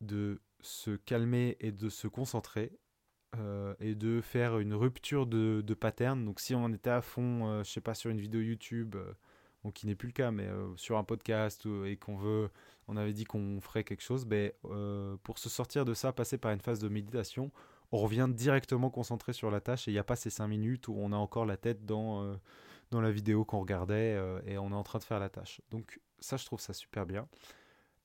de 0.00 0.40
se 0.62 0.96
calmer 0.96 1.58
et 1.60 1.70
de 1.70 1.90
se 1.90 2.08
concentrer. 2.08 2.72
Euh, 3.36 3.74
et 3.78 3.94
de 3.94 4.22
faire 4.22 4.58
une 4.58 4.72
rupture 4.72 5.26
de, 5.26 5.62
de, 5.62 5.74
pattern. 5.74 6.24
Donc 6.24 6.40
si 6.40 6.54
on 6.54 6.70
était 6.70 6.90
à 6.90 7.02
fond, 7.02 7.46
euh, 7.46 7.64
je 7.64 7.70
sais 7.70 7.80
pas, 7.82 7.94
sur 7.94 8.10
une 8.10 8.20
vidéo 8.20 8.40
YouTube, 8.40 8.96
qui 9.74 9.86
n'est 9.86 9.94
plus 9.94 10.08
le 10.08 10.12
cas, 10.12 10.30
mais 10.30 10.48
sur 10.76 10.96
un 10.98 11.04
podcast 11.04 11.66
et 11.86 11.96
qu'on 11.96 12.16
veut, 12.16 12.50
on 12.88 12.96
avait 12.96 13.12
dit 13.12 13.24
qu'on 13.24 13.60
ferait 13.60 13.84
quelque 13.84 14.02
chose, 14.02 14.24
ben, 14.24 14.50
pour 15.22 15.38
se 15.38 15.48
sortir 15.48 15.84
de 15.84 15.94
ça, 15.94 16.12
passer 16.12 16.36
par 16.36 16.52
une 16.52 16.60
phase 16.60 16.80
de 16.80 16.88
méditation, 16.88 17.52
on 17.92 17.98
revient 17.98 18.28
directement 18.30 18.90
concentré 18.90 19.34
sur 19.34 19.50
la 19.50 19.60
tâche 19.60 19.86
et 19.86 19.90
il 19.90 19.94
n'y 19.94 20.00
a 20.00 20.04
pas 20.04 20.16
ces 20.16 20.30
5 20.30 20.48
minutes 20.48 20.88
où 20.88 20.94
on 20.96 21.12
a 21.12 21.16
encore 21.16 21.44
la 21.44 21.58
tête 21.58 21.84
dans, 21.84 22.22
euh, 22.22 22.34
dans 22.90 23.02
la 23.02 23.12
vidéo 23.12 23.44
qu'on 23.44 23.60
regardait 23.60 24.14
euh, 24.16 24.40
et 24.46 24.56
on 24.56 24.70
est 24.70 24.74
en 24.74 24.82
train 24.82 24.98
de 24.98 25.04
faire 25.04 25.20
la 25.20 25.28
tâche. 25.28 25.60
Donc 25.70 26.00
ça, 26.18 26.38
je 26.38 26.46
trouve 26.46 26.60
ça 26.60 26.72
super 26.72 27.04
bien. 27.04 27.28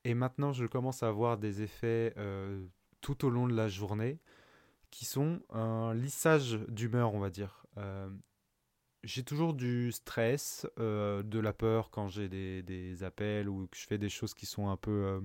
Et 0.04 0.12
maintenant, 0.12 0.52
je 0.52 0.66
commence 0.66 1.02
à 1.02 1.08
avoir 1.08 1.38
des 1.38 1.62
effets 1.62 2.12
euh, 2.18 2.66
tout 3.00 3.24
au 3.24 3.30
long 3.30 3.48
de 3.48 3.54
la 3.54 3.68
journée 3.68 4.20
qui 4.90 5.06
sont 5.06 5.40
un 5.50 5.94
lissage 5.94 6.58
d'humeur, 6.68 7.14
on 7.14 7.18
va 7.18 7.30
dire. 7.30 7.66
j'ai 9.02 9.22
toujours 9.22 9.52
du 9.52 9.92
stress, 9.92 10.66
de 10.78 11.38
la 11.38 11.52
peur 11.52 11.90
quand 11.90 12.08
j'ai 12.08 12.28
des, 12.30 12.62
des, 12.62 13.02
appels 13.02 13.50
ou 13.50 13.66
que 13.66 13.76
je 13.76 13.86
fais 13.86 13.98
des 13.98 14.08
choses 14.08 14.32
qui 14.32 14.46
sont 14.46 14.70
un 14.70 14.78
peu 14.78 15.20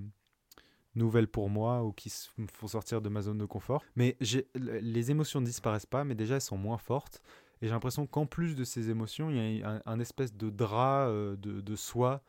nouvelles 0.95 1.27
pour 1.27 1.49
moi 1.49 1.83
ou 1.83 1.91
qui 1.91 2.13
me 2.37 2.47
font 2.47 2.67
sortir 2.67 3.01
de 3.01 3.09
ma 3.09 3.21
zone 3.21 3.37
de 3.37 3.45
confort. 3.45 3.83
Mais 3.95 4.17
les 4.55 5.11
émotions 5.11 5.41
ne 5.41 5.45
disparaissent 5.45 5.85
pas, 5.85 6.03
mais 6.03 6.15
déjà 6.15 6.35
elles 6.35 6.41
sont 6.41 6.57
moins 6.57 6.77
fortes. 6.77 7.21
Et 7.61 7.67
j'ai 7.67 7.71
l'impression 7.71 8.05
qu'en 8.05 8.25
plus 8.25 8.55
de 8.55 8.65
ces 8.65 8.89
émotions, 8.89 9.29
il 9.29 9.59
y 9.59 9.63
a 9.63 9.81
un, 9.85 9.99
espèce 10.01 10.35
de 10.35 10.49
drap 10.49 11.07
euh, 11.07 11.37
de, 11.37 11.61
de 11.61 11.75
soi 11.77 12.21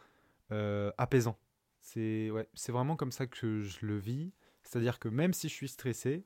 euh, 0.52 0.92
apaisant. 0.96 1.36
C'est 1.80 2.30
ouais, 2.30 2.48
vraiment 2.68 2.94
comme 2.94 3.10
ça 3.10 3.26
que 3.26 3.60
je 3.60 3.84
le 3.84 3.98
vis. 3.98 4.32
C'est-à-dire 4.62 5.00
que 5.00 5.08
même 5.08 5.32
si 5.32 5.48
je 5.48 5.52
suis 5.52 5.68
stressé, 5.68 6.24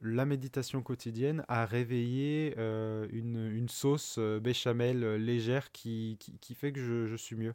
la 0.00 0.24
méditation 0.24 0.82
quotidienne 0.82 1.44
a 1.46 1.66
réveillé 1.66 2.54
euh, 2.56 3.06
une, 3.12 3.68
sauce 3.68 4.18
béchamel 4.18 5.16
légère 5.16 5.70
qui, 5.70 6.18
qui, 6.40 6.54
fait 6.54 6.72
que 6.72 7.06
je, 7.06 7.16
suis 7.16 7.36
mieux. 7.36 7.54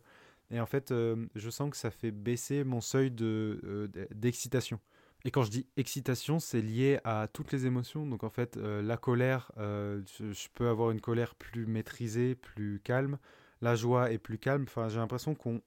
Et 0.53 0.59
en 0.59 0.67
fait, 0.67 0.91
euh, 0.91 1.25
je 1.33 1.49
sens 1.49 1.71
que 1.71 1.77
ça 1.77 1.89
fait 1.89 2.11
baisser 2.11 2.63
mon 2.63 2.79
seuil 2.79 3.09
de, 3.09 3.59
euh, 3.63 3.87
d'excitation. 4.13 4.79
Et 5.25 5.31
quand 5.31 5.41
je 5.41 5.49
dis 5.49 5.67
excitation, 5.77 6.39
c'est 6.39 6.61
lié 6.61 6.99
à 7.03 7.27
toutes 7.27 7.51
les 7.51 7.65
émotions. 7.65 8.05
Donc 8.05 8.23
en 8.23 8.29
fait, 8.29 8.55
euh, 8.57 8.83
la 8.83 8.95
colère, 8.95 9.51
je, 9.57 10.47
peux 10.53 10.67
avoir 10.67 10.91
une 10.91 11.01
colère 11.01 11.33
plus 11.33 11.65
maîtrisée, 11.65 12.35
plus 12.35 12.79
calme. 12.83 13.17
La 13.61 13.75
joie 13.75 14.11
est 14.11 14.19
plus 14.19 14.37
calme. 14.37 14.65
Enfin, 14.67 14.89
j'ai 14.89 14.99
l'impression 14.99 15.33
qu'on, 15.33 15.59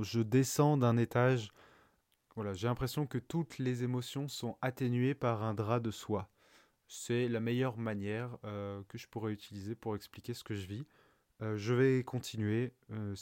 je 0.00 0.20
descends 0.20 0.76
d'un 0.76 0.96
étage. 0.96 1.52
Voilà, 2.34 2.52
j'ai 2.52 2.66
l'impression 2.66 3.06
que 3.06 3.18
toutes 3.18 3.58
les 3.58 3.84
émotions 3.84 4.26
sont 4.26 4.56
atténuées 4.60 5.14
par 5.14 5.44
un 5.44 5.54
drap 5.54 5.78
de 5.78 5.92
soie. 5.92 6.28
C'est 6.88 7.28
la 7.28 7.38
meilleure 7.38 7.76
manière 7.76 8.38
que 8.42 8.98
je 8.98 9.06
pourrais 9.06 9.32
utiliser 9.32 9.74
pour 9.74 9.94
expliquer 9.94 10.34
ce 10.34 10.42
que 10.42 10.54
je 10.54 10.66
vis. 10.66 10.86
Euh, 11.42 11.56
je 11.56 11.74
vais 11.74 12.04
continuer, 12.04 12.72
euh, 12.92 13.14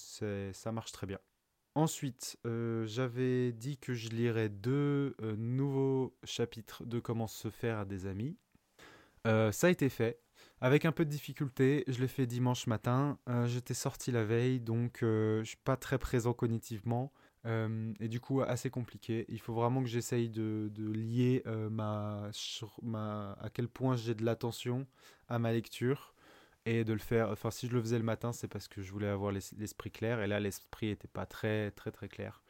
ça 0.52 0.72
marche 0.72 0.92
très 0.92 1.06
bien. 1.06 1.18
Ensuite, 1.74 2.36
euh, 2.46 2.84
j'avais 2.86 3.52
dit 3.52 3.78
que 3.78 3.94
je 3.94 4.10
lirais 4.10 4.48
deux 4.48 5.14
nouveaux 5.38 6.14
chapitres 6.24 6.84
de 6.84 7.00
Comment 7.00 7.28
se 7.28 7.48
faire 7.48 7.78
à 7.78 7.84
des 7.84 8.06
amis. 8.06 8.36
ça 9.24 9.66
a 9.66 9.70
été 9.70 9.88
fait. 9.88 10.20
Avec 10.62 10.84
un 10.84 10.92
peu 10.92 11.04
de 11.04 11.10
difficulté, 11.10 11.84
je 11.86 12.00
l'ai 12.00 12.08
fait 12.08 12.26
dimanche 12.26 12.66
matin. 12.66 13.18
J'étais 13.46 13.74
sorti 13.74 14.10
la 14.10 14.24
veille, 14.24 14.60
donc 14.60 14.98
je 15.00 15.42
suis 15.44 15.56
pas 15.64 15.76
très 15.76 15.98
présent 15.98 16.32
cognitivement. 16.34 17.12
et 17.46 18.08
du 18.08 18.20
coup, 18.20 18.42
assez 18.42 18.68
compliqué. 18.68 19.24
Il 19.28 19.40
faut 19.40 19.54
vraiment 19.54 19.82
que 19.82 19.88
j'essaye 19.88 20.28
de, 20.28 20.70
lier 20.76 21.44
ma, 21.70 22.30
à 23.40 23.50
quel 23.54 23.68
point 23.68 23.96
j'ai 23.96 24.14
de 24.14 24.24
l'attention 24.24 24.86
à 25.28 25.38
ma 25.38 25.52
lecture 25.52 26.14
et 26.66 26.84
de 26.84 26.92
le 26.92 26.98
faire. 26.98 27.30
Enfin, 27.30 27.50
si 27.50 27.66
je 27.66 27.72
le 27.72 27.80
faisais 27.80 27.98
le 27.98 28.04
matin, 28.04 28.32
c'est 28.32 28.48
parce 28.48 28.68
que 28.68 28.82
je 28.82 28.92
voulais 28.92 29.08
avoir 29.08 29.32
l'esprit 29.32 29.90
clair, 29.90 30.20
et 30.20 30.26
là, 30.26 30.40
l'esprit 30.40 30.88
n'était 30.88 31.08
pas 31.08 31.26
très, 31.26 31.70
très, 31.72 31.90
très 31.90 32.08
clair. 32.08 32.42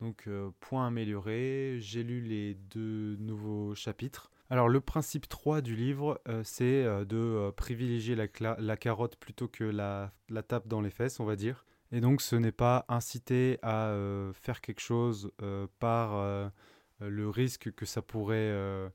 Donc, 0.00 0.24
euh, 0.28 0.50
point 0.60 0.86
amélioré. 0.86 1.78
J'ai 1.80 2.02
lu 2.02 2.20
les 2.20 2.54
deux 2.54 3.16
nouveaux 3.16 3.74
chapitres. 3.74 4.30
Alors, 4.50 4.68
le 4.68 4.80
principe 4.80 5.28
3 5.28 5.60
du 5.60 5.74
livre, 5.74 6.20
euh, 6.28 6.42
c'est 6.44 6.84
euh, 6.84 7.04
de 7.04 7.50
privilégier 7.50 8.14
la, 8.14 8.76
carotte 8.76 9.16
plutôt 9.16 9.48
que 9.48 9.64
la, 9.64 10.12
tape 10.46 10.68
dans 10.68 10.80
les 10.80 10.90
fesses, 10.90 11.20
on 11.20 11.24
va 11.24 11.36
dire. 11.36 11.66
Et 11.90 12.00
donc, 12.00 12.20
ce 12.20 12.36
n'est 12.36 12.52
pas 12.52 12.84
inciter 12.88 13.58
à 13.62 13.94
faire 14.34 14.60
quelque 14.60 14.80
chose 14.80 15.32
par 15.78 16.50
le 17.00 17.30
risque 17.30 17.72
que 17.72 17.86
ça 17.86 18.02
pourrait, 18.02 18.90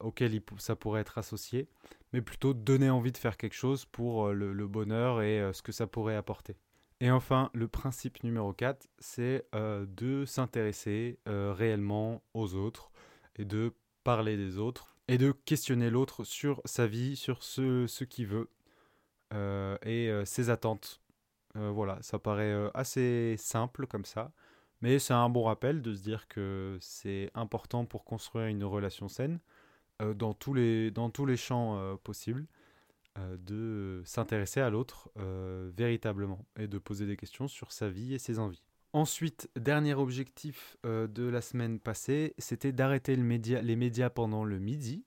auquel 0.00 0.40
ça 0.58 0.76
pourrait 0.76 1.00
être 1.00 1.18
associé, 1.18 1.68
mais 2.14 2.22
plutôt 2.22 2.54
donner 2.54 2.90
envie 2.90 3.10
de 3.10 3.18
faire 3.18 3.36
quelque 3.36 3.54
chose 3.56 3.86
pour 3.86 4.28
euh, 4.28 4.32
le, 4.32 4.68
bonheur 4.68 5.20
et 5.20 5.40
euh, 5.40 5.52
ce 5.52 5.62
que 5.62 5.72
ça 5.72 5.88
pourrait 5.88 6.14
apporter. 6.14 6.56
Et 7.00 7.10
enfin, 7.10 7.50
le 7.54 7.66
principe 7.66 8.22
numéro 8.22 8.52
4, 8.52 8.86
c'est 9.00 9.44
euh, 9.56 9.84
de 9.88 10.24
s'intéresser 10.24 11.18
réellement 11.26 12.22
aux 12.32 12.54
autres 12.54 12.92
et 13.34 13.44
de 13.44 13.72
parler 14.04 14.36
des 14.36 14.58
autres 14.58 14.96
et 15.08 15.18
de 15.18 15.32
questionner 15.32 15.90
l'autre 15.90 16.22
sur 16.22 16.62
sa 16.64 16.86
vie, 16.86 17.16
sur 17.16 17.42
ce, 17.42 17.88
ce 17.88 18.04
qu'il 18.04 18.28
veut 18.28 18.48
et 19.84 20.08
ses 20.24 20.50
attentes. 20.50 21.00
voilà, 21.56 21.98
ça 22.00 22.20
paraît 22.20 22.70
assez 22.72 23.34
simple 23.36 23.88
comme 23.88 24.04
ça, 24.04 24.30
mais 24.84 24.98
c'est 24.98 25.14
un 25.14 25.30
bon 25.30 25.44
rappel 25.44 25.80
de 25.80 25.94
se 25.94 26.02
dire 26.02 26.28
que 26.28 26.76
c'est 26.78 27.30
important 27.34 27.86
pour 27.86 28.04
construire 28.04 28.48
une 28.48 28.64
relation 28.64 29.08
saine 29.08 29.38
euh, 30.02 30.12
dans, 30.12 30.34
tous 30.34 30.52
les, 30.52 30.92
champs 31.38 31.78
euh, 31.78 31.94
possibles, 31.96 32.44
euh, 33.16 33.38
de 33.38 34.02
s'intéresser 34.04 34.60
à 34.60 34.68
l'autre 34.68 35.08
véritablement 35.74 36.44
et 36.58 36.66
de 36.66 36.76
poser 36.76 37.06
des 37.06 37.16
questions 37.16 37.48
sur 37.48 37.72
sa 37.72 37.88
vie 37.88 38.12
et 38.12 38.18
ses 38.18 38.38
envies. 38.38 38.62
Ensuite, 38.92 39.48
dernier 39.56 39.94
objectif 39.94 40.76
de 40.84 41.28
la 41.28 41.40
semaine 41.40 41.80
passée, 41.80 42.34
c'était 42.36 42.70
d'arrêter 42.70 43.16
les 43.16 43.76
médias 43.76 44.10
pendant 44.10 44.44
le 44.44 44.58
midi. 44.58 45.02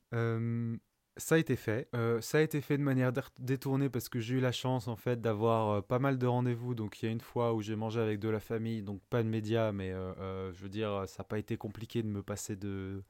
Ça 1.18 1.36
a 1.36 1.38
été 1.38 1.56
fait. 1.56 1.90
ça 2.22 2.38
a 2.38 2.42
été 2.42 2.62
fait 2.62 2.78
de 2.78 2.84
manière 2.84 3.12
détournée 3.40 3.90
parce 3.90 4.10
que 4.10 4.20
j'ai 4.20 4.36
eu 4.36 4.40
la 4.40 4.52
chance 4.52 4.88
en 4.88 4.96
fait 4.96 5.22
d'avoir 5.22 5.84
pas 5.84 6.00
mal 6.00 6.18
de 6.18 6.28
rendez-vous. 6.28 6.76
Donc 6.76 7.02
il 7.02 7.06
y 7.06 7.10
a 7.10 7.12
une 7.12 7.22
fois 7.22 7.54
où 7.54 7.62
j'ai 7.62 7.76
mangé 7.76 8.00
avec 8.00 8.20
de 8.20 8.30
la 8.30 8.40
famille, 8.40 8.82
donc 8.82 9.02
pas 9.10 9.24
de 9.24 9.28
médias, 9.30 9.72
mais 9.72 9.92
je 9.92 10.62
veux 10.62 10.70
dire, 10.70 11.04
ça 11.08 11.24
n'a 11.24 11.24
pas 11.26 11.40
été 11.40 11.58
compliqué 11.58 12.04
de 12.04 12.08
me 12.08 12.24
passer 12.24 12.56
de, 12.56 13.04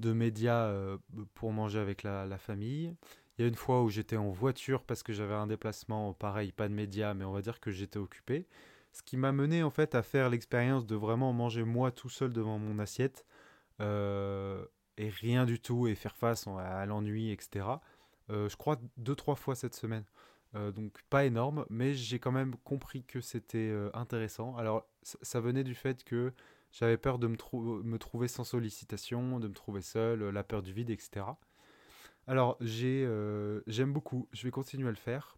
de 0.00 0.12
médias 0.12 0.66
euh, 0.66 0.98
pour 1.34 1.52
manger 1.52 1.78
avec 1.78 2.02
la, 2.02 2.38
famille. 2.38 2.94
Il 3.38 3.42
y 3.42 3.44
a 3.44 3.48
une 3.48 3.54
fois 3.54 3.82
où 3.82 3.90
j'étais 3.90 4.16
en 4.16 4.30
voiture 4.30 4.82
parce 4.82 5.02
que 5.02 5.12
j'avais 5.12 5.34
un 5.34 5.46
déplacement, 5.46 6.12
pareil, 6.14 6.52
pas 6.52 6.68
de 6.68 6.74
médias, 6.74 7.14
mais 7.14 7.24
on 7.24 7.32
va 7.32 7.42
dire 7.42 7.60
que 7.60 7.70
j'étais 7.70 7.98
occupé. 7.98 8.46
Ce 8.92 9.02
qui 9.02 9.16
m'a 9.16 9.32
mené 9.32 9.62
en 9.62 9.70
fait 9.70 9.94
à 9.94 10.02
faire 10.02 10.30
l'expérience 10.30 10.86
de 10.86 10.94
vraiment 10.94 11.32
manger 11.32 11.64
moi 11.64 11.90
tout 11.90 12.08
seul 12.08 12.32
devant 12.32 12.58
mon 12.58 12.78
assiette 12.78 13.26
euh, 13.80 14.64
et 14.98 15.08
rien 15.08 15.44
du 15.44 15.60
tout 15.60 15.86
et 15.86 15.94
faire 15.94 16.16
face 16.16 16.46
à 16.46 16.86
l'ennui, 16.86 17.30
etc. 17.30 17.66
Euh, 18.30 18.48
je 18.48 18.56
crois 18.56 18.80
deux 18.96 19.14
trois 19.14 19.36
fois 19.36 19.54
cette 19.54 19.74
semaine. 19.74 20.04
donc 20.54 20.92
pas 21.10 21.24
énorme, 21.24 21.66
mais 21.68 21.94
j'ai 21.94 22.20
quand 22.20 22.32
même 22.32 22.54
compris 22.64 23.04
que 23.04 23.20
c'était 23.20 23.74
intéressant. 23.92 24.56
Alors 24.56 24.86
ça 25.02 25.40
venait 25.40 25.64
du 25.64 25.74
fait 25.74 26.04
que 26.04 26.32
J'avais 26.72 26.96
peur 26.96 27.18
de 27.18 27.28
me, 27.28 27.36
me, 27.82 27.98
trouver 27.98 28.28
sans 28.28 28.44
sollicitation, 28.44 29.38
de 29.38 29.48
me 29.48 29.54
trouver 29.54 29.80
seul, 29.80 30.28
la 30.30 30.42
peur 30.42 30.62
du 30.62 30.72
vide, 30.72 30.90
etc. 30.90 31.26
Alors, 32.26 32.56
j'aime 32.60 33.92
beaucoup, 33.92 34.28
je 34.32 34.44
vais 34.44 34.50
continuer 34.50 34.88
à 34.88 34.90
le 34.90 34.96
faire 34.96 35.36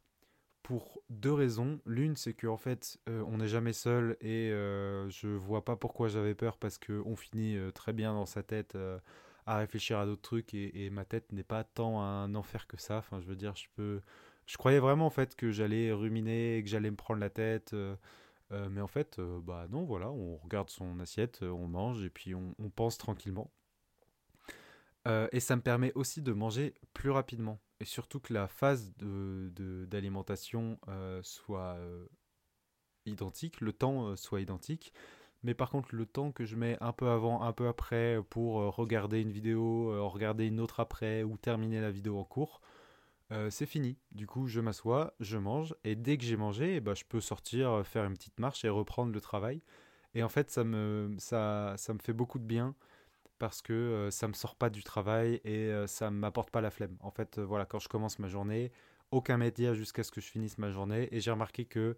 pour 0.63 1.03
deux 1.11 1.33
raisons. 1.33 1.81
L'une, 1.85 2.17
c'est 2.17 2.33
qu'en 2.33 2.57
fait, 2.57 2.99
on 3.07 3.39
n'est 3.39 3.49
jamais 3.49 3.73
seul 3.73 4.17
et 4.21 4.49
je 4.51 5.29
vois 5.29 5.65
pas 5.65 5.77
pourquoi 5.77 6.09
j'avais 6.09 6.35
peur 6.35 6.57
parce 6.57 6.79
qu'on 6.79 7.17
finit 7.17 7.59
très 7.75 7.93
bien 7.93 8.15
dans 8.15 8.27
sa 8.27 8.43
tête 8.43 8.77
à 9.47 9.59
réfléchir 9.59 9.99
à 9.99 10.07
d'autres 10.07 10.23
trucs 10.23 10.55
et, 10.55 10.91
ma 10.91 11.05
tête 11.05 11.33
n'est 11.33 11.45
pas 11.45 11.65
tant 11.65 12.01
un 12.03 12.35
enfer 12.35 12.67
que 12.67 12.77
ça. 12.77 12.99
Enfin, 12.99 13.21
je 13.21 13.27
veux 13.27 13.37
dire, 13.37 13.55
je 13.57 13.69
peux. 13.77 14.03
Je 14.47 14.57
croyais 14.57 14.79
vraiment 14.79 15.07
en 15.07 15.11
fait 15.11 15.35
que 15.35 15.51
j'allais 15.51 15.93
ruminer 15.93 16.63
que 16.63 16.69
j'allais 16.69 16.91
me 16.91 16.97
prendre 16.97 17.21
la 17.21 17.31
tête. 17.31 17.73
Euh, 17.73 17.97
euh, 18.53 18.69
mais 18.71 18.81
en 18.81 18.87
fait, 18.87 19.19
euh, 19.19 19.41
bah 19.41 19.67
non, 19.71 19.85
voilà, 19.85 20.11
on 20.11 20.37
regarde 20.37 20.71
son 20.71 21.01
assiette, 21.01 21.43
on 21.43 21.67
mange 21.69 22.05
et 22.05 22.11
puis 22.11 22.35
on, 22.35 22.55
pense 22.71 22.99
tranquillement. 22.99 23.53
et 25.33 25.41
ça 25.41 25.57
me 25.57 25.63
permet 25.63 25.93
aussi 25.95 26.23
de 26.23 26.33
manger 26.33 26.75
plus 26.93 27.11
rapidement. 27.11 27.61
Et 27.81 27.85
surtout 27.85 28.21
que 28.21 28.33
la 28.33 28.49
phase 28.49 28.93
d'alimentation 28.97 30.79
de, 30.89 31.21
soit 31.23 31.79
identique, 33.05 33.61
le 33.61 33.73
temps 33.73 34.17
soit 34.17 34.41
identique. 34.41 34.93
Mais 35.43 35.55
par 35.55 35.71
contre, 35.71 35.95
le 35.95 36.07
temps 36.07 36.33
que 36.33 36.45
je 36.45 36.57
mets 36.57 36.77
un 36.81 36.93
peu 36.93 37.09
avant, 37.09 37.43
un 37.43 37.53
peu 37.53 37.69
après 37.69 38.19
pour 38.31 38.61
euh, 38.61 38.69
regarder 38.69 39.21
une 39.21 39.31
vidéo, 39.31 39.91
euh, 39.93 40.03
regarder 40.03 40.47
une 40.47 40.61
autre 40.61 40.81
après 40.81 41.23
ou 41.23 41.37
terminer 41.37 41.81
la 41.81 41.91
vidéo 41.91 42.19
en 42.19 42.25
cours, 42.25 42.61
euh, 43.33 43.51
c'est 43.51 43.67
fini. 43.67 43.99
Du 44.13 44.27
coup, 44.27 44.47
je 44.49 44.61
m'assois, 44.61 45.15
je 45.21 45.39
mange 45.39 45.75
et 45.85 45.95
dès 45.97 46.17
que 46.19 46.25
j'ai 46.25 46.37
mangé, 46.37 46.77
eh 46.77 46.81
ben, 46.81 46.95
je 46.95 47.05
peux 47.05 47.21
sortir, 47.21 47.87
faire 47.87 48.05
une 48.05 48.15
petite 48.15 48.39
marche 48.41 48.65
et 48.65 48.69
reprendre 48.69 49.13
le 49.13 49.21
travail. 49.21 49.63
Et 50.15 50.23
en 50.23 50.29
fait, 50.29 50.51
ça 50.51 50.65
me, 50.65 51.15
ça, 51.19 51.75
ça 51.77 51.93
me 51.93 51.99
fait 51.99 52.13
beaucoup 52.15 52.39
de 52.39 52.45
bien 52.45 52.75
parce 53.39 53.61
que 53.63 54.09
ça 54.11 54.29
me 54.29 54.33
sort 54.33 54.57
pas 54.57 54.71
du 54.71 54.83
travail 54.83 55.41
et 55.45 55.71
ça 55.87 56.11
ne 56.11 56.17
m'apporte 56.17 56.51
pas 56.51 56.63
la 56.63 56.71
flemme. 56.71 56.97
En 57.01 57.11
fait, 57.11 57.39
voilà, 57.39 57.67
quand 57.67 57.79
je 57.79 57.89
commence 57.89 58.19
ma 58.19 58.29
journée, 58.29 58.73
aucun 59.11 59.37
média 59.37 59.75
jusqu'à 59.75 60.03
ce 60.03 60.11
que 60.11 60.21
je 60.21 60.29
finisse 60.29 60.59
ma 60.59 60.71
journée 60.71 61.09
et 61.13 61.21
j'ai 61.21 61.31
remarqué 61.31 61.67
que 61.67 61.97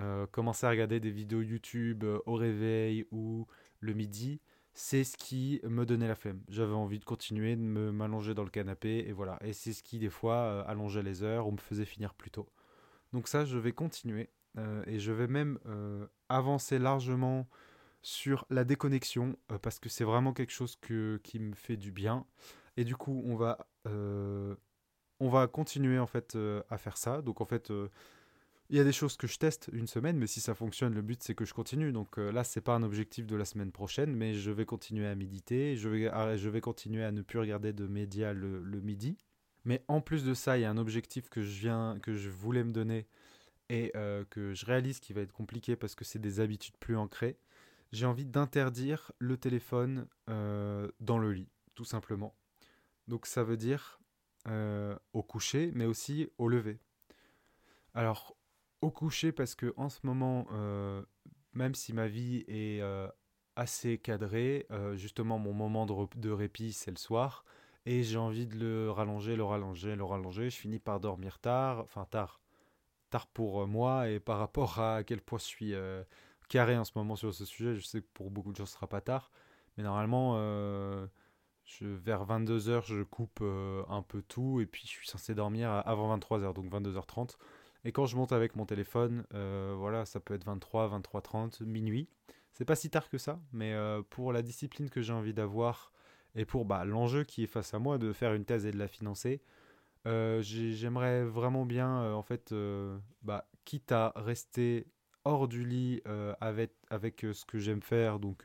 euh, 0.00 0.26
commencer 0.26 0.66
à 0.66 0.70
regarder 0.70 1.00
des 1.00 1.10
vidéos 1.10 1.42
YouTube 1.42 2.04
euh, 2.04 2.20
au 2.26 2.34
réveil 2.34 3.06
ou 3.10 3.46
le 3.80 3.94
midi, 3.94 4.40
c'est 4.72 5.02
ce 5.02 5.16
qui 5.16 5.60
me 5.64 5.84
donnait 5.84 6.06
la 6.06 6.14
flemme. 6.14 6.40
J'avais 6.48 6.74
envie 6.74 7.00
de 7.00 7.04
continuer 7.04 7.56
de 7.56 7.62
m'allonger 7.62 8.34
dans 8.34 8.44
le 8.44 8.50
canapé 8.50 9.04
et 9.08 9.12
voilà. 9.12 9.38
Et 9.42 9.52
c'est 9.52 9.72
ce 9.72 9.82
qui 9.82 9.98
des 9.98 10.10
fois 10.10 10.36
euh, 10.36 10.64
allongeait 10.66 11.02
les 11.02 11.24
heures 11.24 11.48
ou 11.48 11.52
me 11.52 11.58
faisait 11.58 11.84
finir 11.84 12.14
plus 12.14 12.30
tôt. 12.30 12.48
Donc 13.12 13.26
ça, 13.26 13.44
je 13.44 13.58
vais 13.58 13.72
continuer 13.72 14.30
et 14.86 14.98
je 14.98 15.12
vais 15.12 15.28
même 15.28 15.60
avancer 16.28 16.80
largement 16.80 17.48
sur 18.02 18.44
la 18.50 18.64
déconnexion 18.64 19.36
parce 19.62 19.78
que 19.78 19.88
c'est 19.88 20.02
vraiment 20.02 20.32
quelque 20.32 20.50
chose 20.50 20.74
que, 20.76 21.20
qui 21.22 21.38
me 21.38 21.54
fait 21.54 21.76
du 21.76 21.92
bien. 21.92 22.26
Et 22.76 22.84
du 22.84 22.96
coup, 22.96 23.22
on 23.24 23.36
va, 23.36 23.68
on 23.86 25.28
va 25.28 25.46
continuer 25.46 26.00
en 26.00 26.08
fait 26.08 26.36
à 26.68 26.76
faire 26.76 26.96
ça. 26.96 27.22
Donc 27.22 27.40
en 27.40 27.46
fait 27.46 27.72
il 28.70 28.76
y 28.76 28.80
a 28.80 28.84
des 28.84 28.92
choses 28.92 29.16
que 29.16 29.26
je 29.26 29.38
teste 29.38 29.70
une 29.72 29.86
semaine, 29.86 30.18
mais 30.18 30.26
si 30.26 30.40
ça 30.40 30.54
fonctionne, 30.54 30.94
le 30.94 31.00
but 31.00 31.22
c'est 31.22 31.34
que 31.34 31.46
je 31.46 31.54
continue. 31.54 31.90
Donc 31.90 32.18
euh, 32.18 32.30
là, 32.30 32.44
c'est 32.44 32.60
pas 32.60 32.74
un 32.74 32.82
objectif 32.82 33.26
de 33.26 33.34
la 33.34 33.46
semaine 33.46 33.72
prochaine, 33.72 34.14
mais 34.14 34.34
je 34.34 34.50
vais 34.50 34.66
continuer 34.66 35.06
à 35.06 35.14
méditer, 35.14 35.76
je 35.76 35.88
vais, 35.88 36.10
je 36.36 36.48
vais 36.48 36.60
continuer 36.60 37.02
à 37.02 37.10
ne 37.10 37.22
plus 37.22 37.38
regarder 37.38 37.72
de 37.72 37.86
médias 37.86 38.32
le, 38.34 38.60
midi. 38.80 39.16
Mais 39.64 39.82
en 39.88 40.00
plus 40.00 40.24
de 40.24 40.34
ça, 40.34 40.58
il 40.58 40.62
y 40.62 40.64
a 40.64 40.70
un 40.70 40.76
objectif 40.76 41.30
que 41.30 41.42
je 41.42 41.60
viens, 41.60 41.98
que 42.02 42.14
je 42.14 42.28
voulais 42.28 42.62
me 42.62 42.72
donner 42.72 43.06
et 43.70 43.90
euh, 43.96 44.24
que 44.30 44.54
je 44.54 44.66
réalise 44.66 45.00
qui 45.00 45.12
va 45.12 45.22
être 45.22 45.32
compliqué 45.32 45.76
parce 45.76 45.94
que 45.94 46.04
c'est 46.04 46.18
des 46.18 46.40
habitudes 46.40 46.76
plus 46.78 46.96
ancrées. 46.96 47.38
J'ai 47.92 48.06
envie 48.06 48.26
d'interdire 48.26 49.12
le 49.18 49.38
téléphone 49.38 50.06
euh, 50.28 50.90
dans 51.00 51.18
le 51.18 51.32
lit, 51.32 51.48
tout 51.74 51.84
simplement. 51.84 52.34
Donc 53.08 53.24
ça 53.24 53.42
veut 53.42 53.56
dire 53.56 53.98
au 55.12 55.22
coucher, 55.22 55.72
mais 55.74 55.84
aussi 55.84 56.30
au 56.38 56.48
lever. 56.48 56.78
Alors 57.92 58.37
au 58.80 58.90
coucher 58.90 59.32
parce 59.32 59.54
que 59.54 59.72
en 59.76 59.88
ce 59.88 60.00
moment, 60.04 60.46
euh, 60.52 61.02
même 61.52 61.74
si 61.74 61.92
ma 61.92 62.06
vie 62.08 62.44
est 62.48 62.80
euh, 62.80 63.08
assez 63.56 63.98
cadrée, 63.98 64.66
euh, 64.70 64.96
justement 64.96 65.38
mon 65.38 65.52
moment 65.52 65.86
de, 65.86 66.30
répit 66.30 66.72
c'est 66.72 66.90
le 66.90 66.96
soir 66.96 67.44
et 67.86 68.02
j'ai 68.02 68.18
envie 68.18 68.46
de 68.46 68.56
le 68.56 68.90
rallonger, 68.90 69.36
le 69.36 69.44
rallonger, 69.44 69.96
le 69.96 70.04
rallonger. 70.04 70.50
Je 70.50 70.56
finis 70.56 70.78
par 70.78 71.00
dormir 71.00 71.38
tard, 71.38 71.80
enfin 71.80 72.06
tard, 72.10 72.40
tard 73.10 73.26
pour 73.28 73.66
moi 73.66 74.08
et 74.08 74.20
par 74.20 74.38
rapport 74.38 74.78
à, 74.78 75.02
quel 75.04 75.20
point 75.20 75.38
je 75.38 75.44
suis 75.44 75.74
carré 76.48 76.76
en 76.76 76.84
ce 76.84 76.92
moment 76.96 77.16
sur 77.16 77.34
ce 77.34 77.44
sujet. 77.44 77.74
Je 77.74 77.80
sais 77.80 78.02
que 78.02 78.08
pour 78.14 78.30
beaucoup 78.30 78.52
de 78.52 78.56
gens 78.56 78.66
ce 78.66 78.74
sera 78.74 78.88
pas 78.88 79.00
tard, 79.00 79.30
mais 79.76 79.84
normalement. 79.84 80.36
Je, 81.64 81.84
vers 81.86 82.24
22h, 82.24 82.86
je 82.86 83.02
coupe 83.02 83.42
un 83.42 84.02
peu 84.02 84.22
tout 84.22 84.60
et 84.60 84.66
puis 84.66 84.82
je 84.86 84.88
suis 84.88 85.06
censé 85.06 85.34
dormir 85.34 85.70
avant 85.70 86.16
23h, 86.16 86.54
donc 86.54 86.72
22h30. 86.72 87.36
Et 87.88 87.92
quand 87.92 88.04
je 88.04 88.16
monte 88.16 88.32
avec 88.32 88.54
mon 88.54 88.66
téléphone, 88.66 89.24
euh, 89.32 89.74
voilà, 89.74 90.04
ça 90.04 90.20
peut 90.20 90.34
être 90.34 90.44
23, 90.44 90.88
23, 90.88 91.22
minuit. 91.62 92.06
C'est 92.52 92.66
pas 92.66 92.76
si 92.76 92.90
tard 92.90 93.08
que 93.08 93.16
ça, 93.16 93.40
mais 93.50 93.72
euh, 93.72 94.02
pour 94.10 94.34
la 94.34 94.42
discipline 94.42 94.90
que 94.90 95.00
j'ai 95.00 95.14
envie 95.14 95.32
d'avoir 95.32 95.90
et 96.34 96.44
pour 96.44 96.66
bah, 96.66 96.84
l'enjeu 96.84 97.24
qui 97.24 97.44
est 97.44 97.46
face 97.46 97.72
à 97.72 97.78
moi 97.78 97.96
de 97.96 98.12
faire 98.12 98.34
une 98.34 98.44
thèse 98.44 98.66
et 98.66 98.72
de 98.72 98.76
la 98.76 98.88
financer, 98.88 99.40
euh, 100.06 100.42
j'aimerais 100.42 101.24
vraiment 101.24 101.64
bien, 101.64 102.12
en 102.12 102.20
fait, 102.22 102.54
bah, 103.22 103.48
quitte 103.64 103.90
à 103.90 104.12
rester 104.16 104.86
hors 105.24 105.48
du 105.48 105.64
lit 105.64 106.02
avec, 106.42 106.72
avec 106.90 107.24
ce 107.32 107.46
que 107.46 107.58
j'aime 107.58 107.80
faire, 107.80 108.18
donc 108.18 108.44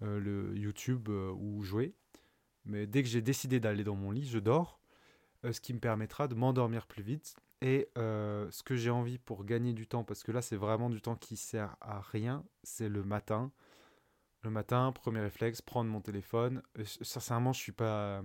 le 0.00 0.56
YouTube 0.56 1.10
ou 1.10 1.62
jouer. 1.62 1.92
Mais 2.64 2.86
dès 2.86 3.02
que 3.02 3.08
j'ai 3.10 3.20
décidé 3.20 3.60
d'aller 3.60 3.84
dans 3.84 3.96
mon 3.96 4.12
lit, 4.12 4.26
je 4.26 4.38
dors, 4.38 4.80
ce 5.44 5.60
qui 5.60 5.74
me 5.74 5.78
permettra 5.78 6.26
de 6.26 6.34
m'endormir 6.34 6.86
plus 6.86 7.02
vite 7.02 7.36
et 7.62 7.88
euh, 7.96 8.50
ce 8.50 8.62
que 8.62 8.76
j'ai 8.76 8.90
envie 8.90 9.18
pour 9.18 9.44
gagner 9.44 9.72
du 9.72 9.86
temps, 9.86 10.04
parce 10.04 10.22
que 10.22 10.32
là 10.32 10.42
c'est 10.42 10.56
vraiment 10.56 10.90
du 10.90 11.00
temps 11.00 11.16
qui 11.16 11.36
sert 11.36 11.76
à 11.80 12.00
rien, 12.00 12.44
c'est 12.62 12.88
le 12.88 13.02
matin. 13.02 13.50
Le 14.42 14.50
matin, 14.50 14.92
premier 14.92 15.20
réflexe, 15.20 15.62
prendre 15.62 15.90
mon 15.90 16.00
téléphone. 16.00 16.62
sincèrement, 16.84 17.52
je 17.52 17.60
suis 17.60 17.72
pas, 17.72 18.22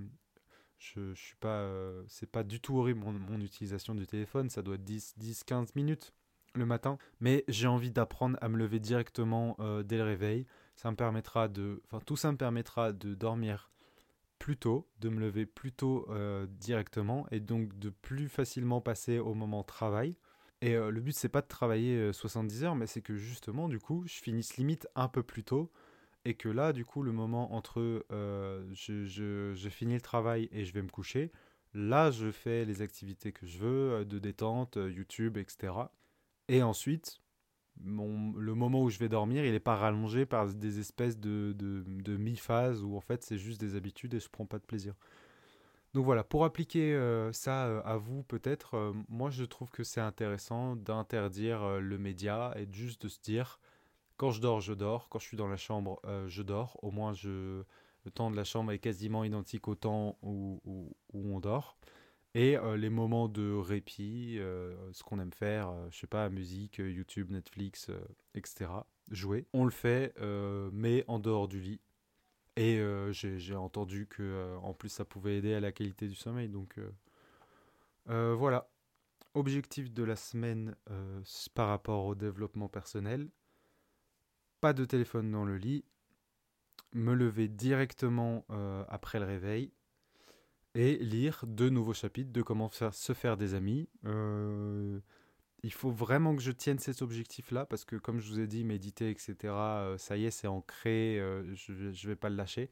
je 0.77 1.13
suis 1.15 1.35
pas, 1.37 1.61
euh, 1.61 2.03
c'est 2.07 2.29
pas 2.29 2.43
du 2.43 2.59
tout 2.59 2.77
horrible 2.77 2.99
mon, 2.99 3.39
utilisation 3.39 3.95
du 3.95 4.05
téléphone. 4.05 4.49
Ça 4.49 4.61
doit 4.61 4.75
être 4.75 4.83
10, 4.83 5.13
10 5.17 5.43
15 5.45 5.75
minutes 5.75 6.13
le 6.53 6.65
matin. 6.65 6.97
Mais 7.21 7.43
j'ai 7.47 7.67
envie 7.67 7.91
d'apprendre 7.91 8.37
à 8.41 8.49
me 8.49 8.57
lever 8.57 8.79
directement 8.79 9.55
euh, 9.59 9.83
dès 9.83 9.97
le 9.97 10.03
réveil. 10.03 10.45
Ça 10.75 10.91
me 10.91 10.95
permettra 10.95 11.47
de, 11.47 11.81
enfin 11.85 12.01
tout 12.05 12.17
ça 12.17 12.31
me 12.31 12.37
permettra 12.37 12.91
de 12.93 13.15
dormir 13.15 13.71
tôt, 14.57 14.89
de 14.99 15.09
me 15.09 15.19
lever 15.19 15.45
plus 15.45 15.71
tôt 15.71 16.07
euh, 16.09 16.47
directement 16.47 17.27
et 17.31 17.39
donc 17.39 17.77
de 17.77 17.89
plus 17.89 18.27
facilement 18.27 18.81
passer 18.81 19.19
au 19.19 19.33
moment 19.33 19.63
travail. 19.63 20.17
Et 20.61 20.75
euh, 20.75 20.89
le 20.89 20.99
but 20.99 21.13
c'est 21.13 21.29
pas 21.29 21.41
de 21.41 21.47
travailler 21.47 22.11
70 22.11 22.63
euh, 22.63 22.67
heures, 22.67 22.75
mais 22.75 22.87
c'est 22.87 23.01
que 23.01 23.15
justement 23.15 23.67
du 23.67 23.79
coup 23.79 24.03
je 24.07 24.15
finisse 24.15 24.57
limite 24.57 24.87
un 24.95 25.07
peu 25.07 25.23
plus 25.23 25.43
tôt 25.43 25.71
et 26.25 26.35
que 26.35 26.49
là 26.49 26.73
du 26.73 26.85
coup 26.85 27.03
le 27.03 27.11
moment 27.11 27.53
entre 27.53 28.05
je, 28.09 29.05
je, 29.05 29.69
finis 29.69 29.95
le 29.95 30.01
travail 30.01 30.49
et 30.51 30.65
je 30.65 30.73
vais 30.73 30.81
me 30.81 30.89
coucher, 30.89 31.31
là 31.73 32.11
je 32.11 32.31
fais 32.31 32.65
les 32.65 32.81
activités 32.81 33.31
que 33.31 33.45
je 33.45 33.59
veux, 33.59 34.05
de 34.05 34.19
détente, 34.19 34.77
YouTube, 34.77 35.37
etc. 35.37 35.73
Et 36.47 36.63
ensuite 36.63 37.20
le 37.83 38.53
moment 38.53 38.83
où 38.83 38.89
je 38.89 38.99
vais 38.99 39.09
dormir, 39.09 39.45
il 39.45 39.51
n'est 39.51 39.59
pas 39.59 39.75
rallongé 39.75 40.25
par 40.25 40.47
des 40.47 40.79
espèces 40.79 41.17
de, 41.17 41.53
de, 41.57 42.17
mi-phases 42.17 42.83
où 42.83 42.95
en 42.95 43.01
fait 43.01 43.23
c'est 43.23 43.37
juste 43.37 43.59
des 43.59 43.75
habitudes 43.75 44.13
et 44.13 44.19
je 44.19 44.29
prends 44.29 44.45
pas 44.45 44.59
de 44.59 44.63
plaisir. 44.63 44.93
Donc 45.93 46.05
voilà, 46.05 46.23
pour 46.23 46.45
appliquer 46.45 46.93
euh, 46.93 47.33
ça 47.33 47.65
euh, 47.65 47.81
à 47.83 47.97
vous 47.97 48.23
peut-être, 48.23 48.75
euh, 48.75 48.93
moi 49.09 49.29
je 49.29 49.43
trouve 49.43 49.69
que 49.71 49.83
c'est 49.83 49.99
intéressant 49.99 50.77
d'interdire 50.77 51.79
le 51.81 51.97
média 51.97 52.53
et 52.55 52.67
juste 52.71 53.03
de 53.03 53.07
se 53.09 53.19
dire 53.19 53.59
quand 54.15 54.31
je 54.31 54.39
dors, 54.39 54.61
je 54.61 54.73
dors, 54.73 55.09
quand 55.09 55.19
je 55.19 55.25
suis 55.25 55.37
dans 55.37 55.47
la 55.47 55.57
chambre, 55.57 55.99
je 56.27 56.43
dors, 56.43 56.77
au 56.83 56.91
moins 56.91 57.11
le 57.23 57.65
temps 58.13 58.29
de 58.29 58.35
la 58.35 58.43
chambre 58.43 58.71
est 58.71 58.79
quasiment 58.79 59.23
identique 59.23 59.67
au 59.67 59.75
temps 59.75 60.17
où, 60.21 60.61
où 60.63 61.33
on 61.33 61.39
dort. 61.39 61.77
Et 62.33 62.55
les 62.77 62.89
moments 62.89 63.27
de 63.27 63.51
répit, 63.51 64.37
ce 64.93 65.03
qu'on 65.03 65.19
aime 65.19 65.33
faire, 65.33 65.69
euh, 65.69 65.87
je 65.91 65.99
sais 65.99 66.07
pas, 66.07 66.29
musique, 66.29 66.77
YouTube, 66.77 67.29
Netflix, 67.29 67.91
etc. 68.35 68.71
Jouer. 69.09 69.47
On 69.51 69.65
le 69.65 69.71
fait, 69.71 70.15
mais 70.71 71.03
en 71.07 71.19
dehors 71.19 71.47
du 71.47 71.59
lit. 71.59 71.81
Et 72.55 72.81
j'ai 73.11 73.55
entendu 73.55 74.07
que 74.07 74.57
en 74.61 74.73
plus 74.73 74.89
ça 74.89 75.03
pouvait 75.03 75.37
aider 75.37 75.53
à 75.53 75.59
la 75.59 75.71
qualité 75.71 76.07
du 76.07 76.15
sommeil. 76.15 76.47
Donc 76.47 76.79
voilà. 78.05 78.69
Objectif 79.33 79.91
de 79.93 80.03
la 80.03 80.15
semaine 80.15 80.75
par 81.53 81.67
rapport 81.67 82.05
au 82.05 82.15
développement 82.15 82.69
personnel. 82.69 83.29
Pas 84.61 84.73
de 84.73 84.85
téléphone 84.85 85.31
dans 85.31 85.43
le 85.43 85.57
lit. 85.57 85.83
Me 86.93 87.13
lever 87.13 87.49
directement 87.49 88.45
après 88.87 89.19
le 89.19 89.25
réveil 89.25 89.73
et 90.75 90.97
lire 90.97 91.43
deux 91.45 91.69
nouveaux 91.69 91.93
chapitres 91.93 92.31
de 92.31 92.41
comment 92.41 92.69
faire, 92.69 92.93
se 92.93 93.13
faire 93.13 93.37
des 93.37 93.53
amis. 93.53 93.89
Euh, 94.05 94.99
il 95.63 95.73
faut 95.73 95.91
vraiment 95.91 96.35
que 96.35 96.41
je 96.41 96.51
tienne 96.51 96.79
cet 96.79 97.01
objectif-là 97.01 97.65
parce 97.65 97.85
que, 97.85 97.95
comme 97.95 98.19
je 98.19 98.29
vous 98.29 98.39
ai 98.39 98.47
dit, 98.47 98.63
méditer, 98.63 99.09
etc., 99.09 99.35
euh, 99.43 99.97
ça 99.97 100.17
y 100.17 100.25
est, 100.25 100.31
c'est 100.31 100.47
ancré, 100.47 101.19
euh, 101.19 101.43
je 101.55 101.73
ne 101.73 102.07
vais 102.07 102.15
pas 102.15 102.29
le 102.29 102.35
lâcher. 102.35 102.69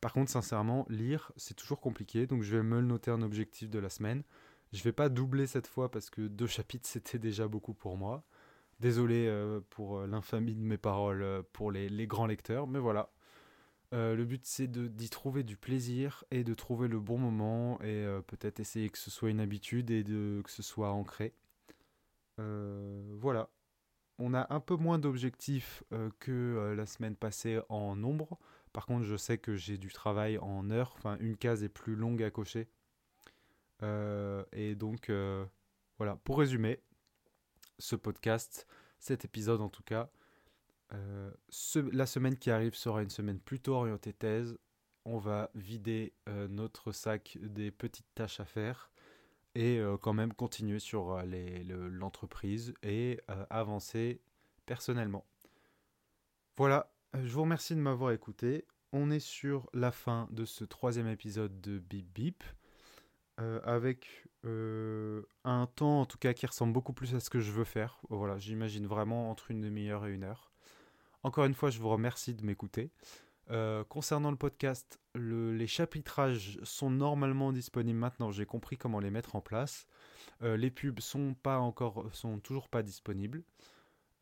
Par 0.00 0.12
contre, 0.12 0.30
sincèrement, 0.30 0.86
lire, 0.88 1.32
c'est 1.36 1.54
toujours 1.54 1.80
compliqué, 1.80 2.26
donc 2.26 2.42
je 2.42 2.56
vais 2.56 2.62
me 2.62 2.80
le 2.80 2.86
noter 2.86 3.10
un 3.10 3.22
objectif 3.22 3.68
de 3.70 3.78
la 3.78 3.88
semaine. 3.88 4.22
Je 4.72 4.82
vais 4.82 4.92
pas 4.92 5.08
doubler 5.08 5.46
cette 5.46 5.66
fois 5.66 5.90
parce 5.90 6.10
que 6.10 6.20
deux 6.20 6.46
chapitres, 6.46 6.86
c'était 6.88 7.18
déjà 7.18 7.48
beaucoup 7.48 7.74
pour 7.74 7.96
moi. 7.96 8.24
Désolé 8.78 9.28
pour 9.70 10.02
l'infamie 10.02 10.54
de 10.54 10.60
mes 10.60 10.78
paroles 10.78 11.42
pour 11.52 11.72
les, 11.72 11.88
les, 11.88 12.06
grands 12.06 12.26
lecteurs, 12.26 12.68
mais 12.68 12.78
voilà. 12.78 13.10
Le 13.92 14.24
but, 14.24 14.44
c'est 14.44 14.70
d'y 14.70 15.08
trouver 15.10 15.42
du 15.42 15.56
plaisir 15.56 16.24
et 16.30 16.44
de 16.44 16.54
trouver 16.54 16.88
le 16.88 17.00
bon 17.00 17.18
moment 17.18 17.80
et 17.82 18.06
peut-être 18.26 18.60
essayer 18.60 18.90
que 18.90 18.98
ce 18.98 19.10
soit 19.10 19.30
une 19.30 19.40
habitude 19.40 19.90
et 19.90 20.04
de, 20.04 20.42
que 20.44 20.50
ce 20.50 20.62
soit 20.62 20.90
ancré. 20.90 21.34
Euh, 22.38 23.02
voilà. 23.18 23.50
On 24.18 24.34
a 24.34 24.52
un 24.52 24.60
peu 24.60 24.76
moins 24.76 24.98
d'objectifs 24.98 25.84
euh, 25.92 26.10
que 26.18 26.32
euh, 26.32 26.74
la 26.74 26.86
semaine 26.86 27.16
passée 27.16 27.60
en 27.68 27.94
nombre. 27.96 28.38
Par 28.72 28.86
contre, 28.86 29.04
je 29.04 29.16
sais 29.16 29.38
que 29.38 29.54
j'ai 29.54 29.78
du 29.78 29.92
travail 29.92 30.38
en 30.38 30.70
heures. 30.70 30.94
Enfin, 30.96 31.16
une 31.20 31.36
case 31.36 31.62
est 31.62 31.68
plus 31.68 31.94
longue 31.94 32.22
à 32.22 32.30
cocher. 32.30 32.68
et 34.52 34.74
donc, 34.74 35.10
voilà. 35.98 36.16
Pour 36.24 36.38
résumer, 36.38 36.80
ce 37.78 37.96
podcast, 37.96 38.66
cet 38.98 39.24
épisode 39.24 39.60
en 39.60 39.68
tout 39.68 39.82
cas, 39.82 40.10
la 40.90 42.06
semaine 42.06 42.36
qui 42.36 42.50
arrive 42.50 42.74
sera 42.74 43.02
une 43.02 43.10
semaine 43.10 43.40
plutôt 43.40 43.74
orientée 43.74 44.12
thèse. 44.12 44.58
On 45.04 45.18
va 45.18 45.50
vider 45.54 46.12
notre 46.48 46.92
sac 46.92 47.38
des 47.40 47.70
petites 47.70 48.14
tâches 48.14 48.40
à 48.40 48.44
faire 48.44 48.90
et 49.58 49.78
euh, 49.78 49.96
quand 49.96 50.12
même 50.12 50.32
continuer 50.32 50.78
sur 50.78 51.12
euh, 51.12 51.88
l'entreprise 51.90 52.74
et 52.82 53.20
euh, 53.28 53.44
avancer 53.50 54.20
personnellement. 54.66 55.26
Voilà, 56.56 56.92
je 57.14 57.32
vous 57.32 57.42
remercie 57.42 57.74
de 57.74 57.80
m'avoir 57.80 58.12
écouté. 58.12 58.66
On 58.92 59.10
est 59.10 59.20
sur 59.20 59.68
la 59.74 59.90
fin 59.90 60.28
de 60.30 60.44
ce 60.44 60.64
troisième 60.64 61.08
épisode 61.08 61.60
de 61.60 61.78
Bip 61.78 62.06
Bip. 62.14 62.44
avec 63.36 64.26
un 64.44 65.66
temps 65.76 66.00
en 66.00 66.06
tout 66.06 66.18
cas 66.18 66.32
qui 66.32 66.46
ressemble 66.46 66.72
beaucoup 66.72 66.92
plus 66.92 67.14
à 67.14 67.20
ce 67.20 67.30
que 67.30 67.38
je 67.38 67.52
veux 67.52 67.64
faire. 67.64 68.00
Voilà, 68.08 68.38
j'imagine 68.38 68.86
vraiment 68.86 69.30
entre 69.30 69.50
une 69.50 69.60
demi-heure 69.60 70.06
et 70.06 70.12
une 70.12 70.24
heure. 70.24 70.52
Encore 71.22 71.44
une 71.44 71.54
fois, 71.54 71.70
je 71.70 71.80
vous 71.80 71.88
remercie 71.88 72.34
de 72.34 72.44
m'écouter. 72.44 72.90
Euh, 73.50 73.82
concernant 73.84 74.30
le 74.30 74.36
podcast, 74.36 75.00
les 75.14 75.66
chapitrages 75.66 76.58
sont 76.62 76.90
normalement 76.90 77.52
disponibles 77.52 77.98
maintenant. 77.98 78.30
J'ai 78.30 78.46
compris 78.46 78.76
comment 78.76 79.00
les 79.00 79.10
mettre 79.10 79.36
en 79.36 79.40
place. 79.40 79.86
Euh, 80.42 80.56
les 80.56 80.70
pubs 80.70 81.00
sont 81.00 81.34
sont 82.12 82.38
toujours 82.40 82.68
pas 82.68 82.82
disponibles. 82.82 83.42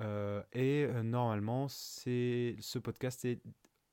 Euh, 0.00 0.42
et 0.52 0.86
normalement, 1.02 1.68
c'est 1.68 2.56
ce 2.60 2.78
podcast 2.78 3.24
est 3.24 3.40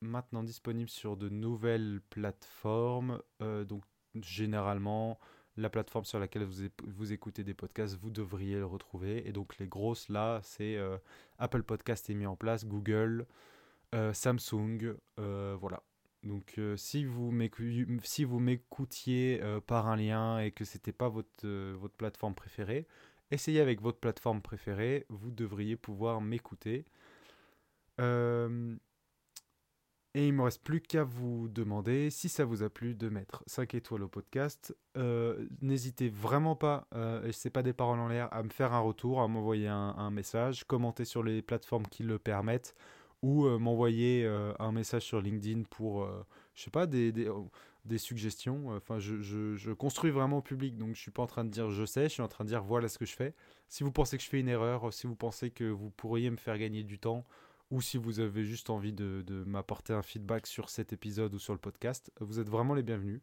maintenant 0.00 0.42
disponible 0.42 0.90
sur 0.90 1.16
de 1.16 1.28
nouvelles 1.28 2.00
plateformes. 2.10 3.20
donc 3.40 3.82
généralement, 4.22 5.18
la 5.56 5.70
plateforme 5.70 6.04
sur 6.04 6.18
laquelle 6.18 6.46
vous, 6.84 7.12
écoutez 7.12 7.44
des 7.44 7.54
podcasts, 7.54 7.96
vous 7.96 8.10
devriez 8.10 8.56
le 8.56 8.66
retrouver. 8.66 9.26
Et 9.28 9.32
donc 9.32 9.58
les 9.58 9.66
grosses 9.66 10.08
là, 10.08 10.40
c'est 10.42 10.78
Apple 11.38 11.62
Podcast 11.62 12.10
est 12.10 12.14
mis 12.14 12.26
en 12.26 12.36
place, 12.36 12.66
Google. 12.66 13.26
Euh, 13.94 14.12
Samsung, 14.12 14.96
euh, 15.20 15.56
voilà. 15.60 15.82
Donc 16.24 16.54
euh, 16.58 16.76
si 16.76 17.04
vous 17.04 17.30
m'écoutiez 17.30 19.40
par 19.66 19.88
un 19.88 19.96
lien 19.96 20.40
et 20.40 20.50
que 20.50 20.64
c'était 20.64 20.92
pas 20.92 21.08
votre, 21.08 21.46
votre 21.74 21.94
plateforme 21.94 22.34
préférée, 22.34 22.86
essayez 23.30 23.60
avec 23.60 23.80
votre 23.80 23.98
plateforme 23.98 24.42
préférée, 24.42 25.06
vous 25.08 25.30
devriez 25.30 25.76
pouvoir 25.76 26.20
m'écouter. 26.20 26.84
Et 30.16 30.28
il 30.28 30.32
me 30.32 30.42
reste 30.42 30.62
plus 30.62 30.80
qu'à 30.80 31.02
vous 31.02 31.48
demander 31.48 32.08
si 32.08 32.28
ça 32.28 32.44
vous 32.44 32.62
a 32.62 32.70
plu 32.70 32.94
de 32.94 33.08
mettre 33.08 33.42
5 33.48 33.74
étoiles 33.74 34.04
au 34.04 34.08
podcast. 34.08 34.76
N'hésitez 35.60 36.08
vraiment 36.08 36.54
pas, 36.54 36.86
et 37.24 37.32
c'est 37.32 37.50
pas 37.50 37.64
des 37.64 37.72
paroles 37.72 37.98
en 37.98 38.06
l'air, 38.06 38.32
à 38.32 38.44
me 38.44 38.48
faire 38.48 38.72
un 38.72 38.78
retour, 38.78 39.20
à 39.20 39.26
m'envoyer 39.26 39.66
un, 39.66 40.10
message, 40.12 40.62
commenter 40.64 41.04
sur 41.04 41.24
les 41.24 41.42
plateformes 41.42 41.86
qui 41.88 42.04
le 42.04 42.20
permettent 42.20 42.76
ou 43.24 43.46
euh, 43.46 43.58
m'envoyer 43.58 44.24
euh, 44.26 44.52
un 44.58 44.70
message 44.70 45.02
sur 45.02 45.22
LinkedIn 45.22 45.62
pour, 45.70 46.04
euh, 46.04 46.26
je 46.54 46.62
sais 46.62 46.70
pas, 46.70 46.86
des, 46.86 47.10
des, 47.10 47.26
des 47.86 47.96
suggestions. 47.96 48.68
Enfin, 48.76 48.98
je, 48.98 49.22
je, 49.22 49.56
je, 49.56 49.72
construis 49.72 50.10
vraiment 50.10 50.38
au 50.38 50.42
public, 50.42 50.76
donc 50.76 50.94
je 50.94 51.00
suis 51.00 51.10
pas 51.10 51.22
en 51.22 51.26
train 51.26 51.42
de 51.42 51.48
dire 51.48 51.70
je 51.70 51.86
sais, 51.86 52.04
je 52.04 52.08
suis 52.10 52.22
en 52.22 52.28
train 52.28 52.44
de 52.44 52.50
dire 52.50 52.62
voilà 52.62 52.86
ce 52.86 52.98
que 52.98 53.06
je 53.06 53.16
fais. 53.16 53.34
Si 53.70 53.82
vous 53.82 53.90
pensez 53.92 54.18
que 54.18 54.22
je 54.22 54.28
fais 54.28 54.40
une 54.40 54.48
erreur, 54.48 54.92
si 54.92 55.06
vous 55.06 55.16
pensez 55.16 55.50
que 55.50 55.64
vous 55.64 55.88
pourriez 55.88 56.30
me 56.30 56.36
faire 56.36 56.58
gagner 56.58 56.82
du 56.82 56.98
temps, 56.98 57.24
ou 57.74 57.80
si 57.80 57.98
vous 57.98 58.20
avez 58.20 58.44
juste 58.44 58.70
envie 58.70 58.92
de, 58.92 59.24
m'apporter 59.46 59.92
un 59.92 60.02
feedback 60.02 60.46
sur 60.46 60.70
cet 60.70 60.92
épisode 60.92 61.34
ou 61.34 61.40
sur 61.40 61.52
le 61.52 61.58
podcast, 61.58 62.12
vous 62.20 62.38
êtes 62.38 62.48
vraiment 62.48 62.72
les 62.72 62.84
bienvenus. 62.84 63.20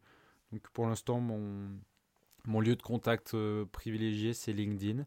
Donc 0.52 0.62
pour 0.74 0.86
l'instant, 0.88 1.22
mon, 1.22 2.60
lieu 2.60 2.76
de 2.76 2.82
contact 2.82 3.34
privilégié, 3.72 4.34
c'est 4.34 4.52
LinkedIn. 4.52 5.06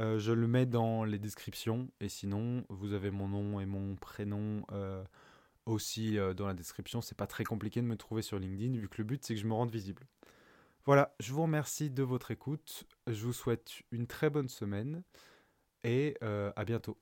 Euh, 0.00 0.18
je 0.18 0.32
le 0.32 0.46
mets 0.46 0.64
dans 0.64 1.04
les 1.04 1.18
descriptions 1.18 1.90
et 2.00 2.08
sinon 2.08 2.64
vous 2.70 2.94
avez 2.94 3.10
mon 3.10 3.28
nom 3.28 3.60
et 3.60 3.66
mon 3.66 3.96
prénom 3.96 4.64
euh, 4.72 5.04
aussi 5.66 6.18
euh, 6.18 6.32
dans 6.32 6.46
la 6.46 6.54
description. 6.54 7.02
C'est 7.02 7.18
pas 7.18 7.26
très 7.26 7.44
compliqué 7.44 7.82
de 7.82 7.86
me 7.86 7.96
trouver 7.96 8.22
sur 8.22 8.38
LinkedIn 8.38 8.78
vu 8.78 8.88
que 8.88 8.96
le 8.96 9.04
but 9.04 9.22
c'est 9.22 9.34
que 9.34 9.40
je 9.40 9.46
me 9.46 9.52
rende 9.54 9.70
visible. 9.70 10.06
Voilà, 10.86 11.14
je 11.20 11.34
vous 11.34 11.42
remercie 11.42 11.90
de 11.90 12.02
votre 12.02 12.30
écoute. 12.30 12.84
Je 13.06 13.26
vous 13.26 13.34
souhaite 13.34 13.82
une 13.90 14.06
très 14.06 14.30
bonne 14.30 14.48
semaine 14.48 15.02
et 15.84 16.16
à 16.22 16.64
bientôt. 16.64 16.96